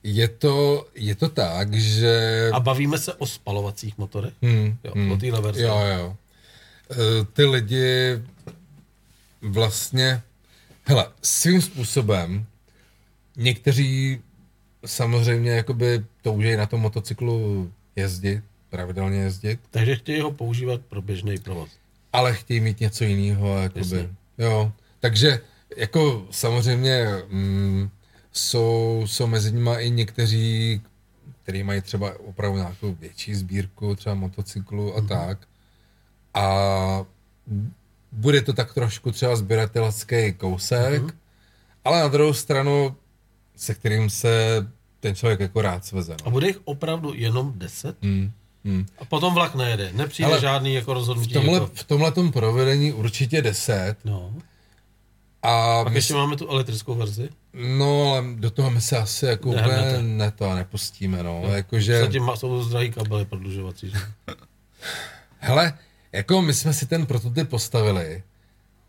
[0.08, 2.50] je to, je to tak, že...
[2.54, 4.34] A bavíme se o spalovacích motorech?
[4.42, 5.12] Hmm, Jo, hmm.
[5.12, 5.62] o téhle verzi.
[5.64, 6.16] Jo, jo.
[6.92, 6.96] Eh,
[7.34, 8.22] Ty lidi
[9.42, 10.22] vlastně,
[10.86, 12.46] hele, svým způsobem,
[13.38, 14.22] někteří
[14.86, 21.38] samozřejmě jakoby toužejí na tom motocyklu jezdit, pravidelně jezdit, Takže chtějí ho používat pro běžný
[21.38, 21.70] provoz.
[22.14, 23.80] ale chtějí mít něco jiného, jakoby.
[23.80, 24.10] Jasně.
[24.38, 25.40] Jo, takže
[25.78, 27.90] jako samozřejmě mm,
[28.38, 30.82] jsou, jsou mezi nimi i někteří,
[31.44, 35.08] kteří mají třeba opravdu nějakou větší sbírku, třeba motocyklu a mm-hmm.
[35.08, 35.48] tak.
[36.34, 37.06] A
[38.12, 41.14] bude to tak trošku třeba sběratelský kousek, mm-hmm.
[41.84, 42.96] ale na druhou stranu,
[43.56, 44.68] se kterým se
[45.00, 46.14] ten člověk jako rád sveze.
[46.14, 46.32] A No.
[46.32, 47.98] bude jich opravdu jenom 10?
[48.04, 48.32] Hmm.
[48.66, 48.86] Hmm.
[48.98, 49.92] A potom vlak nejede.
[49.94, 51.34] Nepřijde Ale žádný jako V rozhodnutí.
[51.34, 52.28] tomhle, jako...
[52.28, 54.34] v provedení určitě 10 No.
[55.44, 57.30] a Pak my ještě máme tu elektrickou verzi.
[57.58, 59.82] No, ale do toho my se asi jako Nehrnete.
[59.98, 61.42] úplně ne to nepustíme, no.
[61.54, 63.90] Jakože, Zatím jsou drahý kabely prodlužovací.
[63.90, 63.98] Že?
[65.40, 65.74] hele,
[66.12, 68.24] jako my jsme si ten prototyp postavili.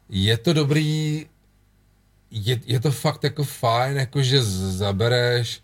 [0.09, 1.27] Je to dobrý,
[2.31, 5.61] je, je to fakt jako fajn, jakože z- zabereš,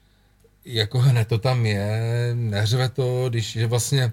[0.64, 4.12] jako hned to tam je, neřve to, když že vlastně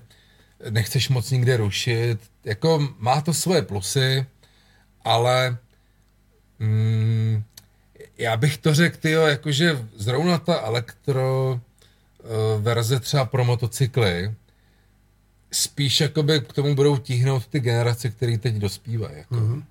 [0.69, 2.19] nechceš moc nikde rušit.
[2.45, 4.26] Jako má to svoje plusy,
[5.03, 5.57] ale
[6.59, 7.43] mm,
[8.19, 14.33] já bych to řekl, tyjo, jakože zrovna ta elektro eh, verze třeba pro motocykly,
[15.51, 19.17] spíš jakoby k tomu budou tíhnout ty generace, které teď dospívají.
[19.17, 19.35] Jako.
[19.35, 19.63] Mm-hmm.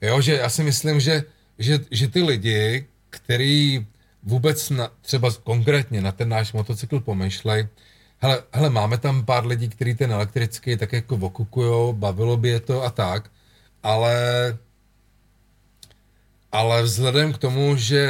[0.00, 1.22] Jo, že já si myslím, že,
[1.58, 3.86] že, že ty lidi, který
[4.22, 7.68] vůbec na, třeba konkrétně na ten náš motocykl pomyšlej,
[8.18, 12.60] hele, hele, máme tam pár lidí, kteří ten elektrický tak jako okukujou, bavilo by je
[12.60, 13.30] to a tak,
[13.82, 14.14] ale
[16.54, 18.08] ale vzhledem k tomu, že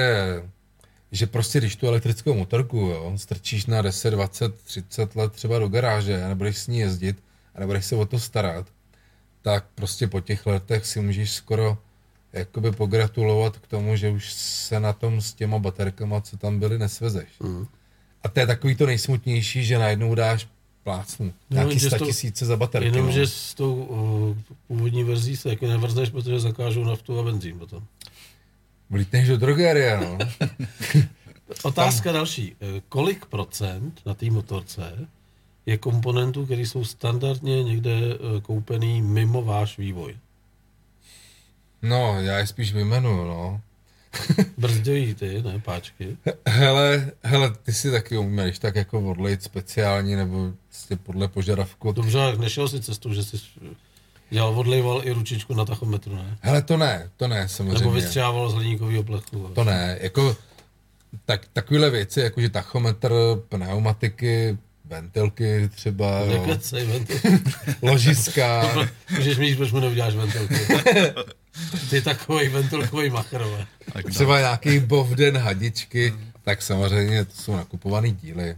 [1.12, 5.68] že prostě když tu elektrickou motorku jo, strčíš na 10, 20, 30 let třeba do
[5.68, 7.16] garáže a nebudeš s ní jezdit
[7.54, 8.66] a nebudeš se o to starat,
[9.42, 11.78] tak prostě po těch letech si můžeš skoro
[12.32, 16.78] jakoby pogratulovat k tomu, že už se na tom s těma baterkama, co tam byly,
[16.78, 17.28] nesvezeš.
[17.40, 17.66] Mm.
[18.22, 20.48] A to je takový to nejsmutnější, že najednou dáš
[20.84, 21.32] plácnu.
[21.50, 22.88] No, Nějaký to- tisíce za baterky.
[22.88, 23.12] Jenom, no.
[23.12, 27.84] že s tou uh, původní verzí se jako nevrzneš, protože zakážou naftu a benzín potom.
[28.94, 30.18] Vlítneš do drogerie, no.
[31.62, 32.56] Otázka další.
[32.60, 35.08] Eh, Kolik procent na té motorce
[35.66, 40.16] je komponentů, které jsou standardně někde eh, koupený mimo váš vývoj?
[41.82, 43.60] No, já je spíš vyjmenuju, no.
[44.58, 46.16] Brzdějí ty, ne, páčky.
[46.46, 51.92] Hele, hele, ty si taky umíš tak jako odlejt speciální nebo prostě podle požadavku.
[51.92, 53.36] Dobře, nešel si cestou, že jsi
[54.34, 56.36] dělal, odlejval i ručičku na tachometru, ne?
[56.40, 57.78] Hele, to ne, to ne, samozřejmě.
[57.78, 59.50] Nebo vystřával z hliníkového plechu.
[59.54, 60.36] To ne, jako
[61.24, 63.12] tak, takovéhle věci, jako že tachometr,
[63.48, 67.16] pneumatiky, ventilky třeba, jo, Nekecej, ventil.
[67.82, 68.74] ložiska,
[69.16, 70.54] Můžeš mít, proč mu neuděláš ventilky.
[71.90, 73.66] Ty takový ventilkový machrové.
[73.92, 78.56] Tak třeba nějaký bovden, hadičky, tak samozřejmě to jsou nakupované díly.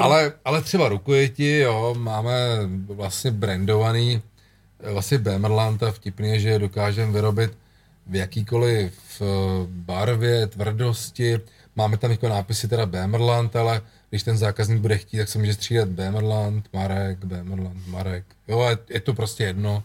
[0.00, 2.32] Ale, ale třeba rukojeti, jo, máme
[2.86, 4.22] vlastně brandovaný
[4.92, 7.58] vlastně Bemerland a vtipný je, že dokážeme vyrobit
[8.06, 9.24] v jakýkoliv eh,
[9.66, 11.40] barvě, tvrdosti.
[11.76, 13.80] Máme tam jako nápisy teda Bemerland, ale
[14.10, 18.24] když ten zákazník bude chtít, tak se může střídat Bemerland, Marek, Bemerland, Marek.
[18.48, 19.84] Jo, je, je to prostě jedno.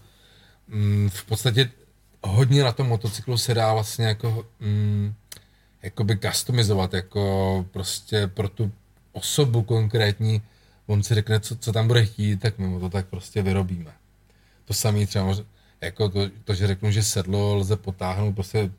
[0.68, 1.70] Mm, v podstatě
[2.24, 5.14] hodně na tom motocyklu se dá vlastně jako mm,
[5.84, 8.72] jakoby customizovat, jako prostě pro tu
[9.12, 10.42] osobu konkrétní,
[10.88, 13.92] on si řekne, co, co tam bude chtít, tak my mu to tak prostě vyrobíme.
[14.70, 15.36] To samé třeba,
[15.82, 18.72] jako to, to, že řeknu, že sedlo lze potáhnout prostě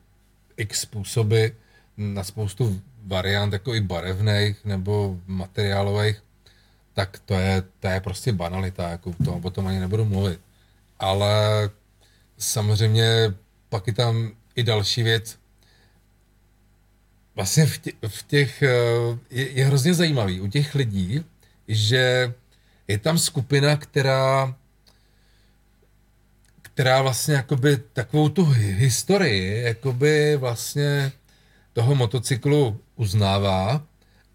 [0.57, 1.45] x způsoby
[1.97, 6.23] na spoustu variant, jako i barevných nebo materiálových,
[6.93, 10.39] tak to je, to je prostě banalita, jako to, o tom ani nebudu mluvit.
[10.99, 11.69] Ale
[12.37, 13.33] samozřejmě
[13.69, 15.37] pak je tam i další věc,
[17.35, 18.69] vlastně v, tě, v těch, eh,
[19.29, 21.25] je, je hrozně zajímavý u těch lidí,
[21.67, 22.33] že
[22.87, 24.55] je tam skupina, která
[26.73, 31.11] která vlastně jakoby takovou tu hi- historii jakoby vlastně
[31.73, 33.83] toho motocyklu uznává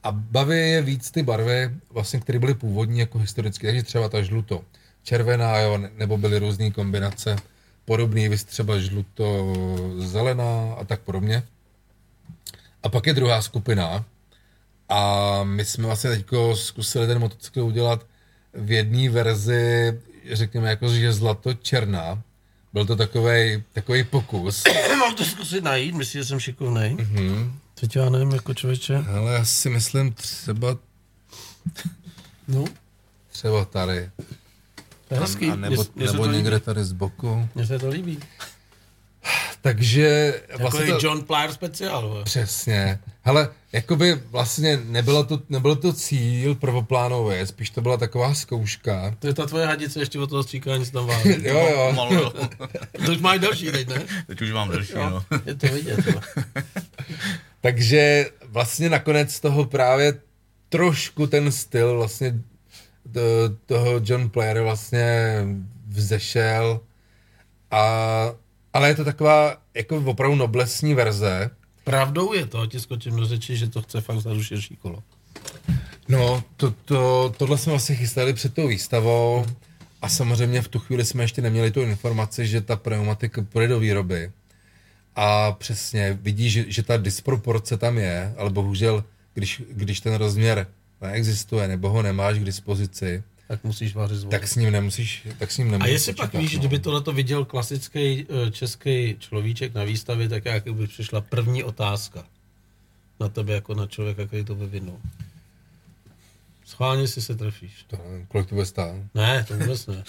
[0.02, 4.22] a baví je víc ty barvy, vlastně, které byly původní jako historicky, takže třeba ta
[4.22, 4.64] žluto
[5.02, 7.36] červená, jo, ne- nebo byly různé kombinace
[7.84, 9.54] podobný, vys třeba žluto
[9.98, 11.42] zelená a tak podobně.
[12.82, 14.04] A pak je druhá skupina
[14.88, 18.06] a my jsme vlastně teďko zkusili ten motocykl udělat
[18.54, 20.00] v jedné verzi,
[20.32, 22.22] řekněme jako, že zlato-černá.
[22.76, 24.62] Byl to takový takový pokus.
[24.98, 26.94] Mám to zkusit najít, myslím, že jsem šikovnej.
[26.94, 27.16] Mhm.
[27.16, 27.50] Mm-hmm.
[27.80, 28.96] Teď já nevím, jako člověče.
[28.96, 30.76] Ale já si myslím třeba,
[32.48, 32.64] No,
[33.32, 34.10] třeba tady.
[35.08, 35.50] to je hezký.
[35.50, 36.64] A nebo, se nebo někde líbí.
[36.64, 37.48] tady z boku.
[37.54, 38.18] Mně se to líbí.
[39.60, 42.22] Takže Jako vlastně je to, John Plyer speciál.
[42.24, 42.98] Přesně.
[43.26, 49.14] Hele, jakoby vlastně nebylo to, nebyl to cíl prvoplánový, spíš to byla taková zkouška.
[49.18, 51.28] To je ta tvoje hadice ještě od toho stříkání se tam váží.
[51.42, 52.08] Jo, jo.
[52.10, 52.32] Jo.
[53.06, 54.02] To už máš další teď, ne?
[54.26, 55.24] Teď už mám delší, no.
[55.46, 56.06] Je to vidět.
[56.06, 56.20] jo.
[57.60, 60.14] Takže vlastně nakonec z toho právě
[60.68, 62.34] trošku ten styl vlastně
[63.12, 63.20] to,
[63.66, 65.40] toho John Player vlastně
[65.88, 66.80] vzešel
[67.70, 67.84] a
[68.72, 71.50] ale je to taková jako opravdu noblesní verze.
[71.86, 75.02] Pravdou je to, ti skočím do řeči, že to chce fakt za širší kolo.
[76.08, 79.46] No, to, to, tohle jsme vlastně chystali před tou výstavou
[80.02, 83.80] a samozřejmě v tu chvíli jsme ještě neměli tu informaci, že ta pneumatika půjde do
[83.80, 84.32] výroby.
[85.16, 89.04] A přesně vidí, že, že ta disproporce tam je, ale bohužel,
[89.34, 90.66] když, když ten rozměr
[91.00, 94.38] neexistuje nebo ho nemáš k dispozici, Tak musíš vařit z vody.
[94.38, 96.58] tak s ním nemusíš, tak s ním A nemůžeš jestli pak počítat, víš, no.
[96.58, 102.24] kdyby tohleto viděl klasický eh, český človíček na výstavě, tak jak by přišla první otázka
[103.20, 105.00] na tebe jako na člověka, který to vyvinul.
[106.64, 107.84] Schválně si se trefíš.
[107.86, 108.94] To nevím, kolik to bude stát.
[109.14, 110.04] Ne, to vůbec ne.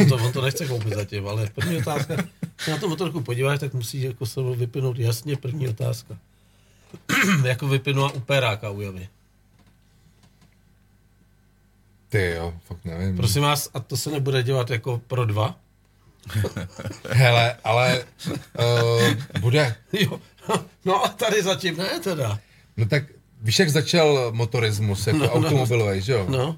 [0.00, 3.20] On to, on to nechce koupit zatím, ale první otázka, když se na to motorku
[3.20, 6.18] podíváš, tak musíš jako se vypinout jasně první otázka.
[7.44, 9.08] jako vypinula u peráka u Javy.
[12.12, 13.16] Ty jo, fakt nevím.
[13.16, 15.56] Prosím vás, a to se nebude dělat jako pro dva?
[17.10, 18.04] Hele, ale
[18.58, 19.74] uh, bude.
[19.92, 20.20] Jo.
[20.84, 22.38] No a tady zatím ne teda.
[22.76, 23.02] No tak
[23.42, 25.46] víš, jak začal motorismus, jako No, no, no.
[25.46, 26.26] automobilový, že jo?
[26.28, 26.56] No,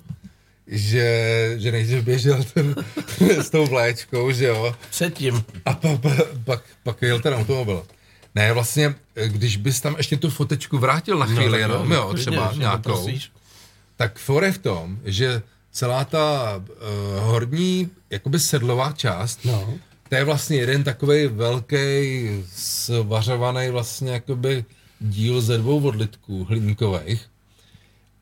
[0.67, 2.75] že, že nejdřív běžel ten,
[3.43, 5.45] s tou vléčkou, že jo, předtím.
[5.65, 6.11] a pa, pa,
[6.45, 7.87] pak, pak jel ten automobil.
[8.35, 8.95] Ne, vlastně,
[9.27, 13.31] když bys tam ještě tu fotečku vrátil na chvíli, no, jenom, jo, třeba nějakou, poprosíš.
[13.97, 15.43] Tak for je v tom, že
[15.73, 16.65] celá ta uh,
[17.25, 19.75] horní, jakoby sedlová část, No.
[20.09, 24.65] to je vlastně jeden takový velký svařovaný vlastně jakoby
[25.01, 27.27] díl ze dvou odlitků hliníkových.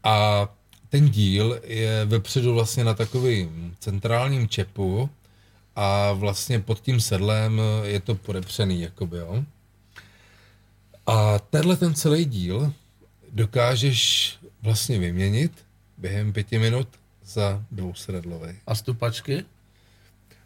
[0.05, 0.49] A
[0.89, 5.11] ten díl je vepředu vlastně na takovým centrálním čepu
[5.77, 9.45] a vlastně pod tím sedlem je to podepřený, jakoby, jo.
[11.07, 12.73] A tenhle ten celý díl
[13.33, 15.53] dokážeš vlastně vyměnit
[15.99, 16.89] během pěti minut
[17.25, 18.49] za dvousedadlový.
[18.67, 19.45] A stupačky?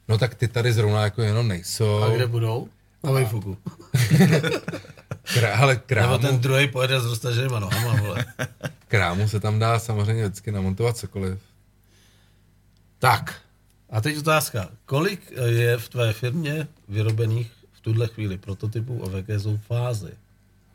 [0.08, 2.02] No tak ty tady zrovna jako jenom nejsou.
[2.02, 2.68] A kde budou?
[3.04, 3.58] Na Vejfuku.
[5.34, 8.24] Krá, ale Nebo krámu, ten druhý pojede s roztaženýma nohama, vole.
[8.88, 11.38] krámu se tam dá samozřejmě vždycky namontovat cokoliv.
[12.98, 13.40] Tak,
[13.90, 14.68] a teď otázka.
[14.86, 20.10] Kolik je v tvé firmě vyrobených v tuhle chvíli prototypů a v jaké jsou fázi?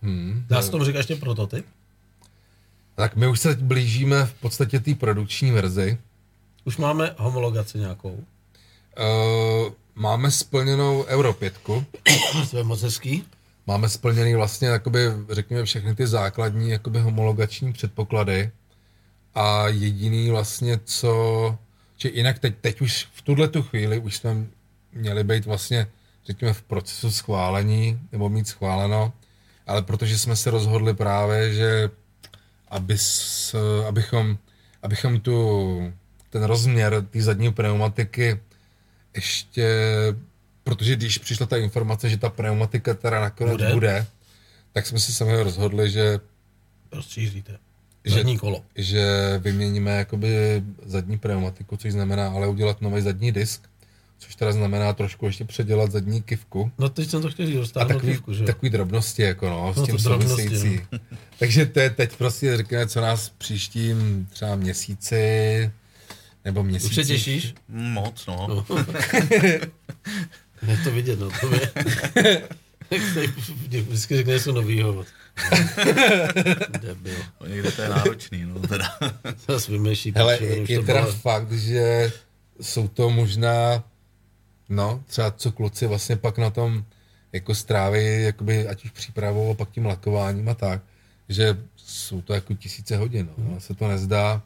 [0.02, 0.46] Hmm.
[0.50, 1.66] Dá se tomu říkat ještě prototyp?
[2.96, 5.98] Tak my už se blížíme v podstatě té produkční verzi.
[6.66, 8.10] Už máme homologaci nějakou.
[8.14, 11.54] Uh, máme splněnou Euro 5,
[12.52, 13.24] To je moc hezký.
[13.68, 15.00] máme splněný vlastně, jakoby,
[15.30, 18.52] řekněme, všechny ty základní jakoby, homologační předpoklady
[19.36, 21.58] a jediný vlastně, co,
[21.98, 24.46] že jinak teď, teď už v tuhle tu chvíli už jsme
[24.94, 25.88] měli být vlastně,
[26.26, 29.14] řekněme, v procesu schválení, nebo mít schváleno,
[29.68, 31.90] ale protože jsme se rozhodli právě, že
[32.72, 33.56] aby s,
[33.88, 34.38] abychom,
[34.84, 35.94] abychom tu,
[36.30, 38.40] ten rozměr té zadní pneumatiky
[39.16, 39.68] ještě,
[40.64, 43.74] protože když přišla ta informace, že ta pneumatika teda nakonec Bude.
[43.74, 44.06] bude,
[44.74, 46.20] tak jsme si sami rozhodli, že,
[46.92, 47.58] Rozšíříte.
[48.06, 48.64] Že- Zadní kolo.
[48.76, 49.04] že
[49.44, 53.62] vyměníme jakoby zadní pneumatiku, což znamená ale udělat nový zadní disk,
[54.22, 56.72] což teda znamená trošku ještě předělat zadní kivku.
[56.78, 59.74] No teď jsem to chtěl říct, A dostávám takový, kivku, že takový drobnosti, jako no,
[59.74, 60.82] s No, tím související.
[61.40, 65.72] Takže to je teď prostě, řekněme, co nás v příštím třeba měsíci,
[66.46, 66.90] nebo měsíci.
[66.90, 67.54] Už se těšíš?
[67.70, 68.48] Moc, no.
[68.48, 68.66] No.
[70.72, 71.30] je to vidět, no.
[71.42, 72.42] To je...
[73.68, 75.06] Vždycky řekne něco novýho.
[76.82, 77.16] Debil.
[77.42, 78.98] No, Někde to je náročný, no teda.
[79.48, 80.14] Zase vymýšlí.
[80.16, 82.12] Hele, je to teda bylo- fakt, že
[82.62, 83.84] jsou to možná,
[84.72, 86.84] no, třeba co kluci vlastně pak na tom
[87.34, 90.82] jako stráví, jakoby, ať už přípravou a pak tím lakováním a tak,
[91.30, 94.42] že jsou to jako tisíce hodin, no, ono se to nezdá.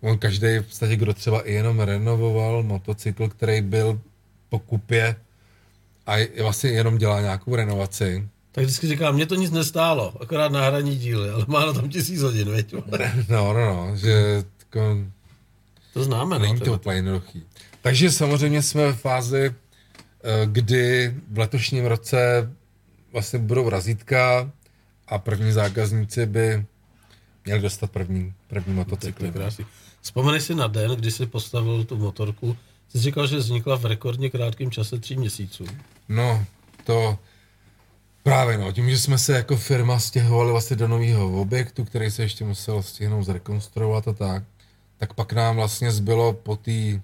[0.00, 4.00] On každý v podstatě, kdo třeba i jenom renovoval motocykl, který byl
[4.48, 5.16] po kupě
[6.06, 10.96] a vlastně jenom dělá nějakou renovaci, Tak vždycky říkám, mě to nic nestálo, akorát náhradní
[10.98, 12.72] díly, ale má na tom tisíc hodin, veď?
[13.28, 14.98] no, no, no, že jako,
[15.92, 16.44] To známe, no.
[16.44, 17.42] Není to úplně jednoduchý.
[17.82, 22.50] Takže samozřejmě jsme v fázi, eh, kdy v letošním roce
[23.12, 24.50] vlastně budou razítka
[25.08, 26.64] a první zákazníci by
[27.44, 29.32] měli dostat první, první To motocykl.
[30.00, 32.56] Vzpomeneš si na den, kdy jsi postavil tu motorku,
[32.88, 35.64] jsi říkal, že vznikla v rekordně krátkém čase tří měsíců.
[36.08, 36.44] No,
[36.84, 37.18] to
[38.22, 42.22] právě no, tím, že jsme se jako firma stěhovali vlastně do nového objektu, který se
[42.22, 44.42] ještě musel stihnout zrekonstruovat a tak,
[44.98, 47.00] tak pak nám vlastně zbylo po té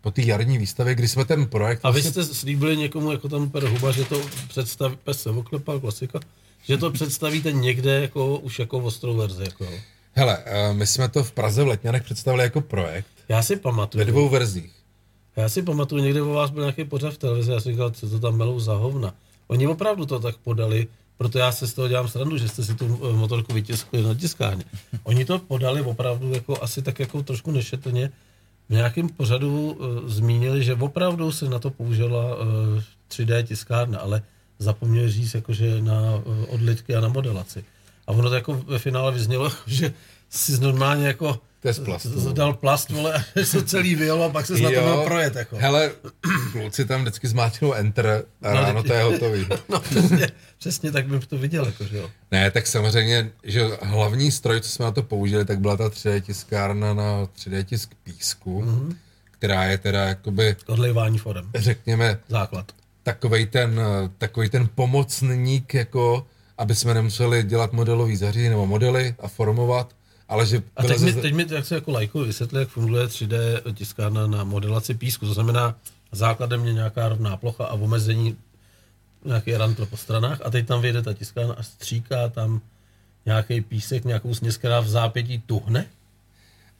[0.00, 1.80] po té jarní výstavě, kdy jsme ten projekt...
[1.82, 5.30] A vy vlastně- jste slíbili někomu, jako tam Per Huba, že to představí, pes se
[5.30, 6.20] oklepal, klasika,
[6.64, 9.42] že to představíte někde jako, už jako ostrou verzi.
[9.44, 9.66] Jako.
[10.12, 13.60] Hele, eh, my jsme to v Praze v Letňanech představili jako projekt Já si ve
[13.60, 14.72] pamatuju, dvou verzích.
[15.36, 18.10] já si pamatuju, někde o vás byl nějaký pořad v televizi, já jsem říkal, co
[18.10, 19.14] to tam melou za hovna.
[19.46, 20.86] Oni opravdu to tak podali,
[21.18, 24.14] proto já se z toho dělám srandu, že jste si tu eh, motorku vytiskli na
[24.14, 24.64] tiskárně.
[25.02, 28.10] Oni to podali opravdu jako asi tak jako trošku nešetrně.
[28.70, 32.44] V nějakém pořadu uh, zmínili, že opravdu se na to použila uh,
[33.10, 34.22] 3D tiskárna, ale
[34.58, 37.64] zapomněli říct jakože na uh, odlitky a na modelaci.
[38.06, 39.92] A ono to jako ve finále vyznělo, že
[40.28, 42.20] si normálně jako To je z plastu.
[42.20, 45.34] z- dal plast, vole, se celý vyjelo a pak se na to projet.
[45.36, 45.56] Jako.
[45.56, 45.90] Hele,
[46.52, 49.46] kluci tam vždycky zmáčknou enter a No, ráno to je hotový.
[49.68, 50.28] No přesně,
[50.58, 52.10] přesně tak bych to viděl, jako, že jo.
[52.30, 56.20] Ne, tak samozřejmě, že hlavní stroj, co jsme na to použili, tak byla ta 3D
[56.20, 58.96] tiskárna na 3D tisk písku, Mhm.
[59.30, 61.50] která je teda jakoby, Odlejvání forem.
[61.54, 62.72] řekněme, Základ.
[63.02, 63.80] takovej ten,
[64.18, 66.26] takovej ten pomocník, jako
[66.58, 69.92] aby jsme nemuseli dělat modelový zařízení nebo modely a formovat,
[70.30, 70.62] ale že...
[70.76, 73.36] A teď mi, teď mi jak se jako lajkovi vysvětli, jak funguje 3D
[73.74, 75.26] tiskárna na modelaci písku.
[75.26, 75.74] To znamená,
[76.12, 78.36] základem je nějaká rovná plocha a omezení
[79.24, 82.60] nějaký rantl po stranách a teď tam vyjede ta tiskárna a stříká tam
[83.26, 85.86] nějaký písek, nějakou směs, která v zápětí tuhne,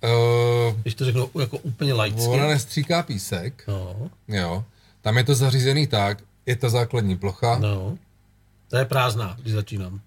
[0.05, 2.21] Uh, když to řeknu jako úplně laicky.
[2.21, 4.65] ona nestříká písek, No, jo.
[5.01, 7.75] Tam je to zařízený tak, je ta základní plocha, no.
[7.75, 7.99] no.
[8.69, 10.01] To je prázdná, když začínám.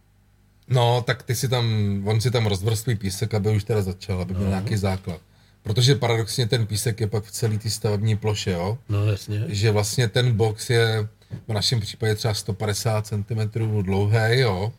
[0.68, 1.66] No tak ty si tam,
[2.06, 4.50] on si tam rozvrství písek, aby už teda začal, aby měl No.
[4.50, 5.22] nějaký základ.
[5.64, 8.78] protože paradoxně ten písek je pak v celé té stavební ploše, jo?
[8.90, 9.46] No jasně.
[9.48, 11.08] že vlastně ten box je
[11.48, 13.50] v našem případě třeba 150 cm
[13.82, 14.74] dlouhý, jo,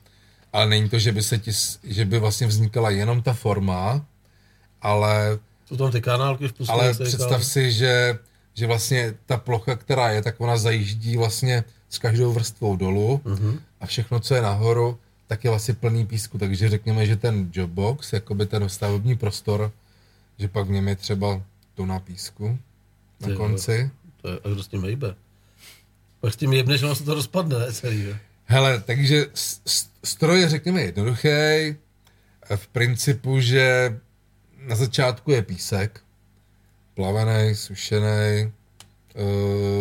[0.53, 1.51] ale není to, že by, se ti,
[1.85, 4.07] že by vlastně vznikala jenom ta forma,
[4.83, 6.75] ale, Jsou tam ty kanálky vpustné.
[6.75, 8.19] ale představ si, že,
[8.55, 13.61] že vlastně ta plocha, která je, tak ona zajíždí vlastně s každou vrstvou dolů Mhm.
[13.81, 18.13] a všechno, co je nahoru, tak je vlastně plný písku, takže řekněme, že ten jobbox,
[18.13, 19.73] jakoby ten stavební prostor,
[20.39, 21.43] že pak v něm je třeba
[21.75, 22.59] tuna písku
[23.21, 23.91] na Ty konci.
[24.23, 25.15] To je, a kdo s tím hejbe?
[26.21, 28.17] Pak s tím jebneš, ono se to rozpadne, ne celý, jo?
[28.45, 29.27] Hele, takže
[30.05, 31.29] stroj je řekněme jednoduchý,
[32.57, 33.97] v principu, že
[34.59, 36.01] na začátku je písek,
[36.95, 38.53] plavený, sušený,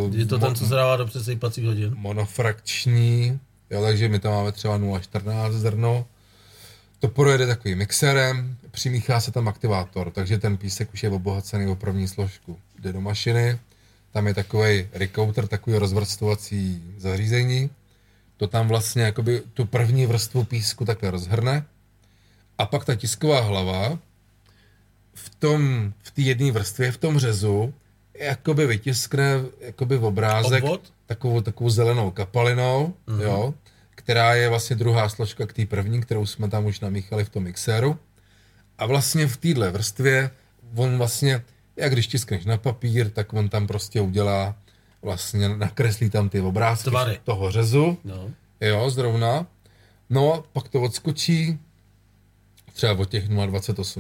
[0.06, 1.94] uh, Je to ten, co se dává do přesejpacích hodin.
[1.98, 3.40] monofrakční,
[3.74, 6.06] jo, takže my tam máme třeba 0,14 zrno.
[7.00, 11.76] To projede takovým mixerem, přimíchá se tam aktivátor, takže ten písek už je obohacený o
[11.76, 12.60] první složku.
[12.80, 13.60] Jde do mašiny,
[14.12, 17.70] tam je takový recouter, takový rozvrstovací zařízení.
[18.38, 21.66] To tam vlastně jakoby tu první vrstvu písku takhle rozhrne.
[22.58, 24.00] A pak ta tisková hlava
[25.14, 27.74] v tom, v té jedné vrstvě, v tom řezu,
[28.20, 30.94] jakoby vytiskne jakoby v obrázek Obvod?
[31.06, 33.22] takovou, takovou zelenou kapalinou, mm-hmm.
[33.22, 33.54] jo,
[34.04, 37.44] která je vlastně druhá složka k té první, kterou jsme tam už namíchali v tom
[37.44, 37.98] mixéru.
[38.78, 40.32] A vlastně v téhle vrstvě
[40.76, 41.44] on vlastně,
[41.76, 44.56] jak když tiskneš na papír, tak on tam prostě udělá,
[45.02, 47.20] vlastně nakreslí tam ty obrázky Tvary.
[47.24, 48.30] toho řezu, No.
[48.62, 49.48] jo, zrovna.
[50.10, 51.60] No pak to odskočí
[52.74, 54.00] třeba od těch 0,28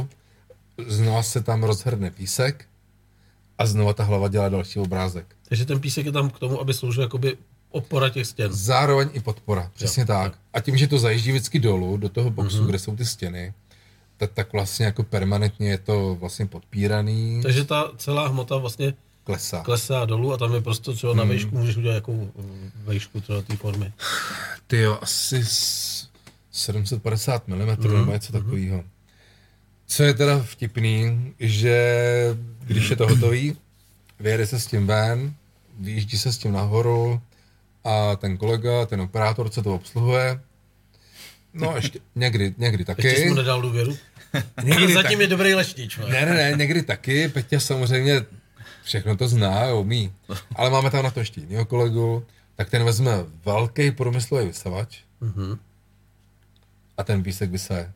[0.00, 0.08] mm,
[0.88, 2.64] znova se tam rozhrne písek
[3.58, 5.36] a znova ta hlava dělá další obrázek.
[5.48, 7.36] Takže ten písek je tam k tomu, aby sloužil jakoby
[7.72, 8.52] opora těch stěn.
[8.52, 10.38] Zároveň i podpora, přesně Jo, tak.
[10.52, 12.66] A tím, že to zajíždí vždycky dolů, do toho boxu, mm-hmm.
[12.66, 13.54] kde jsou ty stěny,
[14.16, 18.94] tak, tak vlastně jako permanentně je to vlastně podpíraný, Takže ta celá hmota vlastně
[19.24, 19.60] klesá.
[19.62, 22.32] klesá dolů a tam je prostě třeba na vejšku, můžeš udělat jakou
[22.84, 23.92] vejšku třeba té formy.
[24.66, 26.08] Ty jo, asi s-
[26.50, 27.96] 750 mm mm-hmm.
[27.98, 28.84] nebo něco takového.
[29.86, 31.86] Co je teda vtipný, že
[32.64, 33.56] když je to hotový,
[34.20, 35.34] vyjede se s tím ven,
[35.80, 37.20] vyjíždí se s tím nahoru
[37.84, 40.40] a ten kolega, ten operátor, co to obsluhuje,
[41.54, 43.06] no ještě někdy, někdy taky.
[43.06, 43.96] Ještě jsi mu nedal důvěru?
[44.64, 45.22] Někdy Zatím taky.
[45.22, 45.98] je dobrý leštič.
[45.98, 46.10] vole.
[46.10, 47.28] Ne, ne, ne, někdy taky.
[47.28, 48.20] Peťa samozřejmě
[48.84, 50.12] všechno to zná umí.
[50.56, 52.24] Ale máme tam na to ještě jiného kolegu,
[52.56, 53.12] tak ten vezme
[53.44, 55.58] velký průmyslový vysavač Mhm.
[56.98, 57.92] a ten písek vysaje.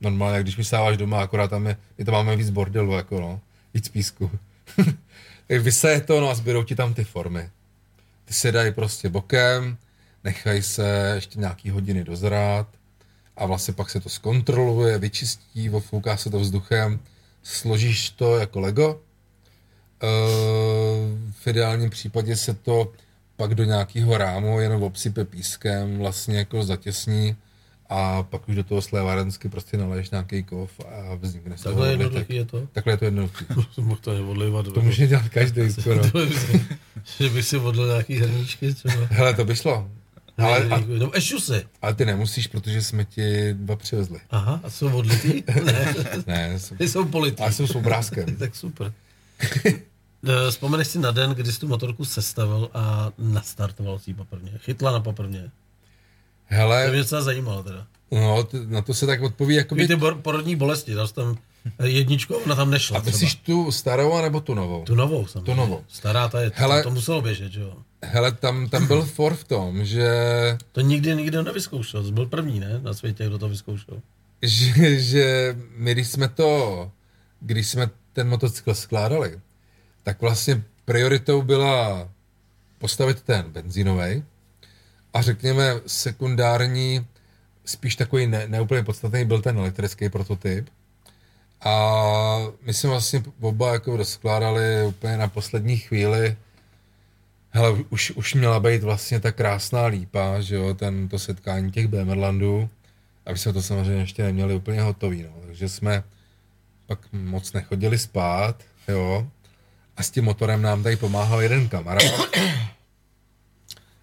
[0.00, 3.40] Normálně, když vysáváš doma, akorát tam je, my to máme víc bordelu, jako no,
[3.74, 4.30] víc písku.
[5.48, 7.50] vysaje to, no a zbydou ti tam ty formy.
[8.26, 9.76] Ty se dají prostě bokem,
[10.24, 12.68] nechají se ještě nějaký hodiny dozrát
[13.36, 17.00] a vlastně pak se to zkontroluje, vyčistí, ofouká se to vzduchem,
[17.42, 19.00] složíš to jako Lego.
[20.02, 20.06] Eh,
[21.30, 22.92] v ideálním případě se to
[23.36, 27.36] pak do nějakého rámu jenom obsype pískem, vlastně jako zatěsní
[27.88, 31.90] a pak už do toho slévárensky prostě naleješ nějaký kov a vznikne z toho Takhle
[31.90, 32.68] jednoduchý je to.
[32.72, 33.44] Takhle je to jednoduchý.
[34.00, 34.66] To neodlivat.
[34.72, 36.02] To může dělat každý skoro.
[37.18, 38.94] že bych si odlil nějaký hrníčky třeba.
[39.10, 39.90] Hele, to by šlo.
[40.38, 41.66] Ale, a, No, ešusy.
[41.82, 44.18] ale ty nemusíš, protože jsme ti dva přivezli.
[44.30, 45.42] Aha, a jsou odlitý?
[45.64, 45.94] Ne,
[46.26, 47.42] Ne, jsou, ty jsou politý.
[47.42, 48.36] ale jsou s obrázkem.
[48.36, 48.92] Tak super.
[49.64, 54.52] Eh, Vzpomeneš si na den, kdy jsi tu motorku sestavil a nastartoval si ji poprvně.
[54.58, 55.50] Chytla na poprvně.
[56.48, 57.86] To Hele, mě docela zajímalo teda.
[58.10, 59.88] no, na to se tak odpoví, Ty, jakoby...
[59.88, 61.36] ty porodní bolesti, jsi tam
[61.84, 64.84] jedničku, ona tam nešla A myslíš tu starou, nebo tu novou?
[64.84, 65.44] Tu novou samozřejmě.
[65.52, 65.82] Tu novou.
[65.88, 67.74] Stará ta je, Hele- to, to muselo běžet, že jo.
[68.02, 70.08] Hele, tam, tam byl for v tom, že,
[70.72, 74.00] To nikdy nikdo nevyzkoušel, jsi byl první, ne, na světě, kdo to vyzkoušel.
[74.42, 76.90] že, že my, když jsme to,
[77.40, 79.40] když jsme ten motocykl skládali,
[80.02, 82.08] tak vlastně prioritou byla
[82.78, 84.24] postavit ten benzínový
[85.16, 87.06] a řekněme sekundární,
[87.64, 90.68] spíš takový ne, neúplně podstatný byl ten elektrický prototyp.
[91.60, 96.36] A my jsme vlastně oba jako rozkládali úplně na poslední chvíli.
[97.50, 101.88] Hele, už, už měla být vlastně ta krásná lípa, že jo, ten, to setkání těch
[101.88, 102.68] Bemerlandů.
[103.26, 105.32] A my jsme to samozřejmě ještě neměli úplně hotový, no.
[105.46, 106.04] Takže jsme
[106.86, 109.26] pak moc nechodili spát, jo.
[109.96, 112.12] A s tím motorem nám tady pomáhal jeden kamarád.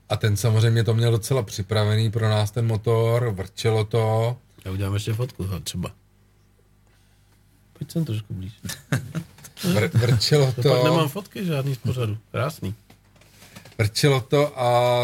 [0.10, 4.38] A ten samozřejmě to měl docela připravený pro nás ten motor, vrčelo to.
[4.66, 5.92] Já udělám ještě fotku no, třeba.
[7.74, 8.54] Pojď sem trošku blíž.
[9.74, 12.18] Vr, vrčelo To pak nemám fotky žádný z pořadu.
[12.32, 12.76] Krásný.
[13.78, 15.02] vrčelo to a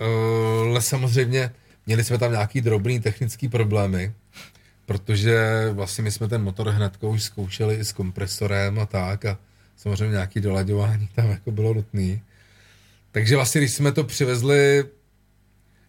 [0.00, 1.52] uh, ale samozřejmě
[1.86, 4.12] měli jsme tam nějaký drobný technický problémy,
[4.86, 9.38] protože vlastně my jsme ten motor hnedka už zkoušeli i s kompresorem a tak a
[9.76, 12.22] samozřejmě nějaký dolaďování tam jako bylo nutný.
[13.12, 14.84] Takže vlastně, když jsme to přivezli,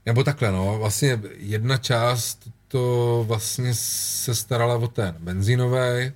[0.06, 6.12] nebo takhle, no, vlastně jedna část to vlastně se starala o ten benzínový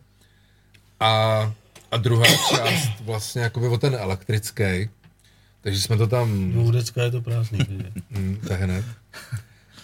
[1.00, 1.54] a,
[1.92, 4.90] a druhá část vlastně jakoby o ten elektrický.
[5.62, 6.56] Takže jsme to tam...
[6.56, 7.60] No, decka je to prázdný.
[7.70, 7.94] vidět.
[8.10, 8.86] Mm, tak hned.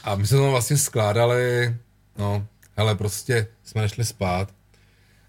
[0.03, 1.75] A my jsme to vlastně skládali,
[2.17, 4.53] no, hele, prostě jsme nešli spát.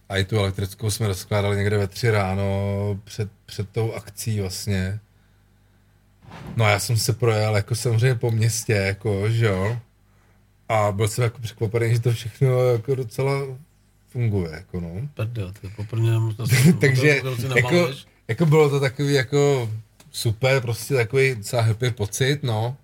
[0.08, 2.44] A i tu elektrickou jsme rozkládali někde ve tři ráno
[3.04, 5.00] před, před tou akcí vlastně.
[6.56, 9.78] No a já jsem se projel jako samozřejmě po městě, jako, že jo.
[10.68, 13.32] A byl jsem jako překvapený, že to všechno jako docela
[14.08, 15.08] funguje, jako no.
[15.14, 16.46] Prdel, to je poprvé to
[16.80, 17.20] Takže
[17.56, 17.88] jako,
[18.28, 19.70] jako bylo to takový jako
[20.10, 22.76] super, prostě takový docela happy pocit, no.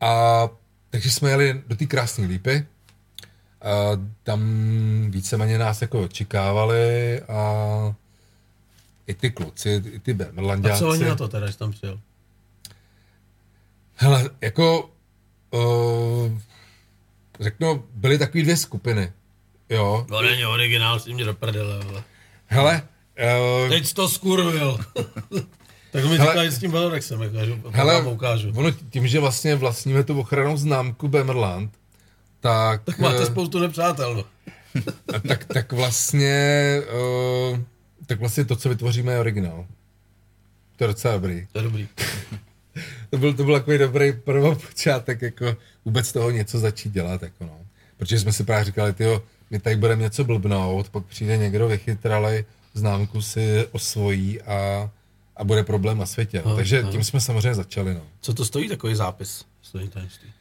[0.00, 0.48] A
[0.90, 2.66] takže jsme jeli do té krásné lípy.
[3.62, 3.72] A
[4.22, 4.40] tam
[5.10, 7.94] víceméně nás jako očekávali a
[9.06, 10.80] i ty kluci, i ty A Bemerlandiáci.
[10.80, 12.00] co oni na to teda, že tam přijel?
[13.98, 14.90] Hele, jako
[15.50, 16.38] uh,
[17.40, 19.12] řeknu, byly takové dvě skupiny.
[19.70, 20.06] Jo.
[20.08, 22.04] To není originál, si mě do prdele, vole.
[22.46, 22.82] Hele,
[23.62, 24.78] uh, Teď jsi to skurvil.
[25.92, 26.30] tak mi Hele.
[26.30, 28.52] říkají s tím Velorexem, jako, že hele, vám ukážu.
[28.56, 31.70] ono tím, že vlastně vlastníme tu ochranou známku Bemerland,
[32.40, 34.24] tak, Tak máte eh, spoustu nepřátel, no.
[35.28, 36.80] tak, tak vlastně
[37.52, 37.58] uh,
[38.06, 39.66] tak vlastně to, co vytvoříme, je originál.
[40.76, 41.46] To je docela dobrý.
[41.52, 41.88] To je dobrý.
[43.10, 47.58] To byl, to byl takový dobrý prvopočátek, jako vůbec toho něco začít dělat, jako no.
[47.96, 52.44] Protože jsme si právě říkali, tyjo, my tady budeme něco blbnout, pak přijde někdo vychytralej,
[52.74, 54.90] známku si osvojí a,
[55.36, 56.42] a bude problém na světě.
[56.46, 56.56] No.
[56.56, 58.00] Takže tím jsme samozřejmě začali, no.
[58.20, 59.44] Co to stojí takový zápis?
[59.62, 60.32] Stojí tajemství.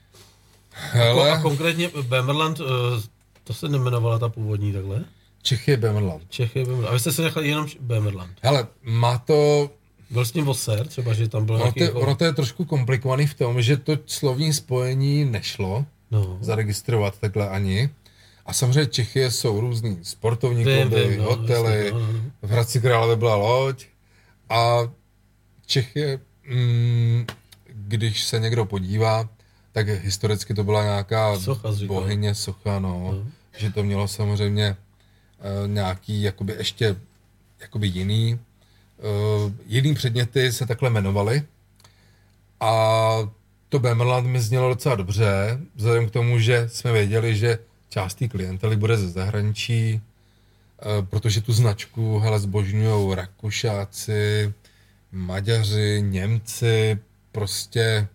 [0.94, 2.64] Jako, a Hele, konkrétně Bemerland, eh,
[3.44, 5.04] to se nemenovala ta původní takhle?
[5.42, 6.24] Čech je Bemerland.
[6.30, 6.90] Čechy Bemerland.
[6.90, 8.38] A vy jste se nechali jenom Bemerland.
[8.42, 9.70] Hele, má to,
[10.10, 11.80] Byl s tím Voser, třeba, že tam byl ono nějaký...
[11.94, 16.38] to, ono to je trošku komplikovaný v tom, že to slovní spojení nešlo No.
[16.42, 17.90] zaregistrovat takhle ani.
[18.46, 22.20] A samozřejmě Čechy jsou různý sportovní Vím, kluby, vím, no, hotely, jasně, no, no, no.
[22.42, 23.86] v Hradci Králové byla loď
[24.50, 24.78] a
[25.66, 26.20] Čechy,
[26.50, 27.26] mm,
[27.74, 29.30] když se někdo podívá,
[29.72, 33.32] tak historicky to byla nějaká Socha, bohyně socha, no, No.
[33.58, 34.76] že to mělo samozřejmě
[35.62, 36.96] uh, nějaký jakoby ještě
[37.62, 38.40] jakoby jiný,
[39.68, 41.44] jiný předměty se takhle jmenovaly
[42.60, 43.30] a
[43.70, 47.60] to Bemerland mi znělo docela dobře, vzhledem k tomu, že jsme věděli, že
[47.90, 54.54] část té klientely bude ze zahraničí, eh, protože tu značku hele, zbožňují Rakušáci,
[55.12, 57.00] Maďaři, Němci,
[57.32, 58.08] prostě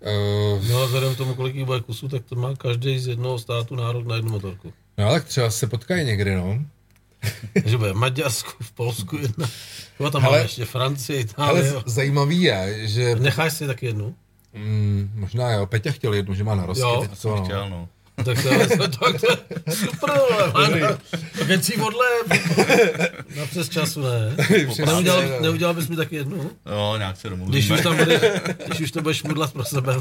[0.00, 3.06] uh, No a vzhledem k tomu, kolik jich bude kusů, tak to má každý z
[3.06, 4.72] jednoho státu nárok na jednu motorku.
[4.98, 6.64] no tak třeba se potkají někdy, no.
[7.62, 9.46] Takže bude v Maďarsku, v Polsku jedna.
[10.00, 11.68] Jo, tam máme ještě Francii, Ale Itálii.
[11.70, 11.82] z- jo.
[11.86, 14.14] zajímavý je, že Necháš si taky jednu?
[14.54, 17.44] mm, možná jo, Peťa chtěl jednu, že má na rozky, Jo, to, no.
[17.44, 17.88] Chtěl, no.
[18.24, 20.10] Tak to je, tak to je super,
[20.54, 20.98] ale
[21.38, 22.06] tak jen si odle,
[23.36, 24.36] na přes času ne.
[24.86, 26.50] Neudělal, neudělal bys mi taky jednu?
[26.66, 27.58] Jo, nějak se domluvíme.
[27.58, 28.20] Když už tam budeš,
[28.66, 29.94] když už to budeš mudlat pro sebe.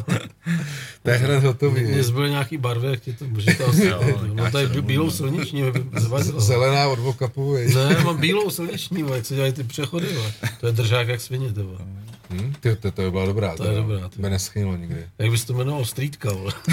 [1.03, 1.83] To je hned hotový.
[1.83, 3.85] Mně zbyly nějaký barvy, jak ti to může to asi.
[3.85, 5.09] Jo, No nějak tady bílou
[5.95, 6.39] zvadilo.
[6.39, 7.75] Zelená od dvokapu, viď?
[7.75, 10.07] Ne, mám bílou silniční, vole, jak se dělají ty přechody.
[10.59, 11.79] To je držák jak svině, to vole.
[12.29, 13.55] Hm, ty, to, to by byla dobrá.
[13.55, 14.21] To je dobrá, to.
[14.21, 15.05] By neschynilo nikdy.
[15.19, 15.85] Jak bys to jmenoval?
[15.85, 16.53] Streetka, vole.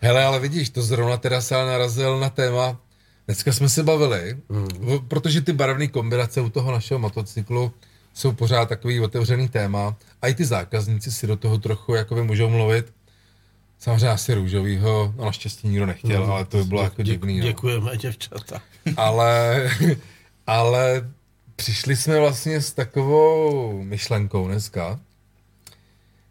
[0.00, 2.80] Hele, ale vidíš, to zrovna teda se narazil na téma,
[3.26, 4.68] dneska jsme se bavili, mm.
[5.08, 7.72] protože ty barevné kombinace u toho našeho motocyklu
[8.14, 12.48] jsou pořád takový otevřený téma a i ty zákazníci si do toho trochu jakoby můžou
[12.48, 12.92] mluvit.
[13.78, 16.30] Samozřejmě asi růžovýho, no naštěstí nikdo nechtěl, Mm.
[16.32, 17.38] ale to by bylo jako divný.
[17.38, 17.46] No.
[17.46, 18.62] Děkujeme, děvčata.
[18.96, 19.70] Ale,
[20.46, 21.10] ale
[21.56, 25.00] přišli jsme vlastně s takovou myšlenkou dneska,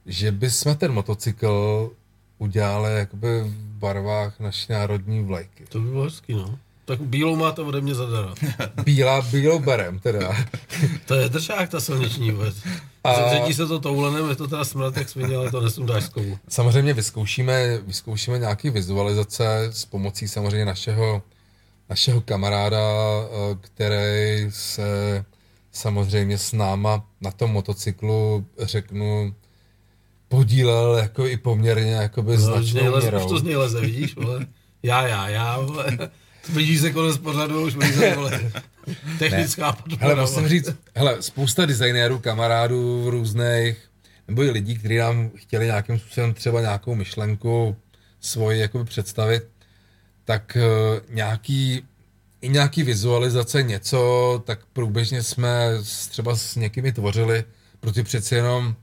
[0.05, 1.91] že bychom ten motocykl
[2.38, 5.66] udělali jakoby v barvách naší národní vlajky.
[5.70, 6.60] To by bylo hezký, no.
[6.86, 8.34] Tak bílou máte ode mě zadara.
[8.84, 10.36] Bílá, bílou berem teda.
[11.06, 12.56] To je držák, ta silniční vůbec.
[13.03, 13.30] A-.
[13.30, 16.38] Ředí se to toulenem, je to teda smrt, jak svině, ale to nesundáš z kovu.
[16.49, 21.22] Samozřejmě vyzkoušíme, vyzkoušíme nějaké vizualizace s pomocí samozřejmě našeho,
[21.90, 25.26] našeho kamaráda, eh, který se
[25.72, 29.34] samozřejmě s náma na tom motocyklu, řeknu,
[30.27, 33.23] podílel jako i poměrně jakoby No, už, značnou měrou.
[33.26, 34.47] už to z něj leze, vidíš, vole.
[34.84, 35.97] Já, já, já, vole.
[36.53, 38.52] Blíží se konec pořadu, už blíže, vole.
[39.19, 40.07] Technická podpora.
[40.07, 43.77] Hele, musím říct, hele, spousta designérů, kamarádů různých,
[44.27, 47.76] nebo i lidí, kteří nám chtěli nějakým způsobem třeba nějakou myšlenku
[48.19, 49.43] svoji jakoby představit,
[50.26, 51.84] tak uh, nějaký,
[52.41, 57.43] i nějaký vizualizace, něco, tak průběžně jsme s, třeba s někými tvořili,
[57.80, 58.76] protože přeci jenom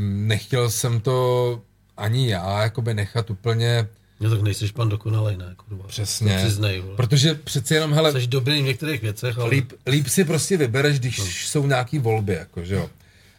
[0.00, 1.60] nechtěl jsem to
[1.96, 3.88] ani já jakoby nechat úplně
[4.20, 5.54] No tak nejsiš pan dokonalej, ne?
[5.56, 5.84] Kurva.
[5.86, 9.48] přesně, přiznej, protože přeci jenom, hele, Jsi dobrý v některých věcech, ale...
[9.50, 11.24] líp, líp si prostě vybereš, když No.
[11.26, 12.90] jsou nějaký volby, jako, že jo.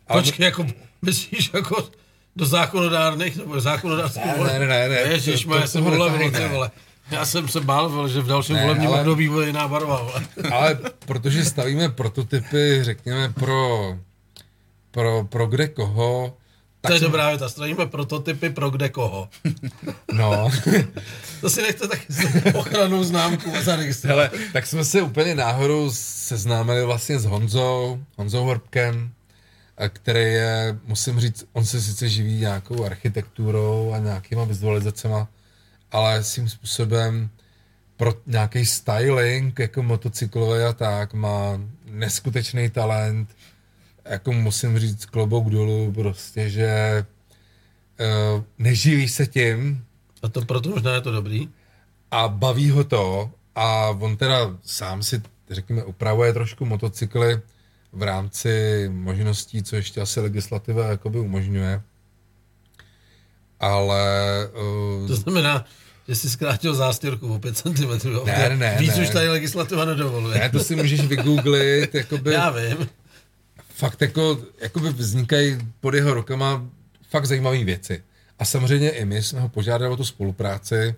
[0.07, 0.65] Ale- Počkej, jako,
[1.01, 1.89] myslíš jako
[2.35, 4.53] do zákonodárných, nebo zákonodárských Ne, voleb?
[4.59, 6.71] ne, ne, ne, Ježiš, to- to, to já jsem voleb, netahej, vole.
[7.11, 10.01] Já jsem se bál, vole, že v dalším Ne, volebním ale- období bude jiná barva.
[10.03, 10.23] Vole.
[10.51, 13.95] Ale protože stavíme prototypy, řekněme, pro,
[14.91, 16.37] pro, pro kde koho,
[16.87, 19.29] To je dobrá věta, stavíme prototypy pro kde koho.
[20.11, 20.49] no,
[21.41, 22.05] To si nechte taky
[22.53, 24.31] ochranou známku zaregistrovat.
[24.31, 29.11] hele, tak jsme se úplně náhodou seznámili vlastně s Honzou, Honzou Horbkem,
[29.89, 35.27] který je, musím říct, on se sice živí nějakou architekturou a nějakýma vizualizacema,
[35.91, 37.29] ale svým způsobem
[37.97, 43.29] pro nějaký styling, jako motocyklový a tak, má neskutečný talent.
[44.09, 47.05] Jako musím říct klobouk dolů, prostě, že
[48.35, 49.85] uh, neživí se tím
[50.23, 51.49] A to proto možná je to dobrý.
[52.11, 57.41] a baví ho to a on teda sám si, řekněme, upravuje trošku motocykly
[57.91, 61.81] v rámci možností, co ještě asi legislativa jakoby umožňuje.
[63.59, 64.03] Ale
[65.01, 65.65] uh, To znamená,
[66.07, 68.09] že jsi zkrátil zástěrku o 5 cm.
[68.25, 69.03] Ne, ne, Víc ne.
[69.03, 70.39] už tady legislativa nedovoluje.
[70.39, 72.89] ne, to si můžeš vygooglit, jakoby, Já vím.
[73.77, 76.65] Fakt jako, jakoby vznikají pod jeho rukama
[77.09, 78.03] fakt zajímavé věci.
[78.39, 80.95] A samozřejmě i my jsme ho požádali o tu spolupráci.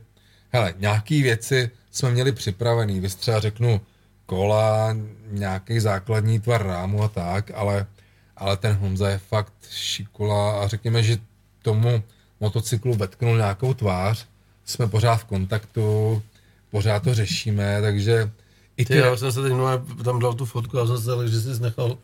[0.49, 3.81] Hele, nějaký věci jsme měli připravený, vy třeba řeknu
[4.25, 4.95] kola,
[5.31, 7.85] nějaký základní tvar rámu a tak, ale,
[8.37, 11.17] ale ten Honza je fakt šikula a řekněme, že
[11.61, 12.03] tomu
[12.39, 14.27] motocyklu vetknul nějakou tvář,
[14.65, 16.21] jsme pořád v kontaktu,
[16.71, 18.31] pořád to řešíme, takže
[18.77, 19.53] i Ty, ty, já jsem se teď
[20.03, 21.97] tam dal tu fotku a jsem se že jsi nechal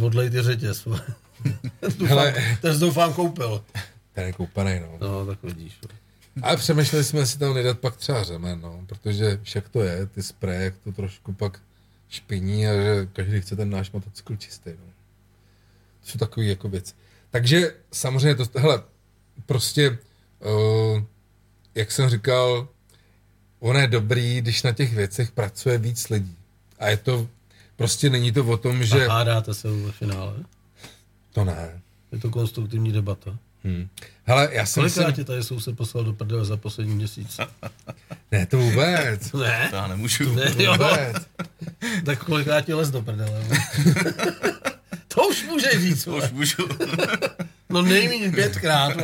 [0.00, 0.84] odlej ty řetěz.
[1.98, 2.34] doufám, Hele.
[2.60, 3.64] ten doufám koupil.
[4.12, 4.98] ten je koupený, no.
[5.00, 5.78] No, tak vidíš.
[5.82, 5.98] vole.
[6.42, 10.22] Ale přemýšleli jsme si tam nedat pak třeba řemen, no, protože však to je, ty
[10.22, 11.60] spreje, jak to trošku pak
[12.08, 14.92] špiní a že každý chce ten náš motocykl čistý, no.
[16.00, 16.94] To jsou takové jako věci.
[17.30, 18.82] Takže samozřejmě to, hele,
[19.46, 19.98] prostě,
[20.40, 21.02] uh,
[21.74, 22.68] jak jsem říkal,
[23.60, 26.36] ono je dobrý, když na těch věcech pracuje víc lidí.
[26.78, 27.28] A je to,
[27.76, 29.06] prostě není to o tom, že...
[29.06, 30.34] A hádáte se ve finále.
[31.32, 31.80] To ne.
[32.12, 33.36] Je to konstruktivní debata.
[33.64, 33.88] Hm.
[34.24, 35.12] Hele, já jsem Kolikrát si...
[35.12, 37.36] tě tady jsou se poslal do prdele za poslední měsíc?
[38.32, 39.32] Ne, to vůbec.
[39.32, 39.66] Ne?
[39.70, 40.34] To já nemůžu.
[40.34, 40.72] Ne, jo.
[40.72, 41.26] Vůbec.
[42.04, 43.44] Tak kolikrát tě les do prdele?
[45.08, 46.04] to už může říct.
[46.04, 46.68] To už můžu.
[47.68, 48.96] No nejméně pětkrát.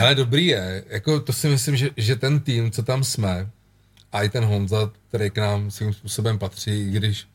[0.00, 3.50] Ale dobrý je, jako to si myslím, že, že ten tým, co tam jsme,
[4.12, 7.26] a i ten Honza, který k nám svým způsobem patří, i když,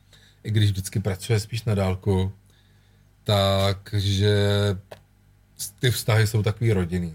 [0.44, 2.32] i když vždycky pracuje spíš na dálku,
[3.24, 4.36] takže
[5.78, 7.14] ty vztahy jsou takový rodinný.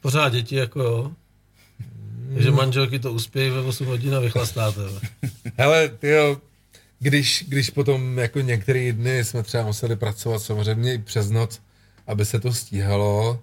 [0.00, 1.12] Pořád děti jako jo.
[2.34, 4.80] Takže manželky to uspějí ve 8 hodin a vychlastáte.
[5.56, 6.40] Hele, tyjo,
[6.98, 11.62] když, když potom jako některé dny jsme třeba museli pracovat samozřejmě i přes noc,
[12.06, 13.42] aby se to stíhalo,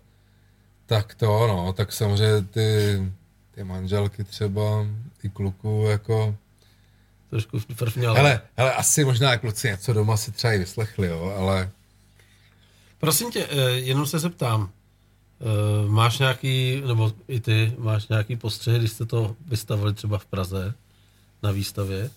[0.85, 3.01] tak to, no, tak samozřejmě ty,
[3.59, 4.85] ty manželky třeba,
[5.23, 6.35] i kluku, jako,
[7.29, 8.15] Trošku frfňal.
[8.15, 11.69] hele, hele, asi možná kluci něco doma si třeba i vyslechli, jo, ale
[12.99, 14.69] Prosím tě, eh, jenom se zeptám.
[15.41, 20.25] Eh, Máš nějaký, nebo i ty, máš nějaký postřeh, když jste to vystavili třeba v
[20.25, 20.73] Praze
[21.43, 22.09] na výstavě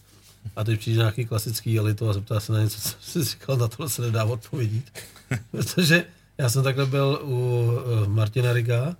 [0.57, 3.69] a teď přijde nějaký klasický jelito a zeptá se na něco, co jsi říkal, na
[3.69, 4.85] tohle se nedá odpovědět.
[5.51, 6.05] Protože
[6.39, 7.71] já jsem takhle byl u
[8.05, 8.97] eh, Martina Riga,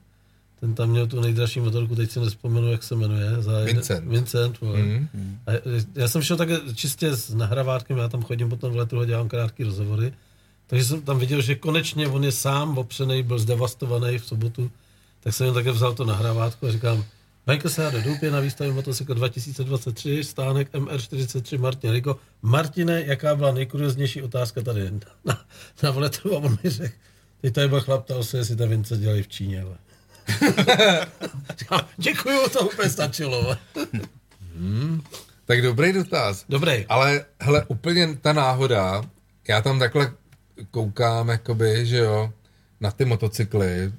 [0.63, 3.43] ten tam měl tu nejdražší motorku, teď si nespomenu, jak se jmenuje.
[3.43, 4.09] Za Vincent.
[4.09, 5.51] Vincent, mm, A
[5.95, 9.29] já jsem šel také čistě s nahravátkem, já tam chodím potom v letu a dělám
[9.29, 10.13] krátké rozhovory.
[10.67, 14.71] Takže jsem tam viděl, že konečně on je sám opřený, byl zdevastovaný v sobotu,
[15.21, 17.05] tak jsem jen také vzal to nahrávátko a říkám,
[17.47, 22.17] Michael se do Doupě na výstavě motocykl 2023, stánek MR43 Martin Rigo.
[22.43, 24.91] Martine, jaká byla nejkurioznější otázka tady
[25.25, 25.45] na,
[25.83, 26.37] na vletu?
[26.37, 26.95] A on mi řekl,
[27.41, 29.63] teď tady byl chlap, ptal se, jestli ta Vince dělají v Číně.
[29.63, 29.77] Ale.
[31.97, 33.43] Děkuju, to úplně stačilo.
[33.43, 33.59] vole.
[35.45, 36.45] tak dobrý dotaz.
[36.49, 36.87] Dobrý.
[36.89, 39.03] Ale hele, úplně ta náhoda,
[39.49, 40.13] já tam takhle
[40.71, 42.33] koukám, jakoby, že jo,
[42.81, 43.93] na ty motocykly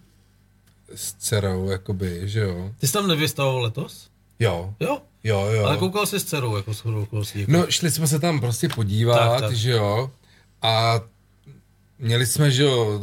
[0.95, 2.71] s dcerou, jakoby, že jo.
[2.79, 4.09] Ty jsi tam nevystavoval letos?
[4.39, 4.97] Jo, Jo.
[5.23, 5.65] jo, jo.
[5.65, 7.39] Ale koukal jsi s dcerou, jako shodou okolností.
[7.39, 7.51] Jako.
[7.51, 9.53] No, šli jsme se tam prostě podívat, Tak, tak.
[9.55, 10.11] že jo,
[10.61, 11.01] a
[11.99, 12.99] měli jsme, že jo,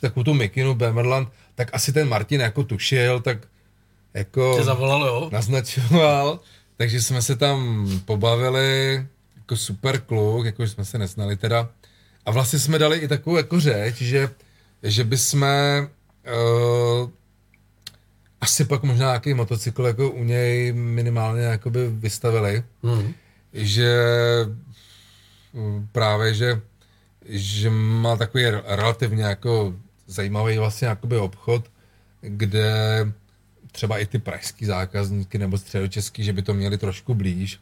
[0.00, 3.38] takovou tu mikinu Bemerland, tak asi ten Martin jako tušil, tak
[4.14, 5.28] jako Tě zavolal, jo?
[5.32, 6.40] naznačoval,
[6.76, 9.06] takže jsme se tam pobavili,
[9.36, 11.68] jako super kluk, jako jsme se neznali teda.
[12.26, 14.28] A vlastně jsme dali i takovou jako řeč, že,
[14.82, 17.10] že bychom uh,
[18.40, 23.14] asi pak možná nějaký motocykl jako u něj minimálně jakoby vystavili, Hmm.
[23.52, 23.96] že
[25.52, 26.60] mm, právě, že,
[27.28, 29.74] že má takový re- relativně jako
[30.06, 31.70] zajímavý vlastně jakoby obchod,
[32.20, 32.72] kde
[33.72, 37.60] třeba i ty pražský zákazníky nebo středočeský, že by to měli trošku blíž,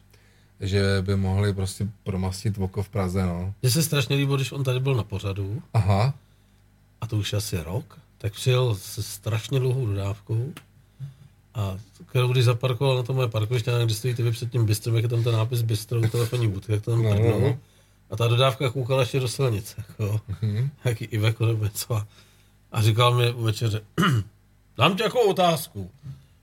[0.59, 3.53] že by mohli prostě promastit oko v Praze, no.
[3.61, 6.13] Mně se strašně líbilo, když on tady byl na pořadu, Aha,
[7.01, 10.53] a to už asi rok, tak přijel se strašně dlouhou dodávkou
[11.55, 15.03] a kterou když zaparkoval na to moje parkoviště, kde stojíte vy před tím bistrem, jak
[15.03, 17.39] je tam ten nápis bistro u telefonní budky, jak to tam No, prdnul.
[17.41, 17.57] no.
[18.09, 20.69] A ta dodávka koukala ještě do silnice, jako, Mhm.
[20.85, 21.95] jaký Iveko nebo něco.
[21.95, 22.07] A-
[22.71, 23.81] A říkal mi večeře,
[24.77, 25.91] dám ti jako otázku.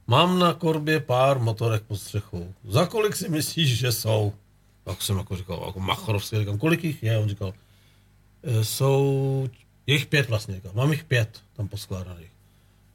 [0.07, 2.55] Mám na korbě pár motorek pod střechou.
[2.69, 4.33] Za kolik si myslíš, že jsou?
[4.85, 7.19] Tak jsem jako říkal, jako machorovský, říkám, kolik jich je?
[7.19, 7.53] On říkal,
[8.43, 9.49] "E, jsou,
[9.87, 12.31] je jich pět vlastně, říkal, mám jich pět tam poskládaných.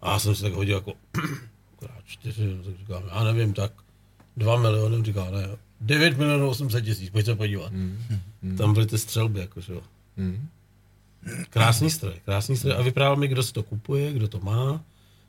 [0.02, 0.94] A já jsem si tak hodil jako,
[1.80, 3.72] krát čtyři, tak říkám, já nevím, tak
[4.38, 5.48] dva miliony, říkal, ne,
[5.82, 7.72] 9 milionů 800 tisíc, pojď se podívat.
[8.58, 9.82] Tam byly ty střelby, jakože jo.
[10.18, 10.48] Hmm.
[11.50, 12.74] Krásný stroj, krásný stroj.
[12.78, 14.82] A vyprávěl mi, kdo si to kupuje, kdo to má,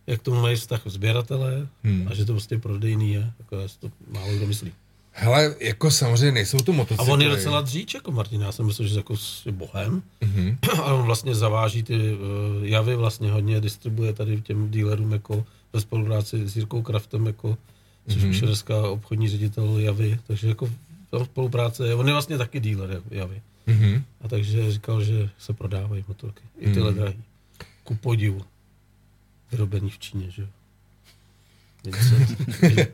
[0.06, 2.08] jak tomu mají vztah sběratelé Hmm.
[2.10, 3.32] a že to prostě prodejný je.
[3.38, 4.72] Jako si to málo kdo myslí.
[5.16, 7.12] Hele, jako samozřejmě nejsou to A motocykly.
[7.12, 8.40] on je docela dříč, jako Martin.
[8.40, 9.14] Já jsem myslel, že jako
[9.46, 10.02] je bohem.
[10.20, 10.58] Mhm.
[10.82, 12.18] A on vlastně zaváží ty uh,
[12.66, 17.58] javy, vlastně hodně distribuje tady těm dealerům jako ve spolupráci s Jirkou Kraftem, jako,
[18.08, 18.30] což Mhm.
[18.30, 20.18] už je dneska obchodní ředitel javy.
[20.26, 20.70] Takže jako
[21.10, 21.94] tam spolupráce je.
[21.94, 23.42] On je vlastně taky dealer javy.
[23.66, 24.04] Mhm.
[24.20, 26.42] A takže říkal, že se prodávají motorky.
[26.58, 27.00] I tyhle Hmm.
[27.00, 27.22] drahý.
[27.84, 28.42] Ku podivu.
[29.52, 30.48] Vyrobený v Číně, že jo.
[31.84, 32.38] Vincent.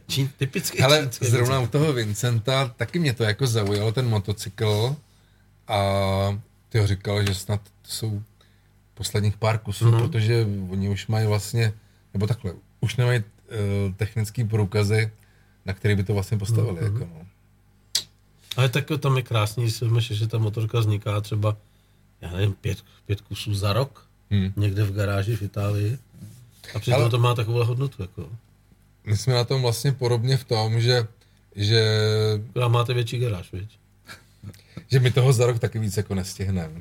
[0.07, 1.75] Čín, typicky Hele, čínské zrovna Vincent.
[1.75, 4.97] u toho Vincenta taky mě to jako zaujalo, ten motocykl.
[5.69, 5.79] A
[6.69, 8.23] ty ho říkal, že snad to jsou
[8.95, 9.95] posledních pár kusů, Mhm.
[9.95, 10.01] mm-hmm.
[10.09, 11.73] protože oni už mají vlastně,
[12.15, 15.11] nebo takhle, už nemají uh, technické průkazy,
[15.67, 16.81] na který by to vlastně postavili.
[16.81, 16.95] Mhm.
[16.95, 17.01] Mm-hmm.
[17.01, 17.27] Jako no.
[18.57, 21.57] Ale tak tam je krásný, když si že ta motorka vzniká třeba,
[22.21, 24.53] já nevím, pět, pět kusů za rok, Hmm.
[24.57, 25.99] někde v garáži v Itálii.
[26.75, 28.03] A přitom Ale- to má takovou hodnotu.
[28.03, 28.29] Jako.
[29.05, 31.07] My jsme na tom vlastně podobně v tom, že,
[31.57, 31.85] že,
[32.51, 33.79] Která máte větší garáž, viď?
[34.89, 36.81] že my toho za rok taky víc jako nestihneme.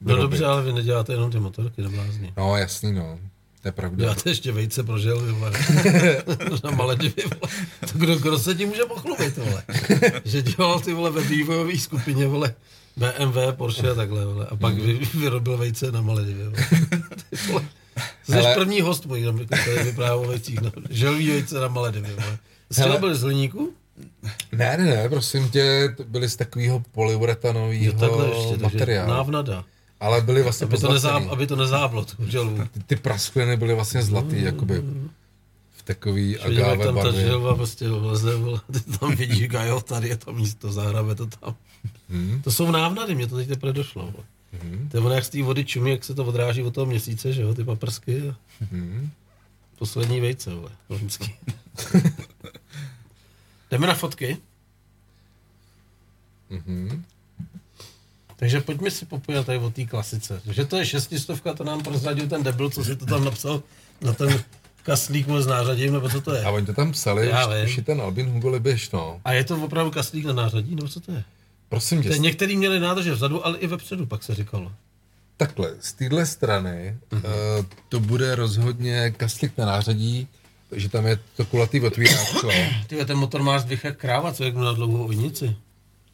[0.00, 2.32] No dobře, ale vy neděláte jenom ty motorky, neblázni.
[2.36, 3.18] No jasný, no.
[3.64, 3.96] To je pravda.
[4.04, 5.52] Děláte ještě vejce pro želvy, vole.
[6.64, 7.52] Na Maledivy, vole.
[7.92, 9.62] To kdo, kdo se tím může pochlubit, vole.
[10.24, 12.54] Že dělal ty, vole, ve vývojové skupině, vole,
[12.96, 14.46] BMW, Porsche a takhle, vole.
[14.50, 16.66] A pak vy, vyrobil vejce na Maledivy, vole.
[17.30, 17.64] Ty, vole.
[18.24, 18.54] Jsi Hele.
[18.54, 20.70] první host můj, tady vyprávěl o vejcích, no.
[20.90, 22.38] Želví vejce na Maledivy, vole.
[22.72, 22.98] Jsi Hele.
[22.98, 23.72] byl z hliníku?
[24.52, 27.94] Ne, ne, ne, prosím tě, to byli z takového polyuretanového
[28.62, 29.10] materiálu.
[29.10, 29.64] návnada.
[30.00, 31.20] Ale byly vlastně Aby to, pozlacený.
[31.20, 32.64] nezá, aby to nezáblo, tu želvu.
[32.72, 34.82] Ty, ty praskliny byly vlastně zlatý, jakoby
[35.76, 40.08] v takový jak agáve tam ta želva prostě vleze, vole, ty tam vidíš, jo, tady
[40.08, 41.54] je to místo, zahrabe to tam.
[42.10, 42.40] Hmm.
[42.44, 44.02] To jsou návnady, mě to teď teprve došlo.
[44.02, 44.24] vole.
[44.62, 44.88] Hmm.
[44.90, 47.32] To je ono, jak z té vody čumí, jak se to odráží od toho měsíce,
[47.32, 48.28] že jo, ty paprsky.
[48.30, 48.34] A
[48.70, 49.10] Hmm.
[49.78, 51.34] poslední vejce, vole, loňský.
[53.70, 54.36] Jdeme na fotky.
[56.50, 57.04] Mhm.
[58.44, 60.40] Takže pojďme si popovědět tady o té klasice.
[60.50, 63.62] Že to je šestistovka, to nám prozradil ten debil, co si to tam napsal
[64.00, 64.44] na ten
[64.82, 66.44] kaslík s nářadím, nebo co to je?
[66.44, 67.32] A oni to tam psali,
[67.64, 68.60] už, ten Albin Hugo
[68.92, 69.20] no.
[69.24, 71.24] A je to opravdu kaslík na nářadí, nebo co to je?
[71.68, 74.72] Prosím tě, některý měli nádrže vzadu, ale i vepředu, pak se říkalo.
[75.36, 77.22] takhle, z téhle strany Mhm.
[77.24, 80.28] uh, to bude rozhodně kaslik na nářadí,
[80.72, 82.50] že tam je to kulatý otvíráčko.
[82.86, 85.56] Ty ten motor má zdvih jak kráva, co jak na dlouhou ojnici.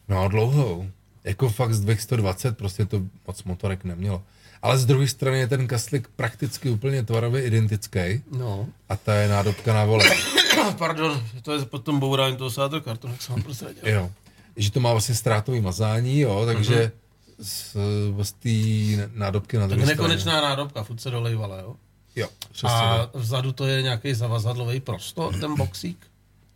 [0.07, 0.89] No, dlouhou.
[1.23, 4.23] Jako fakt z 220, prostě to moc motorek nemělo.
[4.61, 8.67] Ale z druhé strany je ten kaslik prakticky úplně tvarově identický No.
[8.89, 10.05] a ta je nádobka na vole.
[10.77, 13.81] Pardon, to je potom bourání toho sádro kartonu, jak jsem vám prozradil.
[13.89, 14.11] Jo.
[14.55, 16.91] Že to má vlastně ztrátový mazání, jo, takže
[17.39, 17.75] z,
[18.21, 19.95] z té nádobky na druhé straně.
[20.01, 21.75] nekonečná nádobka, furt se dolejvala, jo?
[22.15, 23.21] Jo, přesně A tak.
[23.21, 25.97] vzadu to je nějaký zavazadlový prostor, ten boxík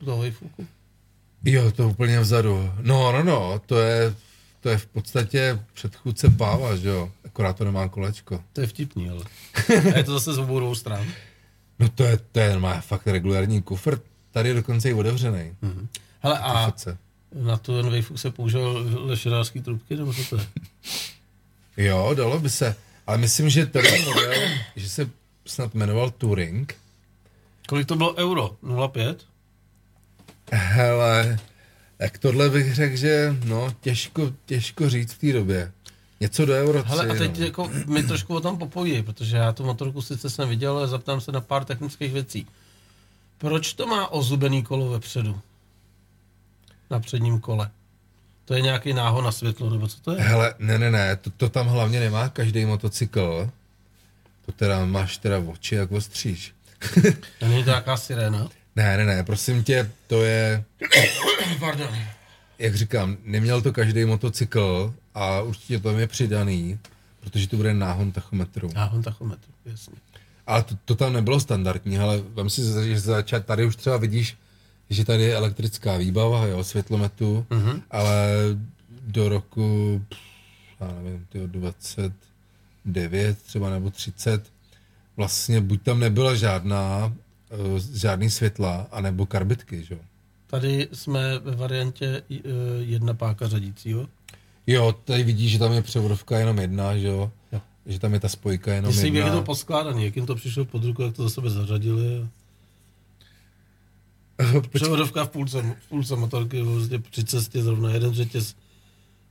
[0.06, 0.68] toho vejfuku.
[1.46, 2.72] Jo, to úplně vzadu.
[2.82, 4.14] No, no, no, to je,
[4.66, 8.44] to je v podstatě předchůdce páva, že jo, akorát to nemá kolečko.
[8.54, 9.24] To je vtipný, ale.
[9.94, 11.08] A je to zase z obou dvou stran.
[11.80, 14.00] No to je, to je má fakt regulární kufr,
[14.32, 15.56] tady je dokonce i otevřený.
[15.62, 15.88] Hmm.
[16.20, 16.74] Hele, a
[17.34, 20.48] na to ten vejfuk se použil lešenářský trubky, nebo co to je?
[21.78, 22.76] Jo, dalo by se.
[23.08, 24.34] Ale myslím, že ten model,
[24.76, 25.10] že se
[25.46, 26.76] snad jmenoval Touring,
[27.68, 28.58] Kolik to bylo euro?
[28.64, 29.16] 0,5?
[30.52, 31.40] Hele,
[31.98, 35.72] tak tohle bych řekl, že no, těžko, těžko říct v té době.
[36.20, 37.46] Něco do euro 3, Hele, a teď no.
[37.46, 41.22] jako mi trošku o tom popoví, protože já tu motorku sice jsem viděl, ale zaptám
[41.22, 42.48] se na pár technických věcí.
[43.38, 45.40] Proč to má ozubený kolo vepředu?
[46.90, 47.70] Na předním kole.
[48.46, 50.22] To je nějaký náhon na světlo, nebo co to je?
[50.22, 53.50] Hele, ne, ne, ne, to, to tam hlavně nemá každý motocykl.
[54.46, 56.54] To teda máš teda oči jako stříž.
[57.40, 58.50] To není to nějaká siréna?
[58.76, 60.64] Ne, ne, ne, prosím tě, to je,
[61.60, 61.88] Pardon.
[62.60, 66.80] jak říkám, neměl to každý motocykl a určitě to je přidaný,
[67.20, 68.70] protože to bude náhon tachometru.
[68.76, 69.96] Náhon tachometru, jasně.
[70.48, 74.38] Ale to, to tam nebylo standardní, ale vem si, že začat, tady už třeba vidíš,
[74.90, 77.82] že tady je elektrická výbava, jo, světlometu, mm-hmm.
[77.92, 78.28] ale
[79.02, 80.20] do roku, pff,
[80.80, 84.52] já nevím, tyjo, 29 třeba nebo 30,
[85.18, 87.14] vlastně buď tam nebyla žádná,
[87.94, 90.00] žádný světla, anebo karbitky, že jo.
[90.48, 92.38] Tady jsme ve variantě uh,
[92.80, 94.08] jedna páka řadícího.
[94.68, 97.62] Jo, tady vidíš, že tam je převodovka jenom jedna, že jo, Jo.
[97.86, 99.34] že tam je ta spojka jenom Jestli jak je jedna.
[99.36, 102.28] to poskládaný, jak jim to přišlo pod ruku, jak to za sebe zařadili.
[104.74, 108.56] Převodovka v půlce, v půlce motorky, prostě při cestě zrovna jeden řetěz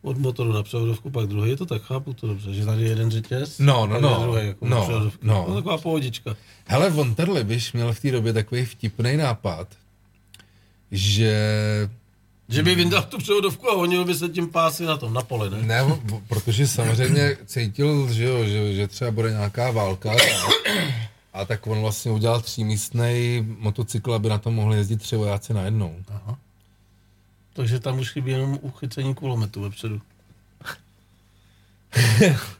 [0.04, 1.50] od motoru na převodovku, pak druhý.
[1.50, 4.46] Je to tak, chápu to dobře, že tady je jeden řetěz, No, no, no, druhý,
[4.46, 5.18] jako no, převodovku.
[5.22, 5.44] no.
[5.48, 5.54] no.
[5.54, 6.36] taková pohodička.
[6.66, 9.68] Hele, von der Libiš měl v té době takový vtipný nápad,
[10.90, 11.34] že
[12.48, 15.50] Že by vyndal tu převodovku a honil by se tím pásy na tom, na poli,
[15.50, 15.62] ne?
[15.62, 15.98] Ne,
[16.28, 20.16] protože samozřejmě cítil, že, jo, že, že třeba bude nějaká válka a,
[21.32, 25.96] a tak on vlastně udělal třímístný motocykl, aby na tom mohli jezdit tři vojáci najednou.
[26.08, 26.38] Aha.
[27.54, 30.00] Takže tam už chybí jenom uchycení kulometu vepředu.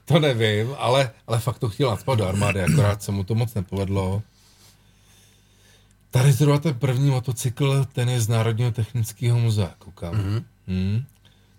[0.04, 3.54] To nevím, ale, ale fakt to chtěl nadspat do armády, akorát se mu to moc
[3.54, 4.22] nepovedlo.
[6.10, 10.14] Tady zrovna ten první motocykl, ten je z Národního technického muzea, koukám.
[10.14, 10.44] Mm-hmm.
[10.66, 11.04] Hmm.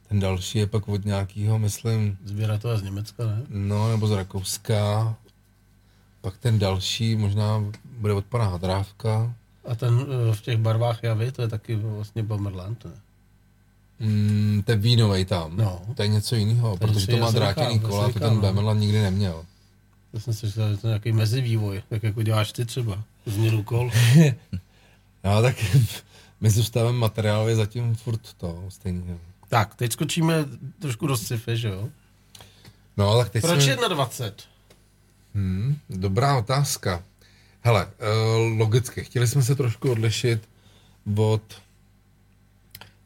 [0.09, 3.41] Ten další je pak od nějakého, myslím, Sběratelé z Německa, ne?
[3.49, 5.15] No, nebo z Rakouska.
[6.21, 7.63] Pak ten další možná
[7.97, 9.35] bude od pana Hadrávka.
[9.67, 12.91] A ten eh, v těch barvách javy, to je taky vlastně Bomberland, ne?
[13.99, 15.57] Mm, ten vínovej tam.
[15.57, 15.81] No.
[15.95, 18.41] To je něco jiného, protože to má drátěný kola, to ten no.
[18.41, 19.45] Bemerland nikdy neměl.
[20.13, 23.03] Já jsem si říkal, že to je nějaký mezivývoj, tak jako děláš ty třeba.
[23.25, 23.91] Změnu kol.
[25.23, 25.55] No, tak
[26.41, 29.17] my zůstáváme materiálově zatím furt to stejně.
[29.49, 30.45] tak, teď skočíme
[30.79, 31.89] trošku do sci-fi, že jo?
[32.97, 33.75] No, tak teď Proč jsme...
[33.89, 34.43] 21?
[35.35, 37.03] Hmm, dobrá otázka.
[37.61, 40.49] Hele, uh, logicky, chtěli jsme se trošku odlišit
[41.17, 41.41] od,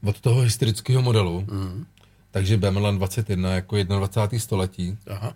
[0.04, 1.46] od toho historického modelu.
[1.52, 1.86] Mm.
[2.32, 4.40] Takže Bemerland 21 jako 21.
[4.40, 4.98] století.
[5.10, 5.34] Aha.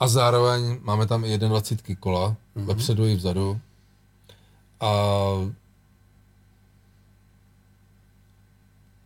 [0.00, 2.64] A zároveň máme tam i 21 kola, mm-hmm.
[2.64, 3.60] vepředu i vzadu.
[4.80, 4.92] A...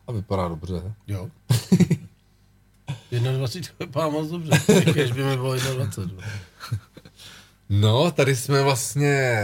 [0.07, 0.95] A vypadá dobře.
[1.07, 1.31] Jo.
[3.11, 4.61] 21 vypadá moc dobře.
[4.93, 6.25] Když by mi bylo 21.
[7.69, 9.35] No, tady jsme vlastně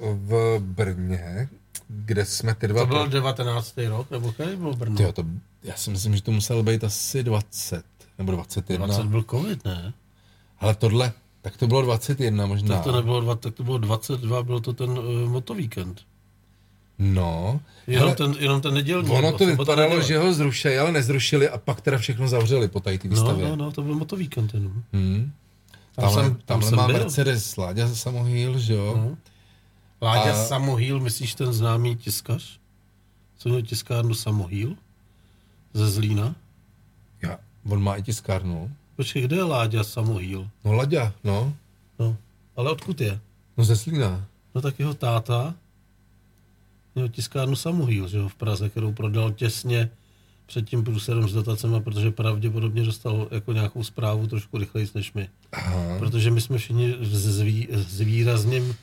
[0.00, 1.48] v Brně,
[1.88, 2.80] kde jsme ty dva...
[2.80, 3.74] To byl 19.
[3.88, 4.96] rok, nebo který byl Brno?
[4.96, 5.24] Tyjo, to,
[5.62, 7.84] já si myslím, že to muselo být asi 20,
[8.18, 8.86] nebo 21.
[8.86, 9.92] 20 byl covid, ne?
[10.60, 12.74] Ale tohle, tak to bylo 21 možná.
[12.74, 16.00] Tak to nebylo dva, tak to bylo 22, byl to ten uh, motovíkend.
[16.98, 19.10] No, Jenom, ten, jenom ten nedělní.
[19.10, 22.80] ono nebo to vypadalo, že ho zrušili, ale nezrušili a pak teda všechno zavřeli po
[22.80, 23.48] tady No, výstavě.
[23.48, 24.72] no, no, to byl motovíkend jenom.
[24.92, 25.32] Hmm.
[25.94, 26.96] Tam Tamhle, jsem- tam tamhle jsem má byl.
[26.98, 28.94] Mercedes, Láďa Samohýl, že jo?
[28.96, 29.16] No.
[30.02, 32.58] Láďa A- Samohýl, myslíš ten známý tiskař?
[33.38, 34.76] Co měl tiskárnu Samohýl?
[35.74, 36.34] Ze Zlína?
[37.22, 38.70] Ja, on má i tiskárnu.
[38.96, 40.48] Počkej, kde je Láďa Samohýl?
[40.64, 41.52] No Láďa, no.
[41.98, 42.16] No,
[42.56, 43.20] ale odkud je?
[43.56, 44.24] No ze Slína.
[44.54, 45.54] No tak jeho táta
[46.94, 49.90] měl tiskárnu Samohýl, že jo, v Praze, kterou prodal těsně
[50.46, 55.28] před tím průserem s dotacemi, protože pravděpodobně dostal jako nějakou zprávu trošku rychleji než my.
[55.52, 55.98] Aha.
[55.98, 56.96] Protože my jsme všichni
[57.72, 58.74] s výrazným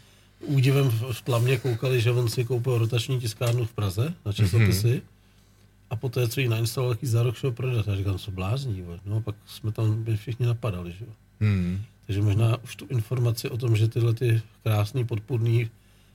[0.46, 5.02] údivem v, tlamě koukali, že on si koupil rotační tiskárnu v Praze na časopisy mm-hmm.
[5.90, 7.88] a poté, co ji nainstaloval, jaký za rok šel prodat.
[7.88, 9.00] A říkám, co blázní, vole.
[9.06, 11.12] no pak jsme tam všichni napadali, že jo.
[11.42, 11.82] Hmm.
[12.06, 15.70] Takže možná už tu informaci o tom, že tyhle ty krásný podpůrný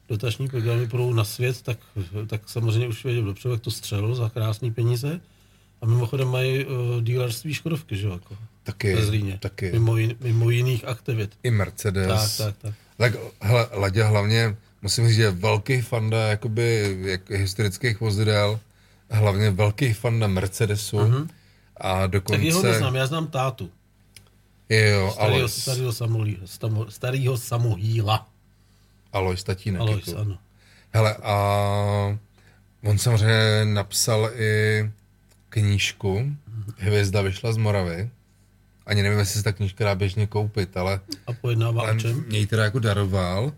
[0.08, 1.78] dotační programy budou na svět, tak,
[2.26, 5.20] tak samozřejmě už věděl dopředu, jak to střelil za krásné peníze.
[5.80, 9.38] A mimochodem mají uh, dealerství Škodovky, že jo, jako Taky, ve Zlíně.
[9.40, 9.72] taky.
[9.72, 11.38] Mimo, jin, mimo jiných aktivit.
[11.42, 12.36] I Mercedes.
[12.36, 12.74] Tak, tak, tak.
[12.98, 18.60] Tak hele, Ladě hlavně, musím říct, že je velký fanda jakoby jak historických vozidel,
[19.10, 20.98] hlavně velký fanda Mercedesu.
[20.98, 21.28] Mm-hmm.
[21.76, 22.38] A dokonce...
[22.38, 23.70] Tak jeho neznám, já znám tátu.
[24.68, 25.62] Jo, Starýho, Alois.
[25.62, 25.92] starýho,
[26.44, 28.28] stamo, starýho samohýla.
[29.12, 29.80] Alois, tatínek.
[29.80, 30.20] Alois, jako.
[30.20, 30.38] ano.
[30.92, 32.18] Hele, a
[32.84, 34.90] on samozřejmě napsal i
[35.48, 36.32] knížku,
[36.76, 38.10] Hvězda vyšla z Moravy.
[38.88, 42.24] Ani nevím, jestli se ta knížka dá běžně koupit, ale, A pojednává ale o čem?
[42.28, 43.52] mě ji teda jako daroval.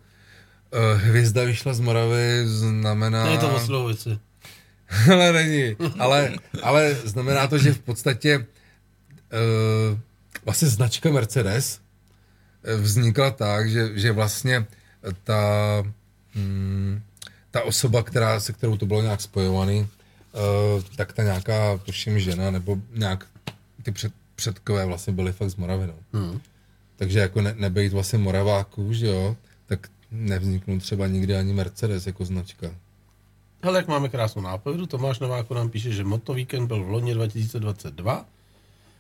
[0.73, 3.25] Eh, Hvězda vyšla z Moravy znamená...
[3.25, 4.19] Ne, je to o Slovici.
[5.13, 5.77] ale není.
[5.99, 6.33] Ale,
[6.63, 9.99] ale znamená to, že v podstatě uh,
[10.45, 11.81] vlastně značka Mercedes
[12.65, 14.67] eh, vznikla tak, že, že vlastně
[15.25, 15.43] ta,
[16.35, 17.03] hmm,
[17.51, 22.51] ta osoba, která, se kterou to bylo nějak spojovaný, uh, tak ta nějaká, tuším, žena,
[22.51, 23.27] nebo nějak
[23.83, 25.95] ty před, předkové vlastně byly fakt z Moravy, no.
[26.21, 26.41] Hmm.
[26.97, 29.37] Takže jako ne, nebejt vlastně Moraváků, že jo,
[29.67, 32.71] tak nevzniknul třeba nikdy ani Mercedes jako značka.
[33.63, 38.25] Hele, jak máme krásnou nápovědu, Tomáš Nováko nám píše, že Motovíkend byl v loni 2022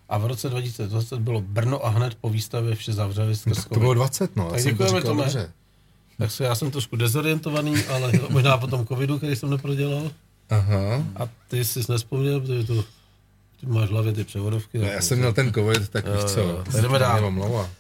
[0.08, 3.78] a v roce 2020 bylo Brno a hned po výstavě vše zavřeli skrz To covid.
[3.78, 4.44] bylo 20, no.
[4.44, 5.24] já Tak jsem to děkujeme, říkal Tome.
[5.24, 5.52] dobře.
[6.18, 10.10] Tak se já jsem trošku dezorientovaný, ale možná po tom covidu, který jsem neprodělal.
[10.50, 11.04] Aha.
[11.16, 12.84] A ty jsi nespomněl, protože to,
[13.60, 14.78] ty máš v hlavě ty převodovky.
[14.78, 16.40] No, já jsem měl ten covid, tak víš co.
[16.40, 17.18] jo, jdeme dál.
[17.18, 17.70] Mě omlouvá.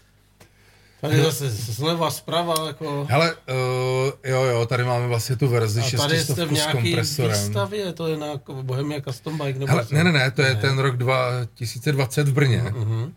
[1.00, 3.06] Tady zase zleva, zprava, jako...
[3.10, 6.54] Hele, uh, jo, jo, tady máme vlastně tu verzi A tady jste 600 v s
[6.54, 7.30] nějaký kompresorem.
[7.30, 10.54] výstavě, to je na jako Bohemia Custom Bike nebo Hele, ne, ne, ne, to je
[10.54, 12.62] ten rok 2020 v Brně.
[12.76, 13.12] Mhm.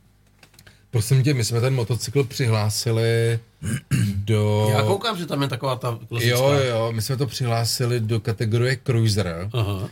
[0.92, 3.40] Prosím tě, my jsme ten motocykl přihlásili
[4.16, 4.70] do...
[4.74, 6.38] Já koukám, že tam je taková ta klasická.
[6.38, 9.90] Jo, jo, my jsme to přihlásili do kategorie Cruiser Aha.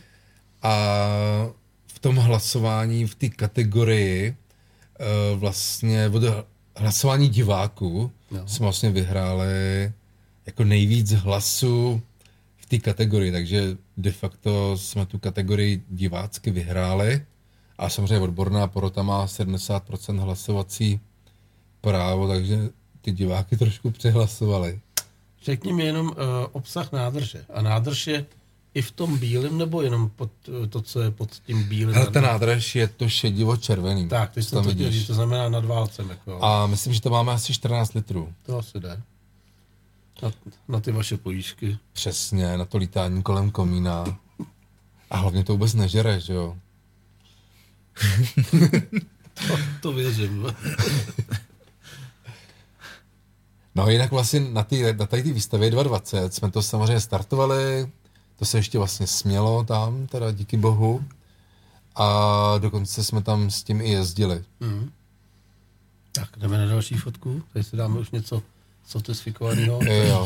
[0.62, 1.06] a
[1.46, 1.61] v
[2.02, 4.36] tom hlasování, v té kategorii
[5.00, 6.22] uh, vlastně od
[6.76, 8.42] hlasování diváků Jo.
[8.46, 9.92] jsme vlastně vyhráli
[10.46, 12.02] jako nejvíc hlasů
[12.56, 17.22] v té kategorii, takže de facto jsme tu kategorii divácky vyhráli
[17.78, 21.00] a samozřejmě odborná porota má 70% hlasovací
[21.80, 22.58] právo, takže
[23.00, 24.80] ty diváky trošku přehlasovali.
[25.44, 26.14] Řekni mi jenom uh,
[26.52, 27.44] obsah nádrže.
[27.54, 28.26] A nádrž je
[28.74, 31.94] i v tom bílém, nebo jenom pod, uh, to, co je pod tím bílým?
[31.94, 34.08] Hele, ten nádrž je to šedivo-červený.
[34.08, 34.94] Tak, teď co jsem tam to vidíš.
[34.94, 36.10] říct, to znamená nad válcem.
[36.10, 36.44] Jako.
[36.44, 38.32] A myslím, že to máme asi 14 litrů.
[38.46, 39.02] To asi jde.
[40.22, 40.32] Na,
[40.68, 41.78] na ty vaše pojížky.
[41.92, 44.18] Přesně, na to lítání kolem komína.
[45.10, 46.56] A hlavně to vůbec nežere, že jo?
[49.48, 50.46] To, to věřím.
[53.74, 57.88] No jinak vlastně na, tý, na tady ty výstavě 220 jsme to samozřejmě startovali,
[58.42, 61.04] to se ještě vlastně smělo tam, teda díky bohu.
[61.96, 64.44] A dokonce jsme tam s tím i jezdili.
[64.60, 64.90] Mhm.
[66.12, 67.42] Tak, jdeme na další fotku.
[67.52, 68.42] Tady si dáme už něco
[68.86, 69.80] sofistikovaného,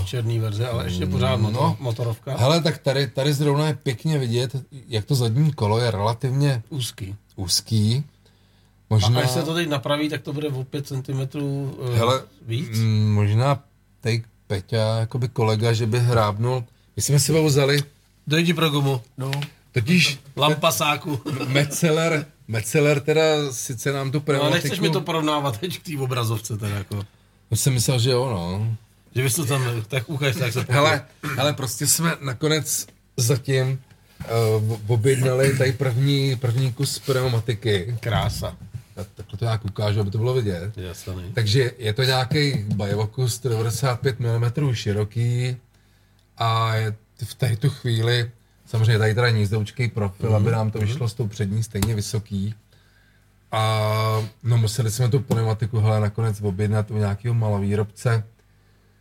[0.04, 1.76] černý verze, ale ještě pořád motor, No.
[1.80, 2.36] motorovka.
[2.36, 4.56] Hele, tak tady, tady zrovna je pěkně vidět,
[4.88, 7.14] jak to zadní kolo je relativně Úzký.
[7.36, 7.96] úzký.
[7.96, 12.22] A Možná, až se to teď napraví, tak to bude o 5 cm uh, Hele,
[12.46, 12.78] víc.
[12.78, 13.62] mm, možná
[14.00, 16.64] teď Peťa, jakoby kolega, že by hrábnul.
[16.96, 17.82] My jsme si ho vzali,
[18.26, 19.00] Dojdi pro gumu.
[19.18, 19.30] No.
[19.72, 21.20] totiž Lampasáku.
[21.48, 23.22] Metzeler, Metzeler teda
[23.52, 24.54] sice nám tu No, pneumatiku...
[24.54, 27.02] nechceš mi to porovnávat teď k té obrazovce teda jako.
[27.50, 28.76] Já jsem myslel, že jo, no.
[29.14, 30.66] Že bys to tam, tak ukaž, tak se.
[30.68, 31.04] Hele,
[31.36, 32.86] hele, prostě jsme nakonec
[33.16, 33.80] zatím
[34.68, 37.96] uh, objednali tady první, první kus pneumatiky.
[38.00, 38.56] Krása.
[38.94, 40.72] Tak, takhle to nějak ukážu, aby to bylo vidět.
[40.76, 41.22] Jasný.
[41.34, 45.56] Takže je to nějaký Bajovakus 95 mm široký
[46.38, 46.94] a je
[47.24, 48.30] v tu chvíli,
[48.66, 52.54] samozřejmě tady teda nízdoučký profil, aby nám to vyšlo s tou přední stejně vysoký.
[53.52, 53.82] A
[54.42, 58.24] no museli jsme tu pneumatiku hele, nakonec objednat u nějakého malovýrobce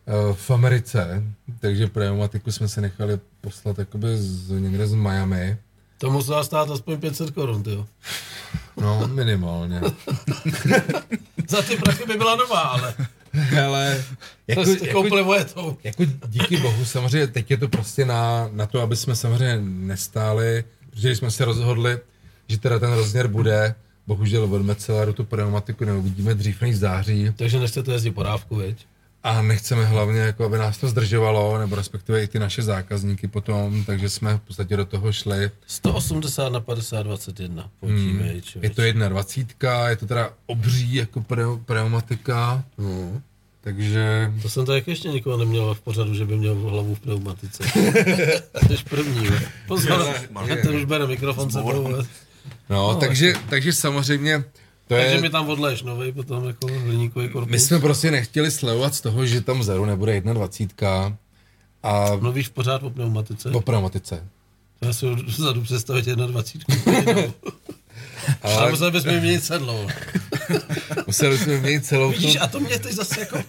[0.08, 1.24] eh, v Americe,
[1.60, 5.58] takže pneumatiku jsme se nechali poslat jakoby z, někde z Miami.
[5.98, 7.86] To musela stát aspoň 500 korun, tyjo.
[8.78, 9.82] No, minimálně.
[11.50, 12.96] Za ty prachy by byla nová, ale
[13.50, 14.04] Hele,
[14.54, 15.78] to jste koupili moje to.
[15.84, 20.64] Jako díky bohu, samozřejmě teď je to prostě na, na to, aby jsme samozřejmě nestáli,
[20.90, 21.98] protože jsme se rozhodli,
[22.48, 23.76] že teda ten rozměr bude,
[24.08, 28.86] bohužel od Metzeleru tu pneumatiku neuvidíme dřív než září Takže nechcete jezdit po dávku, veď?
[29.26, 33.84] A nechceme hlavně, jako aby nás to zdržovalo, nebo respektive i ty naše zákazníky potom,
[33.86, 35.52] takže jsme v podstatě do toho šli.
[35.68, 37.70] 180 na 50, 21.
[37.80, 38.42] Pojďme, hmm.
[38.62, 43.22] Je to jedna dvacítka, je to teda obří jako pneu- pneumatika, Hmm.
[43.62, 47.64] takže To jsem tak ještě nikoho neměl v pořadu, že by měl hlavu v pneumatice.
[48.68, 49.28] Jsi první.
[49.68, 50.62] Pozor, Marek.
[50.62, 51.88] ten už bere mikrofon sebou.
[51.88, 52.04] no,
[52.70, 54.44] No, takže, takže samozřejmě
[54.88, 55.22] to Takže je...
[55.22, 57.52] mi tam odleješ novej potom jako hliníkový korpus.
[57.52, 61.18] My jsme prostě nechtěli slevovat z toho, že tam vzadu nebude 21
[61.84, 63.50] a Mluvíš pořád o pneumatice?
[63.50, 64.24] o pneumatice.
[64.82, 67.14] Já si vzadu představit 21.
[68.42, 69.88] Ale Ale museli bychom měnit sedlo.
[71.08, 72.20] museli jsme měnit celou tu...
[72.20, 73.40] Vidíš, a to mě teď zase jako...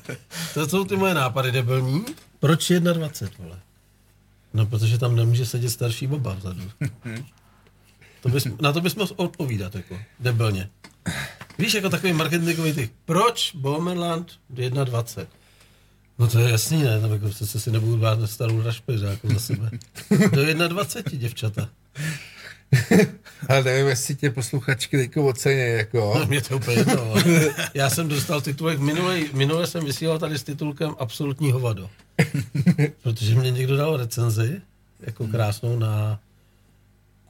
[0.55, 2.05] To jsou ty moje nápady debilní.
[2.41, 3.59] Proč 21, vole?
[4.55, 6.63] No, protože tam nemůže sedět starší baba vzadu.
[8.23, 10.71] To bys, na to bys mohl odpovídat, jako, debilně.
[11.59, 12.91] Víš, jako takový marketingový ty.
[13.05, 15.27] Proč Bomerland 21?
[16.19, 17.01] No to je jasný, ne?
[17.01, 19.71] Tam jako přece si nebudu brát na starou rašpeř, jako za sebe.
[20.33, 21.69] Do 21, děvčata.
[23.49, 26.15] Ale nevím, jestli tě posluchačky teďko ocení, jako.
[26.19, 27.13] No, mě to úplně jedno.
[27.13, 27.25] ale
[27.75, 31.91] Já jsem dostal titulek, minule, minule jsem vysílal tady s titulkem Absolutní hovado.
[33.03, 34.61] Protože mě někdo dal recenzi,
[35.01, 36.21] jako krásnou na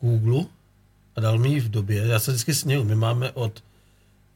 [0.01, 0.45] Google
[1.17, 3.63] a dal mi ji v době, já se vždycky směju, my máme od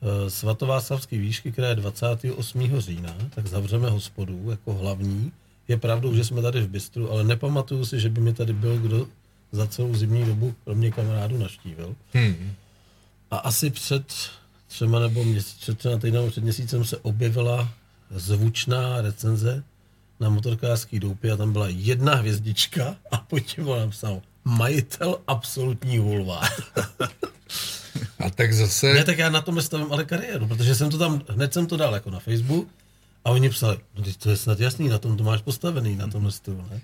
[0.00, 2.80] uh, svatováclavské výšky, která je 28.
[2.80, 5.32] října, tak zavřeme hospodu jako hlavní.
[5.68, 8.78] Je pravdou, že jsme tady v Bystru, ale nepamatuju si, že by mi tady byl
[8.78, 9.06] kdo
[9.52, 11.94] za celou zimní dobu, kromě kamarádů, naštívil.
[12.12, 12.52] Hmm.
[13.30, 14.14] A asi před
[14.68, 17.68] třema nebo měsíc, před třeba týdnem, před měsícem se objevila
[18.10, 19.64] zvučná recenze
[20.20, 26.40] na motorkářský doupě a tam byla jedna hvězdička a pod tím napsal majitel absolutní hulvá.
[28.20, 28.94] A tak zase...
[28.94, 31.76] ne, tak já na tom stavím ale kariéru, protože jsem to tam, hned jsem to
[31.76, 32.68] dal jako na Facebook
[33.24, 36.32] a oni psali, no to je snad jasný, na tom to máš postavený, na tomhle
[36.32, 36.80] stylu, ne?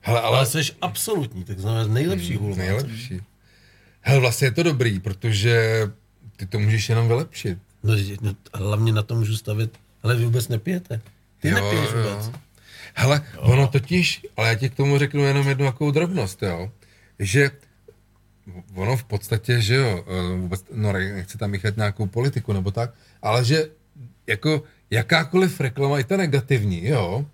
[0.00, 2.56] Hele, Ale ale jsi absolutní, tak znamená nejlepší hulvá.
[2.56, 3.20] nejlepší.
[4.00, 5.82] Hele, vlastně je to dobrý, protože
[6.36, 7.58] ty to můžeš jenom vylepšit.
[7.82, 11.00] No, no, hlavně na to můžu stavit, ale vy vůbec nepijete.
[11.40, 12.30] Ty nepiješ vůbec.
[12.94, 13.40] Hele, jo.
[13.40, 16.70] ono totiž, ale já ti k tomu řeknu jenom jednu takovou drobnost, jo,
[17.18, 17.50] že
[18.74, 22.70] ono v podstatě, že jo, eh, vůbec, no ne- nechci tam míchat nějakou politiku nebo
[22.70, 22.90] tak,
[23.22, 23.68] ale že
[24.26, 27.26] jako jakákoliv reklama, i ta negativní, jo,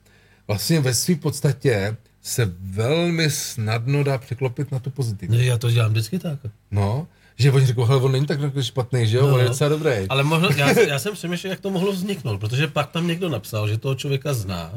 [0.46, 5.46] vlastně ve své podstatě se velmi snadno dá překlopit na tu pozitivní.
[5.46, 6.38] Já to dělám vždycky tak.
[6.70, 7.06] No,
[7.36, 9.50] že oni řekl, hele, on není tak jako špatný, že jo, No, on je no.
[9.50, 9.92] docela dobrý.
[10.08, 13.68] Ale mohlo, já, já jsem přemýšlel, jak to mohlo vzniknout, protože pak tam někdo napsal,
[13.68, 14.72] že toho člověka zná,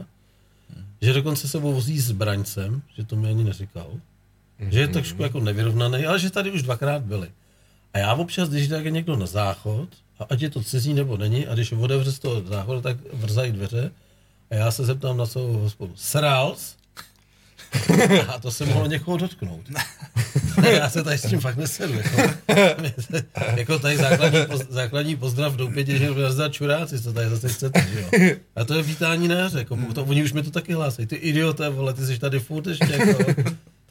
[1.02, 3.88] že dokonce sebou vozí zbraňcem, že to mi ani neříkal,
[4.60, 7.28] že je trošku jako nevyrovnaný, ale že tady už dvakrát byli.
[7.94, 11.48] A já občas, když jde někdo na záchod, a ať je to cizí nebo není,
[11.48, 13.92] a když otevře z toho záchodu, tak vrzají dveře,
[14.52, 16.76] a já se zeptám na celou hospodu, srals?
[18.28, 19.62] A to se mohlo někoho dotknout.
[20.70, 21.94] Já se tady s tím fakt nesedu.
[21.94, 22.32] Jako,
[23.56, 28.02] jako tady základní, základní pozdrav v doupětě, že nazdar čuráci, co tady zase chcete, že
[28.02, 28.36] jo.
[28.56, 31.06] A to je vítání na jako, to, oni už mi to taky hlásí.
[31.06, 33.34] Ty idioté, vole, ty jsi tady furt ještě, jako,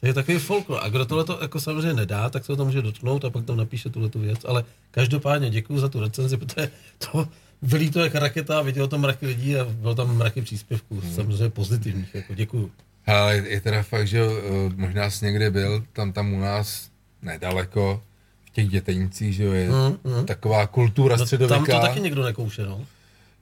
[0.07, 0.79] je takový folklor.
[0.83, 3.57] A kdo tohle to jako samozřejmě nedá, tak se to může dotknout a pak tam
[3.57, 4.39] napíše tuhle tu věc.
[4.45, 7.27] Ale každopádně děkuji za tu recenzi, protože to
[7.61, 12.15] vylí to jak raketa, vidělo to mraky lidí a bylo tam mraky příspěvků, samozřejmě pozitivních.
[12.15, 12.71] Jako, děkuji.
[13.07, 16.89] Ale je teda fakt, že eh, možná jsi někde byl, tam, tam u nás
[17.21, 18.03] nedaleko,
[18.45, 20.25] v těch dětenicích, že jo, je Mm, mm.
[20.25, 22.85] taková kultura No, středověká, tam to taky někdo nekouše, no.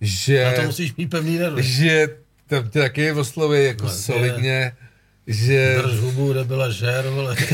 [0.02, 1.64] že, Na to musíš mít pevný nervy.
[1.64, 2.08] že
[2.48, 4.74] tam tě taky osloví jako No, to je- solidně,
[5.28, 7.36] že Drž hubu, nebyla žer, vole.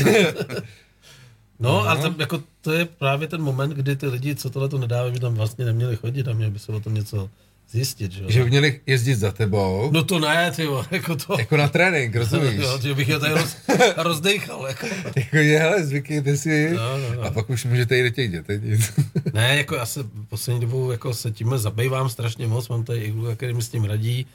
[1.62, 4.78] No, ale tam, jako, to je právě ten moment, kdy ty lidi, co tohle to
[4.78, 7.30] nedávají, by tam vlastně neměli chodit a měli by se o tom něco
[7.70, 8.30] zjistit, že jo.
[8.30, 11.36] že by měli jezdit za tebou, No to ne, ty jo, jako to.
[11.38, 12.54] jako na trénink, rozumíš?
[12.60, 13.56] Jo, že bych je tady roz,
[13.96, 14.86] rozdejchal, jako.
[15.16, 17.22] jako je, hele, zvykněte si, No, no, no.
[17.22, 18.92] a pak už můžete jít do těch dětenic.
[19.32, 23.34] Ne, jako já se poslední dobou jako se tímhle zabývám strašně moc, mám tady iglu,
[23.36, 24.26] který mi s tím radí,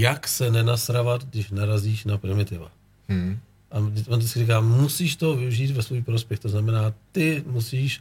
[0.00, 2.70] jak se nenasravat, když narazíš na primitiva.
[3.08, 3.38] hmm.
[3.70, 6.40] A on vždycky říká, musíš to využít ve svůj prospěch.
[6.40, 8.00] To znamená, ty musíš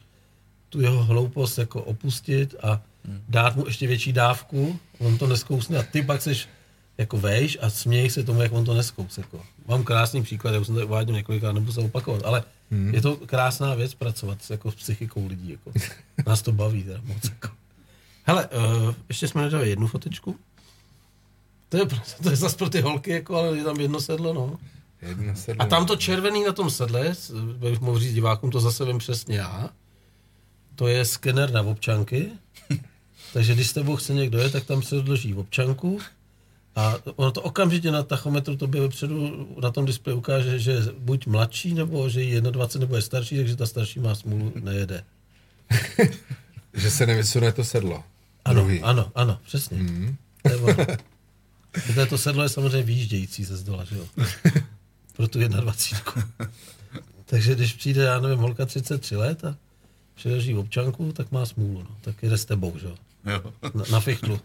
[0.69, 2.81] tu jeho hloupost jako opustit a
[3.29, 6.49] dát mu ještě větší dávku, on to neskousne a ty pak seš
[6.97, 9.17] jako vejš a směj se tomu, jak on to neskous.
[9.17, 9.41] Jako.
[9.67, 12.93] Mám krásný příklad, já už jsem to uváděl několikrát, nebudu se opakovat, ale hmm.
[12.93, 15.51] je to krásná věc pracovat s- jako s psychikou lidí.
[15.51, 15.71] Jako.
[16.27, 17.23] Nás to baví teda moc.
[17.23, 17.49] Jako.
[18.23, 20.35] Hele, uh, ještě jsme nedali jednu fotečku.
[21.71, 21.85] To je,
[22.23, 24.59] to je zase pro ty holky, jako, ale je tam jedno sedlo, no.
[25.01, 25.65] Jedna sedla.
[25.65, 27.13] A tam to červený na tom sedle,
[27.57, 29.69] bych mohl říct divákům, to zase vím přesně já,
[30.75, 32.29] to je skener na občanky,
[33.33, 35.99] takže když s tebou chce někdo je, tak tam se odloží občanku
[36.75, 40.81] a ono to okamžitě na tachometru to by vepředu na tom displeji ukáže, že je
[40.99, 45.03] buď mladší, nebo že je 21, nebo je starší, takže ta starší má smůlu, nejede.
[46.73, 48.03] Že se nevysune to sedlo.
[48.45, 48.81] Ano, Druhý.
[48.81, 49.77] ano, ano, přesně.
[49.77, 50.15] Mm.
[50.41, 50.75] To je ono.
[51.71, 54.05] Protože to sedlo je samozřejmě výjíždějící ze zdola, že jo?
[55.15, 56.23] Pro tu 21.
[57.25, 59.55] Takže když přijde, já nevím, holka 33 let a
[60.15, 61.95] přiloží občanku, tak má smůlu, no.
[62.01, 62.95] Tak jde s tebou, že jo?
[63.25, 63.53] Jo.
[63.73, 64.39] Na, na fichtlu.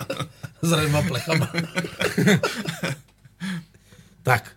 [0.62, 1.52] s rejma plechama.
[4.22, 4.56] tak.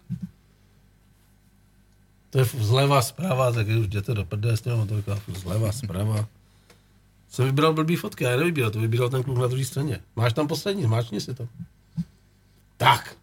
[2.29, 4.85] To je zleva zpráva, tak už jděte do prdele s těma,
[5.15, 6.27] furt zleva zpráva.
[7.29, 9.99] Jsem vybíral blbý fotky, já je nevybíral, to vybíral ten kluk na druhé straně.
[10.15, 11.47] Máš tam poslední, zmáčkni si to.
[12.81, 13.15] Tak.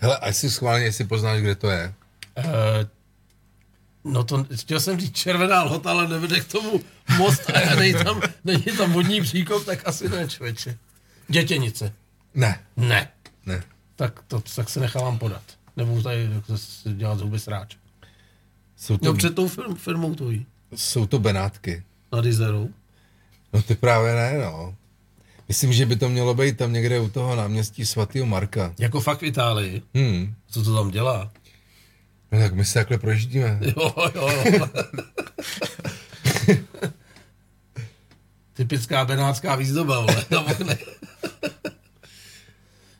[0.00, 1.94] Hele, a jestli schválně, jestli poznáš, kde to je.
[2.38, 6.80] Uh, no to chtěl jsem říct červená lhota, ale nevede k tomu
[7.18, 10.78] most a není tam, není tam vodní příkop, tak asi ne, člověče.
[11.28, 11.92] Dětěnice.
[12.34, 13.08] Ne, Ne.
[13.46, 13.62] ne.
[13.96, 15.42] Tak to tak se nechávám podat.
[15.76, 16.28] Nebudu tady
[16.84, 17.76] dělat zuby sráč.
[18.76, 20.46] Jsou to, No před tou firm, firmou tvojí.
[20.76, 21.82] jsou to Benátky.
[22.12, 22.68] Nad Izerou.
[23.52, 24.74] No ty právě ne, no.
[25.48, 28.74] Myslím, že by to mělo být tam někde u toho náměstí svatého Marka.
[28.78, 29.82] Jako fakt v Itálii.
[29.94, 30.34] Hmm.
[30.50, 31.30] Co to tam dělá?
[32.32, 33.60] No tak my se takhle projíždíme.
[33.76, 34.28] Jo, jo.
[38.54, 40.84] Typická benátská výzdoba, ale na oknech.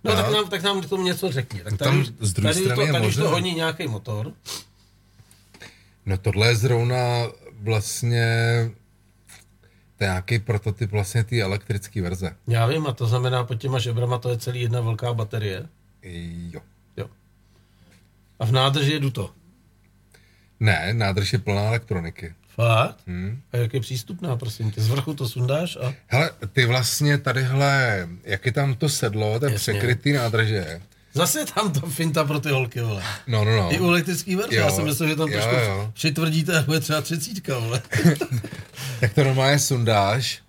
[0.05, 1.61] No, tak nám, tak nám k tomu něco řekni.
[1.61, 3.89] Tak No tady, tam už- z druhé tady, strany to, tady už to honí nějaký
[3.89, 4.33] motor.
[6.07, 6.99] No tohle je zrovna
[7.63, 8.27] vlastně
[9.99, 12.37] to je nějaký prototyp vlastně té elektrické verze.
[12.47, 15.67] Já vím, a to znamená pod těma žebrama to je celý jedna velká baterie.
[16.53, 16.61] Jo.
[16.97, 17.07] Jo.
[18.39, 19.31] A v nádrži je duto.
[20.61, 22.35] Ne, nádrž je plná elektroniky.
[22.49, 22.99] Fakt?
[23.07, 23.43] Hmm.
[23.53, 24.81] A jak je přístupná, prosím tě?
[24.81, 25.95] Z vrchu to sundáš a...
[26.07, 30.81] Hele, ty vlastně tadyhle, jak je tam to sedlo, ten překrytý nádrže.
[31.19, 33.03] Zase tam to finta pro ty holky, vole.
[33.27, 33.75] No, no, no.
[33.75, 35.91] I u elektrický verze, já jsem myslel, že tam trošku jo.
[35.95, 37.83] přitvrdíte a bude třeba třicítka, vole.
[39.01, 40.43] Tak to normálně sundáš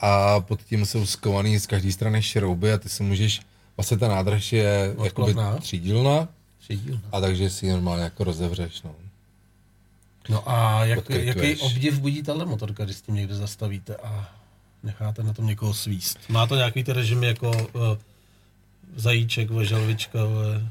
[0.00, 3.40] a pod tím jsou skovaný z každé strany šrouby a ty si můžeš,
[3.76, 6.28] vlastně ta nádrž je jakoby třídílna
[7.12, 8.94] a takže si ji normálně jako rozevřeš, no.
[10.28, 14.28] No a jak, jaký obdiv budí tahle motorka, když s tím někde zastavíte a
[14.82, 16.18] necháte na tom někoho svíst?
[16.28, 17.96] Má to nějaký ty režimy jako uh,
[18.96, 20.70] zajíček, ve želvička, ve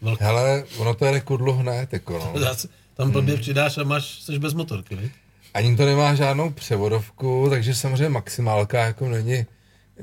[0.00, 0.24] velká.
[0.24, 2.54] Hele, ono to jede kudlu hned, jako no.
[2.94, 5.12] Tam blbě přidáš a máš, jsi bez motorky, viď?
[5.54, 9.46] Ani to nemá žádnou převodovku, takže samozřejmě maximálka jako není,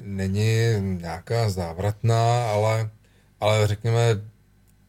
[0.03, 0.47] není
[0.81, 2.89] nějaká závratná, ale,
[3.39, 4.21] ale řekněme,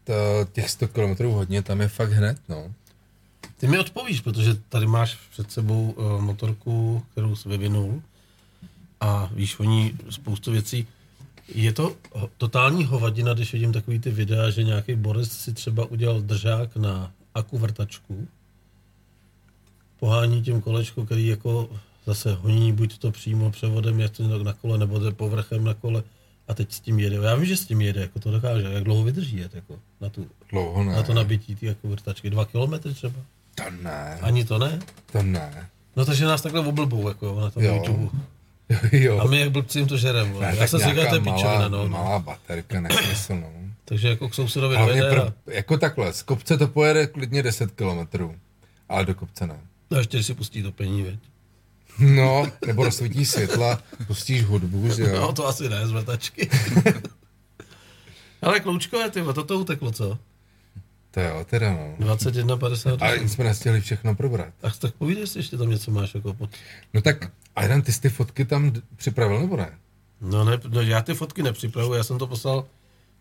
[0.04, 0.12] to,
[0.52, 2.74] těch 100 km hodně tam je fakt hned, no.
[3.56, 8.02] Ty mi odpovíš, protože tady máš před sebou uh, motorku, kterou jsi vyvinul
[9.00, 10.86] a víš o ní spoustu věcí.
[11.54, 11.96] Je to
[12.38, 17.12] totální hovadina, když vidím takový ty videa, že nějaký Boris si třeba udělal držák na
[17.34, 18.28] aku vrtačku,
[20.00, 21.70] pohání tím kolečko, který jako
[22.06, 26.02] zase honí buď to přímo převodem, jak to na kole, nebo jde povrchem na kole
[26.48, 27.16] a teď s tím jede.
[27.16, 28.66] Já vím, že s tím jede, jako to dokáže.
[28.72, 30.92] Jak dlouho vydrží jet, jako na, tu, Dlouho ne.
[30.92, 32.30] na to nabití ty jako vrtačky?
[32.30, 33.20] Dva kilometry třeba?
[33.54, 34.80] To ne, Ani to ne?
[35.12, 35.68] to ne.
[35.96, 37.74] No takže nás takhle oblbou, jako na tom Jo.
[37.74, 38.10] YouTube.
[38.92, 39.18] jo.
[39.20, 41.36] A my jak blbci jim to žerem, ne, Já jsem si říkal, to je nějaká
[41.36, 41.82] pičovina, malá, no.
[41.82, 41.88] no.
[41.88, 43.52] malá baterka, nesmysl, no.
[43.84, 47.70] Takže jako k sousedovi dojede pr- a, jako takhle, z kopce to pojede klidně 10
[47.70, 48.30] km,
[48.88, 49.60] ale do kopce ne.
[49.90, 51.18] a ještě když si pustí topení, veď.
[51.98, 55.20] No, nebo rozsvítí světla, pustíš hudbu, že jo.
[55.20, 56.50] No to asi ne, z vrtačky.
[58.42, 60.18] Ale kloučkové, ty, toto uteklo, co?
[61.10, 61.94] To jo, teda no.
[61.98, 62.96] 21,50.
[63.00, 64.54] Ale nic jsme nestihli všechno probrat.
[64.62, 66.50] Ach, tak povídej, jestli ještě tam něco máš jako pod...
[66.94, 69.70] No tak, a jeden ty jsi ty fotky tam připravil, nebo ne?
[70.20, 72.64] No ne, no já ty fotky nepřipravuji, já jsem to poslal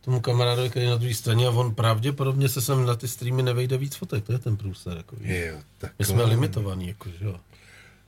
[0.02, 3.44] tomu kamarádovi, který je na druhé straně a on pravděpodobně se sem na ty streamy
[3.44, 5.16] nevejde víc fotek, to je ten průser, jako.
[5.22, 5.92] Jo, tak.
[6.00, 7.36] My jsme limitovaní, jako, že jo.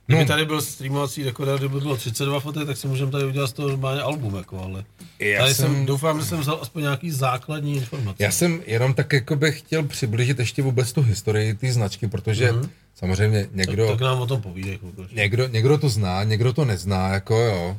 [0.06, 0.28] Kdyby No.
[0.28, 3.68] tady byl streamovací dekoder, kdyby bylo 32 fotek, tak si můžeme tady udělat z toho
[3.68, 4.84] normálně album, jako, ale
[5.18, 8.22] Já tady jsem, jsem- doufám, že jsem vzal aspoň nějaký základní informace.
[8.24, 12.52] Já jsem jenom tak jako bych chtěl přiblížit ještě vůbec tu historii té značky, protože
[12.52, 12.70] Mhm.
[12.94, 14.78] Samozřejmě někdo, tak, tak nám o tom povídej
[15.12, 17.78] někdo, někdo to zná, někdo to nezná, jako jo,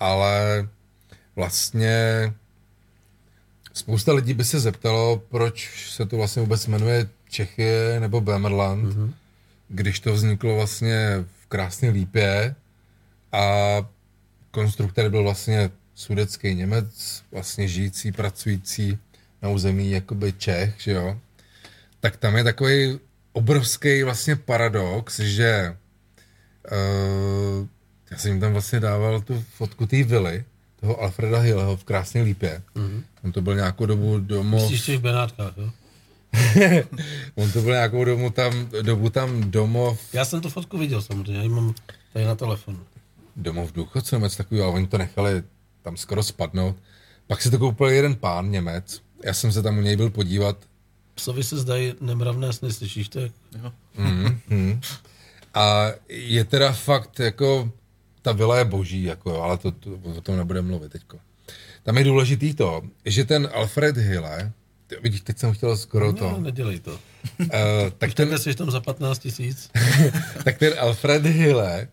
[0.00, 0.68] ale
[1.36, 2.32] vlastně
[3.72, 9.12] spousta lidí by se zeptalo, proč se to vlastně vůbec jmenuje Čechy nebo Bemerland, mm-hmm.
[9.68, 12.54] když to vzniklo vlastně v krásné lípě
[13.32, 13.46] a
[14.50, 18.98] konstruktor byl vlastně sudecký Němec, vlastně žijící, pracující
[19.42, 21.18] na území jakoby Čech, že jo,
[22.00, 22.98] tak tam je takový
[23.34, 25.76] obrovský vlastně paradox, že
[26.72, 27.66] uh,
[28.10, 30.44] já jsem jim tam vlastně dával tu fotku té vily,
[30.80, 32.62] toho Alfreda Hilleho v Krásné lípě.
[32.76, 33.02] Mm-hmm.
[33.24, 35.70] On to byl nějakou dobu domov, Myslíš v těch Benátkách, jo?
[37.34, 41.36] on to byl nějakou dobu tam, dobu tam domov, Já jsem tu fotku viděl samozřejmě,
[41.36, 41.74] já ji mám
[42.12, 42.78] tady na telefonu.
[43.36, 45.42] domov důchodců, nebo něco takového, ale oni to nechali
[45.82, 46.76] tam skoro spadnout.
[47.26, 50.56] Pak si to koupil jeden pán Němec, já jsem se tam u něj byl podívat,
[51.14, 53.20] Psovi se zdají nemravné sny, slyšíš to?
[53.20, 53.32] Jak...
[54.48, 54.80] mm,
[55.54, 57.70] a je teda fakt jako,
[58.22, 61.18] ta vila je boží, jako jo, ale to, to, o tom nebudeme mluvit teďko.
[61.82, 64.52] Tam je důležitý to, že ten Alfred Hille,
[64.86, 66.92] ty- vidíš, teď jsem chtěl skoro to, No, nedělej to.
[66.92, 67.48] uh,
[67.98, 69.70] tak Už ten, takhle jsi tam za 15 tisíc.
[70.44, 71.88] tak ten Alfred Hille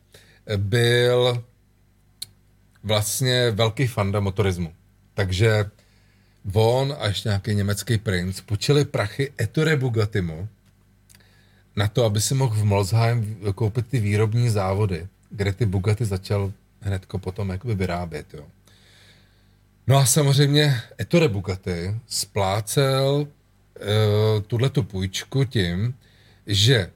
[0.57, 1.43] byl
[2.83, 4.73] vlastně velký fanda motorismu.
[5.13, 5.65] Takže
[6.53, 10.47] on a ještě nějaký německý princ počili prachy Ettore Bugatimu
[11.75, 16.51] na to, aby si mohl v Molsheim koupit ty výrobní závody, kde ty Bugatti začal
[16.81, 18.45] hnedko potom jakoby vyrábět, jo.
[19.87, 25.95] No a samozřejmě Ettore Bugatti splácel e, tuhle tu půjčku tím,
[26.47, 26.91] že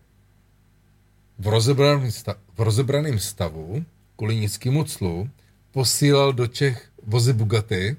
[1.39, 3.85] v rozebraném, stav, v rozebraném stavu
[4.15, 5.29] kvůli nízkému clu
[5.71, 7.97] posílal do Čech vozy Bugatti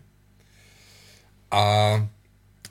[1.51, 2.09] a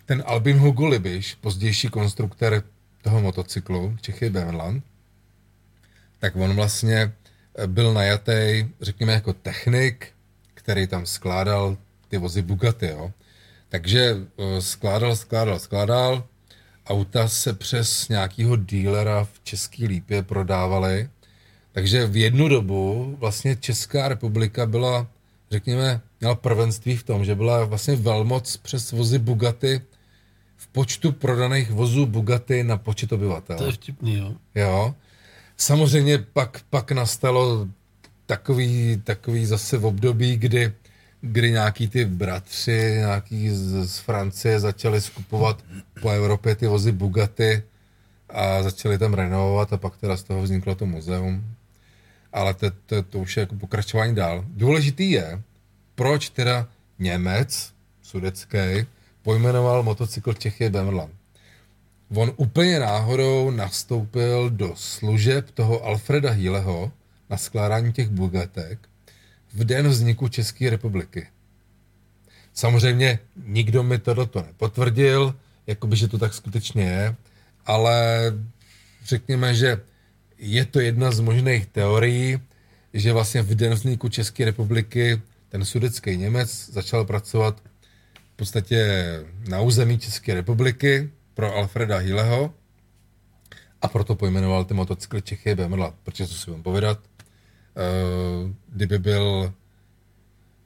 [0.06, 2.64] ten Albin Hugo Libiš, pozdější konstruktor
[3.02, 4.84] toho motocyklu Čechy Beverland,
[6.20, 7.14] tak on vlastně
[7.68, 10.08] byl najatý, řekněme, jako technik,
[10.54, 11.78] který tam skládal
[12.08, 13.12] ty vozy Bugatti, jo.
[13.70, 16.24] Takže eh, skládal, skládal, skládal,
[16.88, 21.10] auta se přes nějakého dílera v České lípě prodávaly,
[21.72, 25.08] takže v jednu dobu vlastně Česká republika byla,
[25.56, 29.82] řekněme, měla prvenství v tom, že byla vlastně velmoc přes vozy Bugatti
[30.58, 33.58] v počtu prodaných vozů Bugatti na počet obyvatel.
[33.58, 34.34] To je vtipný, jo.
[34.56, 34.96] Jo.
[35.58, 37.68] Samozřejmě pak, pak nastalo
[38.26, 40.74] takový, takový zase v období, kdy,
[41.22, 45.64] kdy nějaký ty bratři, nějaký z, z Francie začali skupovat
[46.02, 47.64] po Evropě ty vozy Bugatti
[48.30, 51.55] a začali tam renovovat a pak teda z toho vzniklo to muzeum.
[52.36, 54.46] Ale to, to, to už je jako pokračování dál.
[54.48, 55.42] Důležitý je,
[55.96, 56.68] proč teda
[57.00, 58.86] Němec, sudecký,
[59.22, 61.14] pojmenoval motocykl Čechy Bemerland.
[62.16, 66.92] On úplně náhodou nastoupil do služeb toho Alfreda Híleho
[67.30, 68.80] na skládání těch bugatek
[69.54, 71.28] v den vzniku České republiky.
[72.54, 75.36] Samozřejmě nikdo mi to to nepotvrdil,
[75.68, 77.16] jakoby, že to tak skutečně je,
[77.66, 78.24] ale
[79.06, 79.82] řekněme, že
[80.38, 82.40] je to jedna z možných teorií,
[82.94, 87.62] že vlastně v den vzniku České republiky ten sudecký Němec začal pracovat
[88.34, 89.06] v podstatě
[89.50, 92.54] na území České republiky pro Alfreda Hileho
[93.82, 99.54] a proto pojmenoval ty motocykly Čechy Bemrla, protože co si vám povědat, uh, kdyby byl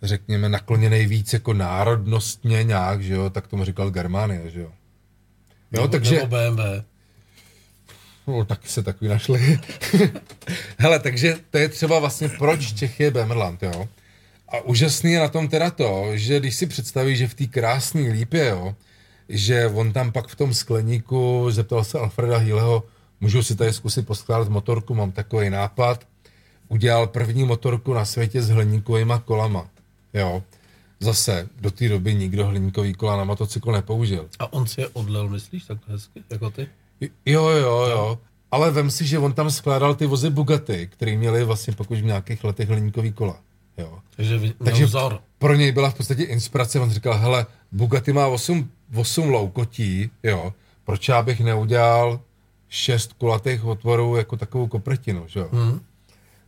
[0.01, 4.71] řekněme nakloněný víc jako národnostně nějak, že jo, tak tomu říkal Germánie, že jo.
[5.71, 6.15] Jo, nebo, takže...
[6.15, 6.61] Nebo BMW.
[8.29, 9.59] No, taky se takový našli.
[10.77, 13.87] Hele, takže to je třeba vlastně proč Čechy je Bemerland, jo.
[14.49, 18.01] A úžasný je na tom teda to, že když si představíš, že v té krásné
[18.01, 18.75] lípě, jo,
[19.29, 22.83] že on tam pak v tom skleníku zeptal se Alfreda Hilleho,
[23.21, 26.07] můžu si tady zkusit poskládat motorku, mám takový nápad.
[26.67, 29.69] Udělal první motorku na světě s hliníkovými kolama.
[30.13, 30.43] Jo.
[30.99, 34.29] Zase do té doby nikdo hliníkový kola na motocykl nepoužil.
[34.39, 36.67] A on si je odlel, myslíš, tak hezky, jako ty?
[37.25, 38.19] Jo, jo, jo.
[38.51, 42.05] Ale vem si, že on tam skládal ty vozy Bugatti, které měly vlastně pokud v
[42.05, 43.37] nějakých letech hliníkový kola.
[43.77, 43.99] Jo.
[44.15, 45.19] Takže, Takže vzor.
[45.37, 46.79] pro něj byla v podstatě inspirace.
[46.79, 50.53] On říkal, hele, Bugatti má 8, 8 loukotí, jo,
[50.85, 52.19] proč já bych neudělal
[52.69, 55.49] šest kulatých otvorů jako takovou kopretinu, že jo.
[55.51, 55.79] Hmm.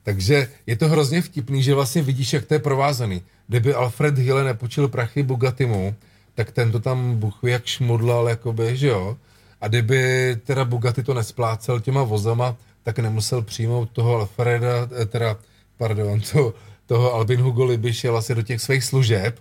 [0.04, 3.22] Takže je to hrozně vtipný, že vlastně vidíš, jak to je provázaný.
[3.48, 5.96] Kdyby Alfred Hille nepočil prachy Bugattimu,
[6.36, 9.18] tak ten to tam buchví jak šmudlal, jakoby, že jo.
[9.62, 15.38] A kdyby teda Bugatti to nesplácel těma vozama, tak nemusel přijmout toho Alfreda, eh, teda,
[15.78, 16.54] pardon, to,
[16.86, 19.40] toho Albin Hugo Libiš jel asi do těch svých služeb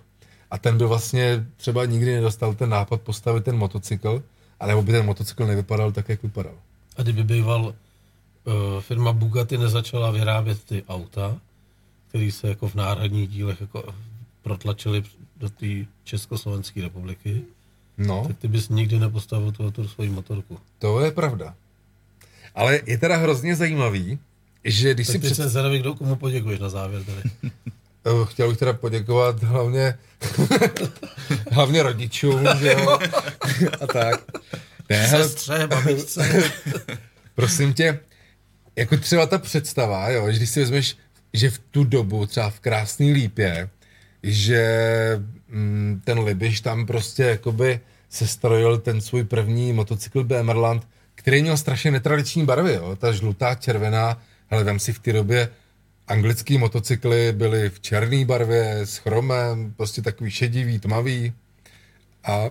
[0.51, 4.23] a ten by vlastně třeba nikdy nedostal ten nápad postavit ten motocykl,
[4.59, 6.53] anebo by ten motocykl nevypadal tak, jak vypadal.
[6.97, 7.73] A kdyby býval uh,
[8.79, 11.37] firma Bugatti nezačala vyrábět ty auta,
[12.07, 13.83] které se jako v náhradních dílech jako
[14.41, 15.03] protlačily
[15.37, 17.41] do té Československé republiky,
[18.07, 18.23] no.
[18.27, 20.59] tak ty bys nikdy nepostavil tu, tu svoji motorku.
[20.79, 21.55] To je pravda.
[22.55, 24.19] Ale je teda hrozně zajímavý,
[24.63, 25.35] že když tak si před...
[25.35, 27.21] jsem zvědavý, kdo komu poděkuješ na závěr tady.
[28.05, 29.97] Eh, chtěl bych teda poděkovat hlavně
[31.51, 32.99] hlavně rodičům, že jo,
[33.81, 34.23] a tak.
[34.89, 36.51] Ne, Sestře, babičce.
[37.35, 37.99] Prosím tě,
[38.75, 40.97] jako třeba ta představa, jo, že když si vezmeš,
[41.33, 43.69] že v tu dobu, třeba v Krásný Lípě,
[44.23, 44.63] že
[45.47, 47.79] mm, ten Libiš tam prostě jakoby
[48.11, 53.55] se strojil ten svůj první motocykl BMRland, který měl strašně netradiční barvy, jo, ta žlutá,
[53.55, 55.49] červená, ale vem si v té době
[56.07, 61.33] anglický motocykly byly v černé barvě, s chromem, prostě takový šedivý, tmavý.
[62.23, 62.49] A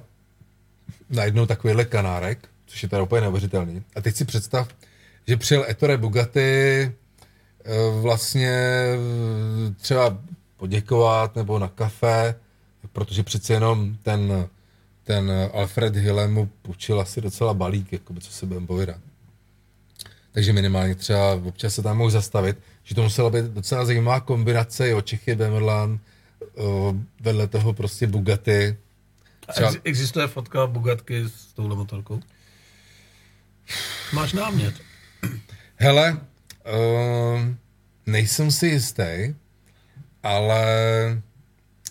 [1.11, 3.83] najednou takovýhle kanárek, což je teda úplně neuvěřitelný.
[3.97, 4.69] A teď si představ,
[5.29, 6.91] že přijel Ettore Bugatti eh,
[8.01, 8.97] vlastně eh,
[9.77, 10.19] třeba
[10.57, 12.35] poděkovat nebo na kafe,
[12.93, 14.49] protože přece jenom ten,
[15.11, 18.97] ten Alfred Hillem mu půjčil asi docela balík, jako by, co se budeme povídat.
[20.33, 24.89] Takže minimálně třeba občas se tam mohl zastavit, že to musela být docela zajímavá kombinace,
[24.89, 25.99] jo, Čechy, Bemerlan,
[27.21, 28.77] vedle toho prostě Bugatti.
[29.53, 29.73] Třeba...
[29.85, 32.21] Existuje fotka Bugatky s touhle motorkou?
[34.13, 34.75] Máš námět.
[35.77, 37.41] Hele, uh,
[38.07, 39.35] nejsem si jistý,
[40.23, 40.65] ale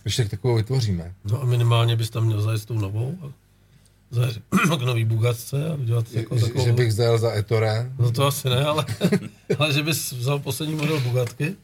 [0.04, 1.14] když tak takovou vytvoříme.
[1.32, 3.32] No a minimálně bys tam měl zajet s tou novou a
[4.12, 4.38] zajet
[4.80, 6.66] k nový Bugatce a udělat jako Že, takovou...
[6.66, 7.92] že bych zajel za Ettore.
[8.00, 8.86] No to asi ne, ale,
[9.60, 11.56] ale že bys vzal poslední model Bugatky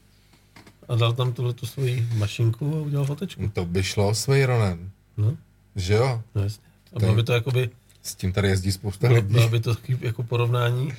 [0.88, 3.50] a dal tam tuhle tu svoji mašinku a udělal fotečku.
[3.52, 5.36] To by šlo s Veyronem, No,
[5.76, 6.22] že jo?
[6.34, 6.62] no jasně.
[6.96, 7.70] A bylo by to jakoby,
[8.02, 9.32] S tím tady jezdí spousta lidí.
[9.32, 10.92] bylo by to takový jako porovnání.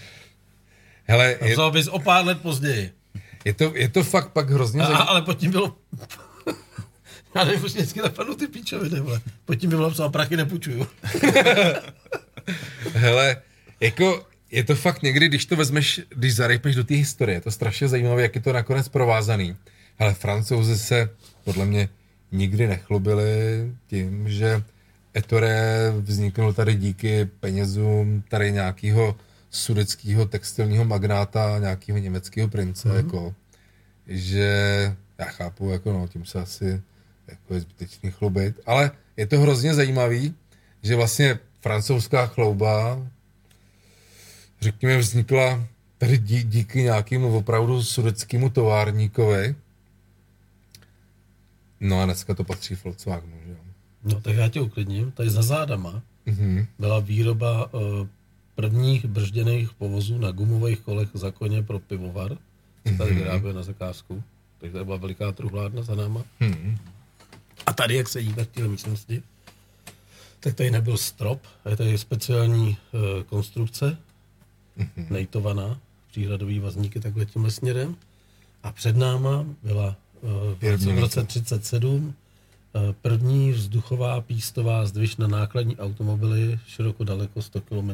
[1.03, 2.91] Hele, A je, vzal bys o pár let později.
[3.45, 5.75] je, to, je to fakt pak hrozně A, ale pod tím bylo...
[7.37, 9.21] Já nevím, už vždycky napadnou ty píčoviny, vole.
[9.45, 10.87] Pod tím by bylo psal, prachy nepůjčuju.
[12.93, 13.41] Hele,
[13.79, 17.51] jako je to fakt někdy, když to vezmeš, když zarejpeš do té historie, je to
[17.51, 19.55] strašně zajímavé, jak je to nakonec provázaný.
[19.99, 21.09] Ale francouzi se
[21.43, 21.89] podle mě
[22.31, 24.63] nikdy nechlubili tím, že
[25.17, 29.15] Ettore vzniknul tady díky penězům tady nějakého
[29.49, 32.95] sudeckého textilního magnáta, nějakého německého prince, mm-hmm.
[32.95, 33.35] jako,
[34.07, 34.51] že
[35.17, 36.81] já chápu, jako no, tím se asi
[37.27, 40.33] jako je zbytečný chlubit, ale je to hrozně zajímavý,
[40.83, 43.07] že vlastně francouzská chlouba,
[44.61, 45.63] řekněme, vznikla
[45.97, 49.55] tady dí, díky nějakému opravdu sudeckému továrníkovi.
[51.79, 53.57] No a dneska to patří Volkswagenu, že jo.
[54.03, 55.11] No tak já tě uklidním.
[55.11, 56.65] Tady za zádama Mhm.
[56.79, 57.81] byla výroba uh,
[58.55, 62.37] prvních bržděných povozů na gumových kolech za koně pro pivovar.
[62.87, 64.23] Se tady vyráběl na zakázku.
[64.59, 66.23] Takže tady byla veliká truhlárna za náma.
[66.39, 66.77] Mhm.
[67.67, 69.23] A tady, jak sedíme v téhle místnosti,
[70.39, 73.97] tak tady nebyl strop, a je tady speciální uh, konstrukce,
[74.77, 75.07] Mhm.
[75.09, 75.79] nejtovaná,
[76.11, 77.95] příhradový vazníky takhle tímhle směrem.
[78.63, 82.05] A před náma byla uh, v roce, Výrobní v roce 37
[82.73, 87.91] uh, první vzduchová pístová zdviž na nákladní automobily široko daleko 100 km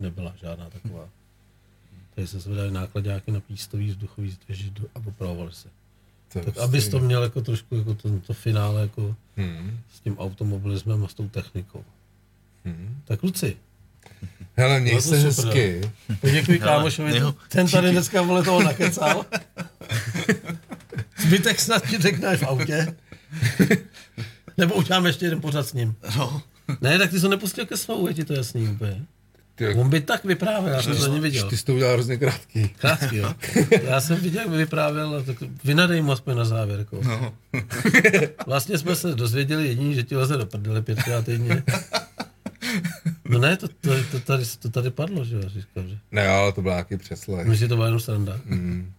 [0.00, 1.08] nebyla žádná taková.
[2.14, 5.68] Tady se zvedaly nákladňáky na pístový vzduchový zdviž a opravovaly se.
[6.40, 9.78] To Tak prostě- abys to měl jako trošku jako to, to finále jako Mhm.
[9.94, 11.84] s tím automobilismem a s tou technikou.
[12.64, 12.96] Mhm.
[13.04, 13.56] Tak kluci,
[14.56, 15.80] Hele, měj No se hezky.
[16.20, 19.26] poděkuji kámošovi, ten tady dneska vole toho nakecal.
[21.18, 22.96] Zbytek snad ti řekneš v autě.
[24.56, 25.94] Nebo uděláme ještě jeden pořad s ním.
[26.16, 26.42] No,
[26.80, 29.04] Ne, tak ty jsi ho nepustil ke slovu, je ti to jasný úplně.
[29.56, 31.48] Ty, On by tak vyprávěl, já jsem to ani viděl.
[31.48, 32.68] ty jsi to udělal hrozně krátký.
[32.68, 33.34] Krátký, jo.
[33.82, 36.78] Já jsem viděl, jak by vyprávěl, tak vynadej mu aspoň na závěr.
[36.78, 37.00] Jako.
[37.04, 37.34] no.
[38.46, 41.62] Vlastně jsme se dozvěděli jediní, že ti leze do prdele pětkrát týdně.
[43.28, 45.98] No ne, to, to, to, tady, to tady padlo, že jo, říkám, že.
[46.12, 47.36] Ne, ale to byl nějaký přeslej.
[47.36, 48.40] Myslím, že to byla jenom sranda.
[48.44, 48.92] Mm.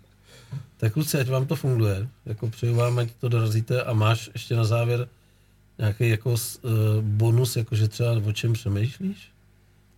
[0.77, 2.07] Tak kluci, ať vám to funguje.
[2.25, 5.07] Jako přeju vám, ať to dorazíte a máš ještě na závěr
[5.79, 6.39] nějaký jako uh,
[7.01, 9.31] bonus, jakože třeba o čem přemýšlíš?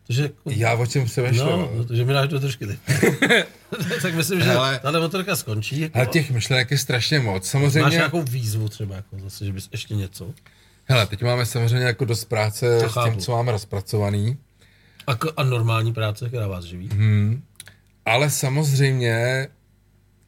[0.09, 1.57] Protože Já o čem přemýšlel?
[1.57, 2.79] no, no, že mi dáš do trošky ty.
[4.01, 4.79] tak myslím, že Hele.
[4.79, 5.79] tahle motorka skončí.
[5.81, 7.43] Jako, Ale těch myšlenek je strašně moc.
[7.43, 10.33] máš Samozřejmě, nějakou výzvu třeba, jako zase, že bys ještě něco.
[10.85, 14.37] hele, teď máme samozřejmě jako dost práce To s tím, co máme rozpracovaný.
[15.07, 16.89] A, a normální práce, která vás živí.
[16.91, 17.43] Hmm.
[18.05, 19.47] Ale samozřejmě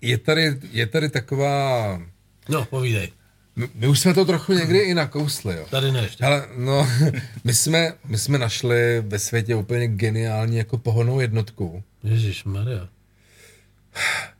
[0.01, 2.01] je tady, je tady taková...
[2.49, 3.11] No, povídej.
[3.55, 5.65] My, my už jsme to trochu někdy i nakousli, jo.
[5.69, 6.23] Tady ne ještě.
[6.23, 6.87] Hele, no,
[7.43, 11.83] my jsme, my jsme našli ve světě úplně geniální jako pohonou jednotku.
[12.03, 12.87] Ježíš Maria.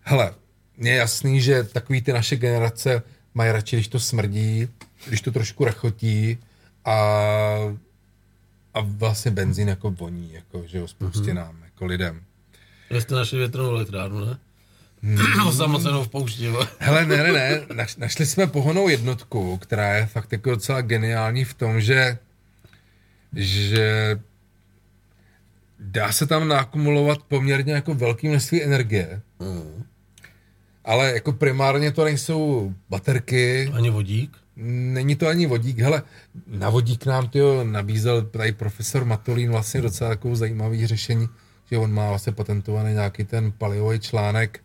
[0.02, 0.34] Hele,
[0.78, 4.68] je jasný, že takový ty naše generace mají radši, když to smrdí,
[5.08, 6.38] když to trošku rachotí
[6.86, 6.96] a,
[8.74, 12.22] a vlastně benzín jako voní, jako, že jo, spoustě nám, jako lidem.
[12.90, 14.38] Vy jste našli větrnou elektrárnu, ne?
[15.04, 15.18] Hmm.
[15.48, 16.54] Osamocenou v poušti.
[16.80, 21.44] Hele, ne, ne, ne, naš, našli jsme pohonou jednotku, která je fakt jako docela geniální
[21.44, 22.18] v tom, že,
[23.36, 24.20] že
[25.80, 29.84] dá se tam nakumulovat poměrně jako velké množství energie, Mm.
[30.86, 34.38] ale jako primárně to nejsou baterky, Ani vodík.
[34.56, 35.80] není to ani vodík.
[35.80, 36.04] Hele,
[36.48, 41.28] na vodík nám to nabízel tady profesor Matolín vlastně docela takovou zajímavý řešení,
[41.72, 44.60] že on má vlastně patentovaný nějaký ten paliový článek,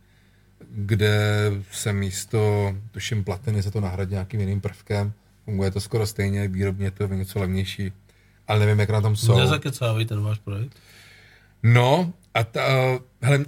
[0.70, 5.12] kde se místo, tuším, platiny se to nahradí nějakým jiným prvkem.
[5.44, 7.92] Funguje to skoro stejně, výrobně je to něco levnější.
[8.48, 9.38] Ale nevím, jak na tom jsou.
[9.38, 10.76] Nezakecávej ten váš projekt.
[11.62, 12.62] No, a ta,
[13.22, 13.44] hele,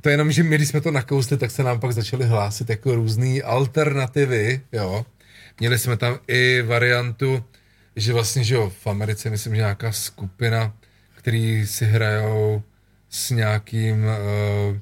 [0.00, 2.70] to je jenom, že my, když jsme to nakousli, tak se nám pak začaly hlásit
[2.70, 5.06] jako různé alternativy, jo.
[5.60, 7.44] Měli jsme tam i variantu,
[7.96, 10.74] že vlastně, že jo, v Americe myslím, že nějaká skupina,
[11.14, 12.62] který si hrajou
[13.10, 14.76] s nějakým, uh,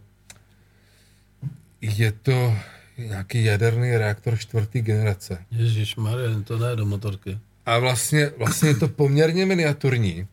[1.81, 2.57] je to
[2.99, 5.39] nějaký jaderný reaktor čtvrtý generace.
[5.51, 7.39] Ježíš Maria, to ne do motorky.
[7.67, 10.27] A vlastně, vlastně je to poměrně miniaturní.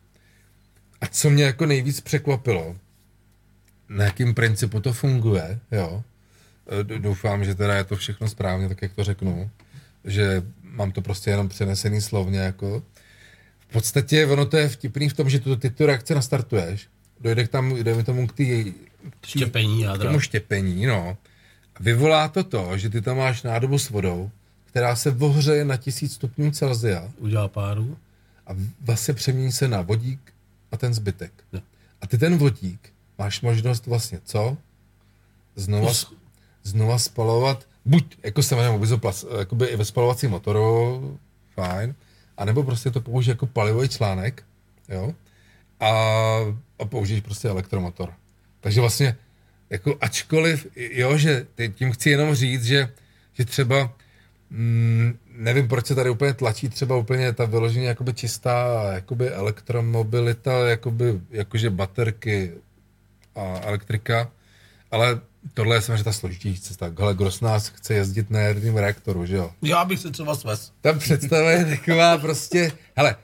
[1.00, 2.76] A co mě jako nejvíc překvapilo,
[3.88, 6.02] na jakým principu to funguje, jo.
[6.82, 9.50] Doufám, že teda je to všechno správně, tak jak to řeknu,
[10.04, 12.82] že mám to prostě jenom přenesený slovně, jako.
[13.58, 16.88] V podstatě ono to je vtipný v tom, že tu, ty tu reakce nastartuješ,
[17.20, 18.74] dojde k tam, dojde tomu k tý,
[19.26, 20.04] štěpení jádra.
[20.04, 21.16] K tomu štěpení, no.
[21.76, 24.30] A vyvolá to to, že ty tam máš nádobu s vodou,
[24.64, 27.10] která se vohřeje na tisíc stupňů Celsia.
[27.18, 27.96] Udělá páru.
[28.46, 28.50] A
[28.80, 30.32] vlastně přemění se na vodík
[30.72, 31.32] a ten zbytek.
[31.52, 31.60] No.
[32.00, 34.56] A ty ten vodík máš možnost vlastně co?
[35.56, 35.92] Znova,
[36.62, 38.88] znova spalovat, buď jako samozřejmě
[39.38, 41.18] jakoby i ve spalovacím motoru,
[41.54, 41.94] fajn,
[42.36, 44.44] anebo prostě to použít jako palivový článek,
[44.88, 45.14] jo,
[45.80, 45.90] a,
[46.78, 48.12] a použiješ prostě elektromotor.
[48.60, 49.16] Takže vlastně,
[49.70, 52.88] jako ačkoliv, jo, že tím chci jenom říct, že,
[53.32, 53.92] že třeba,
[54.50, 60.68] mm, nevím, proč se tady úplně tlačí třeba úplně ta vyloženě jakoby čistá jakoby elektromobilita,
[60.68, 62.52] jakoby, jakože baterky
[63.34, 64.30] a elektrika,
[64.90, 65.20] ale
[65.54, 66.92] tohle je samozřejmě ta složitější cesta.
[66.98, 69.50] Hele, Gross nás chce jezdit na jedním reaktoru, že jo?
[69.62, 70.72] Já bych se třeba svez.
[70.80, 73.16] Tam představa je taková prostě, hele,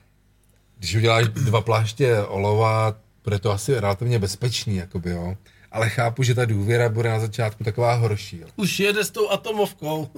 [0.79, 5.37] když uděláš dva pláště olova, bude to asi relativně bezpečný, jakoby, jo.
[5.73, 8.39] Ale chápu, že ta důvěra bude na začátku taková horší.
[8.39, 8.47] Jo.
[8.57, 10.11] Už jede s tou atomovkou.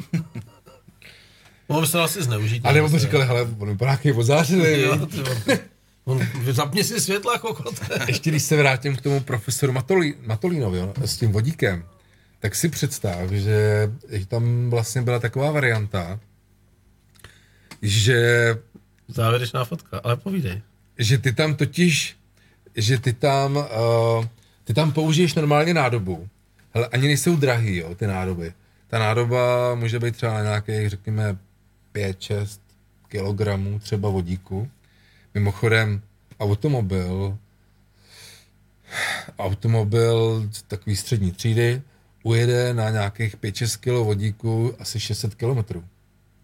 [1.68, 2.66] Mohl se asi zneužít.
[2.66, 4.84] Ale mu říkali, hele, on vypadá nějaký ozářený.
[6.04, 6.20] On,
[6.50, 7.80] zapni si světla, kokot.
[8.06, 11.84] Ještě když se vrátím k tomu profesoru Matolí, Matolínovi, jo, s tím vodíkem,
[12.38, 13.90] tak si představ, že
[14.28, 16.20] tam vlastně byla taková varianta,
[17.82, 18.48] že...
[19.08, 20.62] Závěrečná fotka, ale povídej.
[20.98, 22.16] Že ty tam totiž,
[22.76, 23.64] že ty tam, uh,
[24.64, 26.28] ty tam použiješ normálně nádobu.
[26.74, 28.52] Hele, ani nejsou drahý, jo, ty nádoby.
[28.88, 31.36] Ta nádoba může být třeba na nějakých, řekněme,
[31.94, 32.58] 5-6
[33.08, 34.68] kilogramů třeba vodíku.
[35.34, 36.02] Mimochodem,
[36.40, 37.38] automobil,
[39.38, 41.82] automobil takový střední třídy,
[42.22, 45.82] ujede na nějakých 5-6 kg vodíku asi 600 km.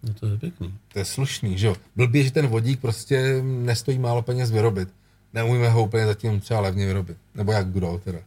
[0.03, 0.75] No to je pěkný.
[0.93, 1.77] To je slušný, že jo.
[1.97, 4.89] Blbě, že ten vodík prostě nestojí málo peněz vyrobit.
[5.35, 7.17] Neumíme ho úplně zatím třeba levně vyrobit.
[7.35, 8.19] Nebo jak kdo teda.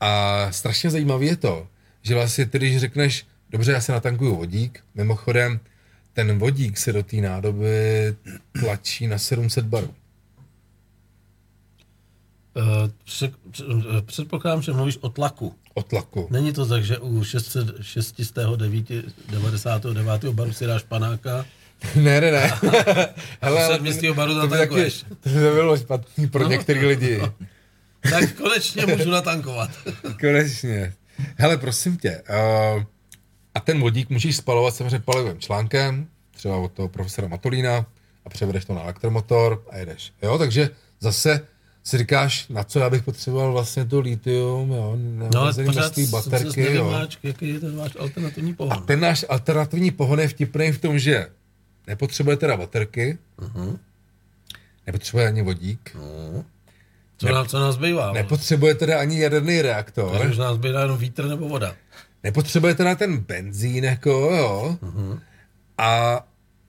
[0.00, 1.68] A strašně zajímavé je to,
[2.02, 5.60] že vlastně ty, když řekneš, dobře, já se natankuju vodík, mimochodem,
[6.12, 8.16] ten vodík se do té nádoby
[8.60, 9.94] tlačí na 700 barů.
[12.56, 15.54] Uh, předpokládám, že mluvíš o tlaku.
[15.74, 16.28] O tlaku.
[16.30, 18.90] Není to tak, že u 600, 609,
[19.30, 20.24] 99.
[20.24, 21.46] baru si dáš panáka
[21.94, 22.52] ne, ne, ne.
[23.42, 24.56] Hele, ale městského baru to, by,
[25.20, 26.48] to by bylo špatný pro no.
[26.48, 27.20] některé lidi.
[28.10, 29.70] tak konečně můžu natankovat.
[30.20, 30.92] konečně.
[31.36, 32.82] Hele, prosím tě, uh,
[33.54, 37.86] a ten vodík můžeš spalovat samozřejmě palivovým článkem, třeba od toho profesora Matolína,
[38.24, 40.12] a převedeš to na elektromotor a jedeš.
[40.22, 41.40] Jo, takže zase
[41.84, 44.96] si říkáš, na co já bych potřeboval vlastně to litium, jo,
[45.34, 46.90] no, ale pořád baterky, jo.
[46.90, 48.72] Máč, jaký je ten váš alternativní pohon.
[48.72, 51.26] A ten náš alternativní pohon je vtipný v tom, že
[51.86, 53.78] nepotřebuje teda baterky, uh-huh.
[54.86, 56.44] nepotřebuje ani vodík, uh-huh.
[57.18, 58.12] Co, ne, nám, co nás bývá?
[58.12, 60.10] Nepotřebuje teda ani jaderný reaktor.
[60.10, 61.76] Takže už nás bývá jenom vítr nebo voda.
[62.22, 64.78] Nepotřebuje teda ten benzín, jako jo.
[64.82, 65.20] Uh-huh.
[65.78, 66.20] A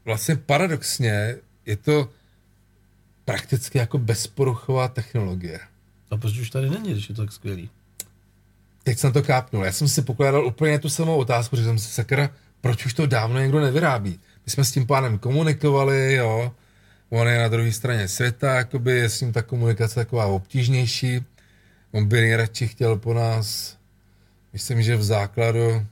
[0.06, 1.35] vlastně paradoxně
[1.65, 2.10] je to
[3.26, 5.60] prakticky jako bezporuchová technologie.
[6.11, 7.69] A proč už tady není, když je to tak skvělý?
[8.84, 9.65] Teď jsem to kápnul.
[9.65, 12.30] Já jsem si pokládal úplně tu samou otázku, že jsem si sakra,
[12.61, 14.19] proč už to dávno někdo nevyrábí.
[14.45, 16.52] My jsme s tím pánem komunikovali, jo.
[17.10, 21.26] On je na druhé straně světa, jakoby je s ním ta komunikace taková obtížnější.
[21.91, 23.78] On by nejradši chtěl po nás,
[24.53, 25.86] myslím, že v základu,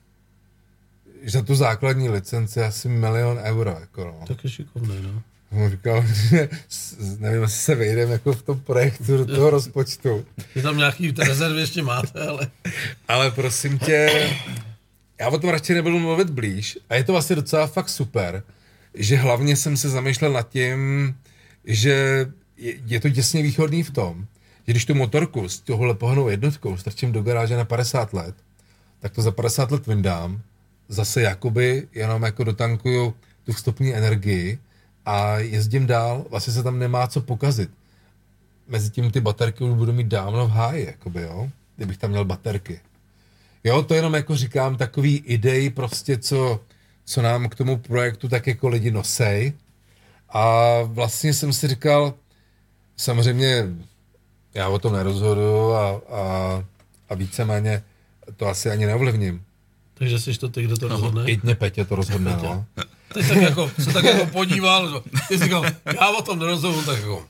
[1.21, 4.25] že za tu základní licenci asi milion euro, jako no.
[4.27, 5.21] Tak je šikovný, no.
[5.51, 6.49] On říkal, že
[7.19, 10.25] nevím, jestli se vejdeme jako v tom projektu do toho rozpočtu.
[10.55, 12.47] Vy tam nějaký rezervy ještě máte, ale...
[13.07, 14.29] Ale prosím tě,
[15.21, 16.77] já o tom radši nebudu mluvit blíž.
[16.89, 18.43] A je to vlastně docela fakt super,
[18.93, 21.15] že hlavně jsem se zamýšlel nad tím,
[21.65, 22.27] že
[22.57, 24.25] je, je to těsně východný v tom,
[24.67, 28.35] že když tu motorku s tohle pohonou jednotkou strčím do garáže na 50 let,
[28.99, 30.41] tak to za 50 let vyndám,
[30.87, 34.59] zase jakoby jenom jako dotankuju tu vstupní energii
[35.05, 37.69] a jezdím dál, vlastně se tam nemá co pokazit.
[38.67, 42.25] Mezi tím ty baterky už budu mít dávno v háji, jakoby, jo, kdybych tam měl
[42.25, 42.79] baterky.
[43.63, 46.59] Jo, to jenom jako říkám takový idei prostě, co,
[47.05, 49.53] co nám k tomu projektu tak jako lidi nosej.
[50.29, 52.13] A vlastně jsem si říkal,
[52.97, 53.67] samozřejmě
[54.53, 56.63] já o tom nerozhodu a, a,
[57.09, 57.83] a víceméně
[58.37, 59.43] to asi ani neovlivním.
[59.93, 61.23] Takže jsi to ty, kdo to rozhodne?
[61.25, 62.45] Jedině Petě to rozhodne, Petě.
[62.45, 62.65] no.
[63.13, 65.65] Ty tak jako, se tak jako podíval, ty jsi říkal,
[65.95, 67.25] já o tom nerozhodu, tak jako.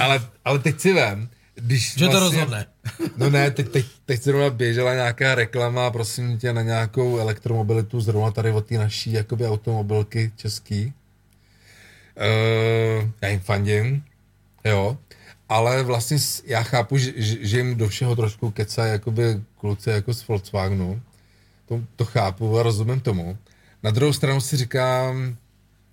[0.00, 1.28] ale, ale teď si vem,
[1.66, 2.66] když Že to rozhodne.
[3.16, 8.30] No ne, teď, teď, teď zrovna běžela nějaká reklama, prosím tě, na nějakou elektromobilitu, zrovna
[8.30, 10.92] tady od té naší jakoby automobilky český.
[12.16, 14.04] Uh, já jim fandím,
[14.64, 14.98] jo.
[15.48, 20.14] Ale vlastně já chápu, že, že že jim do všeho trošku kecají jakoby kluci jako
[20.14, 21.02] z Volkswagenu.
[21.66, 23.38] To, to chápu a rozumím tomu.
[23.82, 25.36] Na druhou stranu si říkám,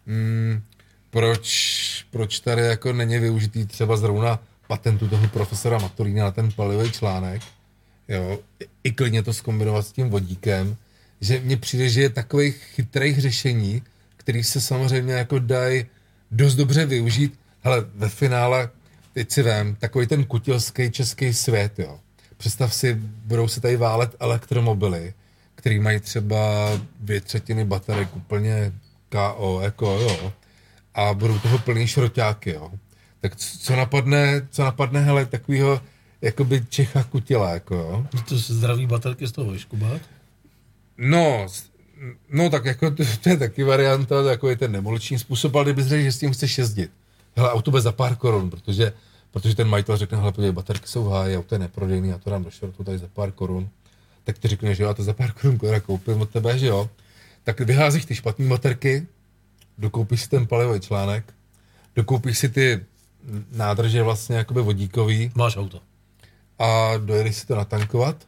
[0.05, 0.61] mm,
[1.09, 6.91] proč, proč tady jako není využitý třeba zrovna patentu toho profesora Maturína na ten palivý
[6.91, 7.41] článek,
[8.07, 8.39] jo,
[8.83, 10.75] i- klidně to zkombinovat s tím vodíkem,
[11.21, 13.81] že mně přijde, že je takových chytrých řešení,
[14.17, 15.85] který se samozřejmě jako dají
[16.31, 17.39] dost dobře využít.
[17.61, 18.69] Hele, ve finále,
[19.13, 21.99] teď si vem, takový ten kutilský český svět, jo.
[22.37, 22.93] Představ si,
[23.25, 25.13] budou se tady válet elektromobily,
[25.55, 26.69] který mají třeba
[26.99, 28.73] dvě třetiny baterek úplně
[29.09, 30.33] KO, jako jo,
[30.95, 32.71] a budou toho plný šroťáky, jo.
[33.23, 35.81] Tak co napadne, co napadne, hele, takovýho
[36.21, 38.07] jakoby Čecha kutila, jako jo.
[38.29, 40.01] To se zdraví baterky z toho vyškubat.
[40.97, 41.47] No,
[42.29, 46.03] no tak jako to, to je taky varianta, takový ten nemoliční způsob, ale kdybys řekl,
[46.03, 46.91] že s tím chceš jezdit.
[47.35, 48.93] Hele, auto bez za pár korun, protože,
[49.31, 52.29] protože ten majitel řekne, hele, podívej, baterky jsou v háji, auto je neprodejný, já to
[52.29, 53.69] dám do šrotu tady za pár korun.
[54.23, 56.67] Tak ty řekneš, že jo, já to za pár korun teda koupím od tebe, že
[56.67, 56.89] jo.
[57.43, 59.07] Tak vyházíš ty špatné baterky,
[59.77, 61.33] dokoupíš si ten palivový článek,
[61.95, 62.85] dokoupíš si ty
[63.51, 65.81] nádrže vlastně jakoby vodíkový, Máš auto.
[66.59, 68.27] a dojedeš si to natankovat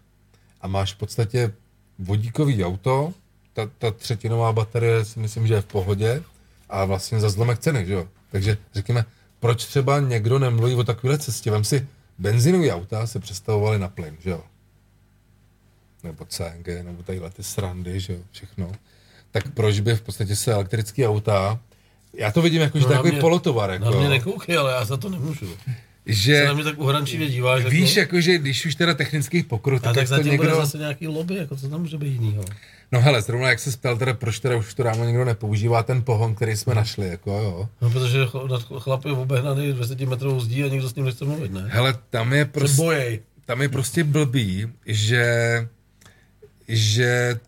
[0.62, 1.54] a máš v podstatě
[2.00, 3.14] vodíkový auto,
[3.54, 6.24] ta, ta třetinová baterie si myslím, že je v pohodě
[6.70, 8.08] a vlastně za zlomek ceny, že jo.
[8.32, 9.06] Takže řekněme,
[9.40, 11.52] proč třeba někdo nemluví o takové cestě?
[11.52, 14.44] Vem si, benzinový auta se přestavovaly na plyn, že jo.
[16.04, 18.72] Nebo CNG, nebo tadyhle ty srandy, že jo, všechno.
[19.32, 21.60] Tak proč by v podstatě se elektrické auta,
[22.18, 24.72] já to vidím jako, že No na takový mě- polotovar, Na mě jako, nekoukej, ale
[24.72, 25.46] já za to nemůžu.
[26.06, 27.66] že Se na mě tak uhrančivě díváš.
[27.66, 30.44] víš, jako, jako, že když už teda technických pokrut, a tak, tak zatím někdo...
[30.48, 32.44] bude zase nějaký lobby, jako co tam může být jinýho.
[32.92, 36.02] No hele, zrovna jak se ptal teda, proč teda už to dávno nikdo nepoužívá ten
[36.04, 37.70] pohon, který jsme našli, jako jo.
[37.82, 38.20] No, protože
[38.80, 41.66] chlap je obehnaný 20 metrovou zdí a nikdo s ním nechce mluvit, ne?
[41.70, 45.26] Hele, tam je prostě, tam je prostě blbý, že,
[46.68, 47.40] že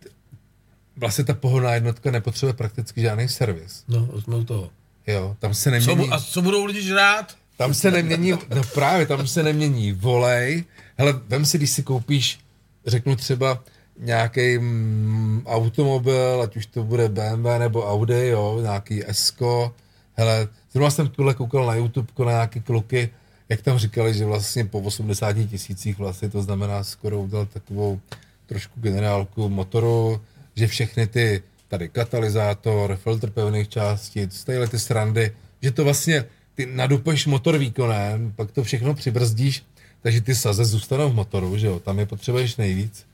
[0.97, 3.83] vlastně ta pohonná jednotka nepotřebuje prakticky žádný servis.
[3.87, 4.69] No, jsme toho.
[5.07, 7.35] Jo, tam se Co, nemění, bu- a co budou lidi žrát?
[7.57, 10.63] tam se nemění, no právě, tam se nemění volej.
[10.97, 12.39] Hele, vem si, když si koupíš,
[12.85, 13.63] řeknu třeba
[13.99, 19.73] nějaký mm, automobil, ať už to bude BMW nebo Audi, jo, nějaký Esko.
[20.13, 23.09] Hele, zrovna jsem tuhle koukal na YouTube na nějaký kluky,
[23.49, 27.99] jak tam říkali, že vlastně po 80 tisících vlastně to znamená skoro udělat takovou
[28.45, 30.21] trošku generálku motoru,
[30.57, 36.65] že všechny ty, tady katalyzátor, filtr pevných částic, tadyhle ty srandy, že to vlastně, ty
[36.65, 39.65] nadupeš motor výkonem, pak to všechno přibrzdíš,
[40.01, 43.05] takže ty saze zůstanou v motoru, že jo, tam je potřebuješ nejvíc,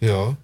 [0.00, 0.36] jo,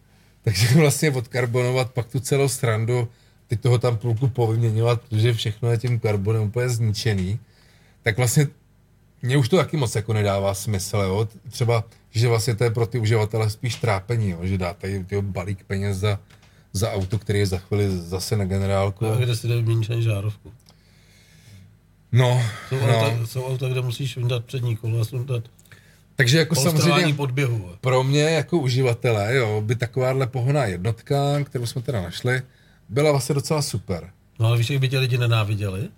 [0.43, 3.09] takže vlastně odkarbonovat pak tu celou strandu,
[3.47, 7.39] ty toho tam půlku povyměňovat, protože všechno je tím karbonem úplně zničený,
[8.03, 8.47] tak vlastně
[9.23, 11.29] mně už to taky moc jako nedává smysl, jo?
[11.51, 14.39] Třeba, že vlastně to je pro ty uživatele spíš trápení, jo?
[14.43, 16.19] že dáte tyjo, balík peněz za,
[16.73, 19.07] za auto, který je za chvíli zase na generálku.
[19.07, 20.53] A kde si jde ani žárovku.
[22.13, 22.99] No, Jsou, no.
[22.99, 25.45] auta, jsou auta, kde musíš vyndat přední kolo a sundat
[26.17, 27.71] takže jako samozřejmě podběhu.
[27.81, 32.43] pro mě jako uživatele, jo, by takováhle pohonná jednotka, kterou jsme teda našli,
[32.89, 34.11] byla vlastně docela super.
[34.39, 35.89] No ale víš, jak by tě lidi nenáviděli?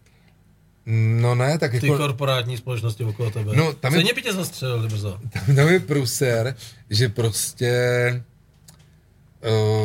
[1.21, 1.99] No ne, tak Ty jako...
[1.99, 3.57] korporátní společnosti okolo tebe.
[3.57, 5.19] No, tam je- by tě zastřelili brzo.
[5.33, 6.55] tam, tam je průser,
[6.91, 7.73] že prostě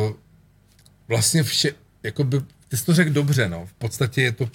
[0.06, 0.12] uh,
[1.08, 4.50] vlastně vše, jako by, ty jsi to řekl dobře, no, v podstatě je to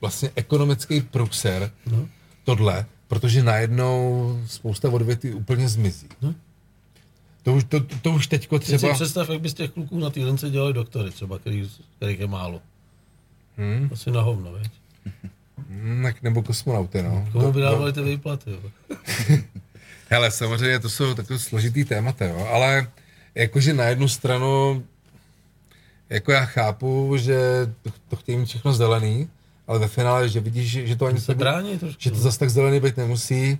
[0.00, 2.08] vlastně ekonomický průser, No.
[2.44, 6.08] tohle, protože najednou spousta odvětví úplně zmizí.
[6.22, 6.34] No.
[7.42, 8.94] To už, to, to, už teďko Teď si třeba...
[8.94, 12.26] představ, jak by z těch kluků na té lince dělali doktory třeba, který, kterých je
[12.26, 12.62] málo.
[13.56, 14.70] Hmm, Asi na hovno, veď?
[15.70, 17.28] hmm, tak nebo kosmonauty, no.
[17.32, 18.60] Komu by dávali ty výplaty, jo?
[20.10, 22.90] Hele, samozřejmě to jsou takové složitý témata, jo, ale
[23.34, 24.84] jakože na jednu stranu,
[26.10, 27.38] jako já chápu, že
[27.82, 29.28] to, to chtějí mít všechno zelený,
[29.66, 31.96] ale ve finále, že vidíš, že, že to ani Se tak, brání trošku.
[32.00, 33.58] že to zase tak zelený být nemusí,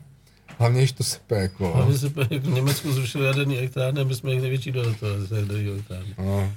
[0.59, 1.65] hlavně, když to sype, jako.
[1.65, 1.73] no.
[1.73, 5.67] Hlavně se jak v Německu zrušili jaderný elektrárny, my jsme jich největší dodatel z jaderných
[5.67, 6.15] elektrárny.
[6.19, 6.53] No,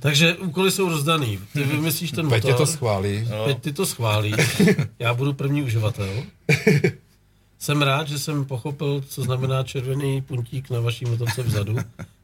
[0.00, 1.38] Takže úkoly jsou rozdaný.
[1.52, 3.28] Ty vymyslíš ten motor, to schválí.
[3.46, 4.32] Teď ty to schválí,
[4.98, 6.08] já budu první uživatel.
[7.58, 11.76] Jsem rád, že jsem pochopil, co znamená červený puntík na vaší motorce vzadu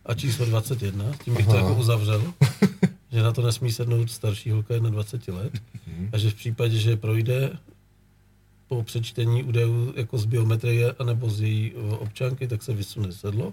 [0.06, 1.04] a číslo 21.
[1.24, 1.60] Tím bych to Aha.
[1.60, 2.32] jako uzavřel,
[3.12, 5.52] že na to nesmí sednout starší holka na 20 let
[6.12, 7.50] a že v případě, že projde
[8.68, 13.52] po přečtení údajů jako z biometrie anebo z její eh, občanky, tak se vysune sedlo.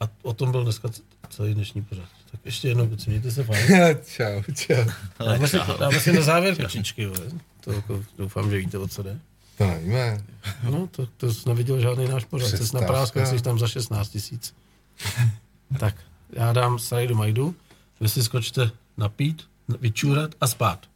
[0.00, 0.88] A o tom byl dneska
[1.30, 2.08] celý dnešní pořad.
[2.30, 3.66] Tak ještě jednou, kluci, mějte se fajn.
[4.06, 4.84] čau, čau.
[5.18, 7.14] Dáme si, dáme si na závěr kačičky, jo.
[7.60, 9.18] To jako, doufám, že víte, o co jde.
[9.58, 10.24] To nevíme.
[10.70, 12.48] No, to, to jsi neviděl žádný náš pořad.
[12.48, 14.54] Jsi na práskách, jsi tam za 16 tisíc.
[15.78, 15.94] Tak,
[16.32, 17.54] já dám Sajdu Majdu,
[18.00, 19.42] vy si skočte napít,
[19.80, 20.89] vyčůrat a spát.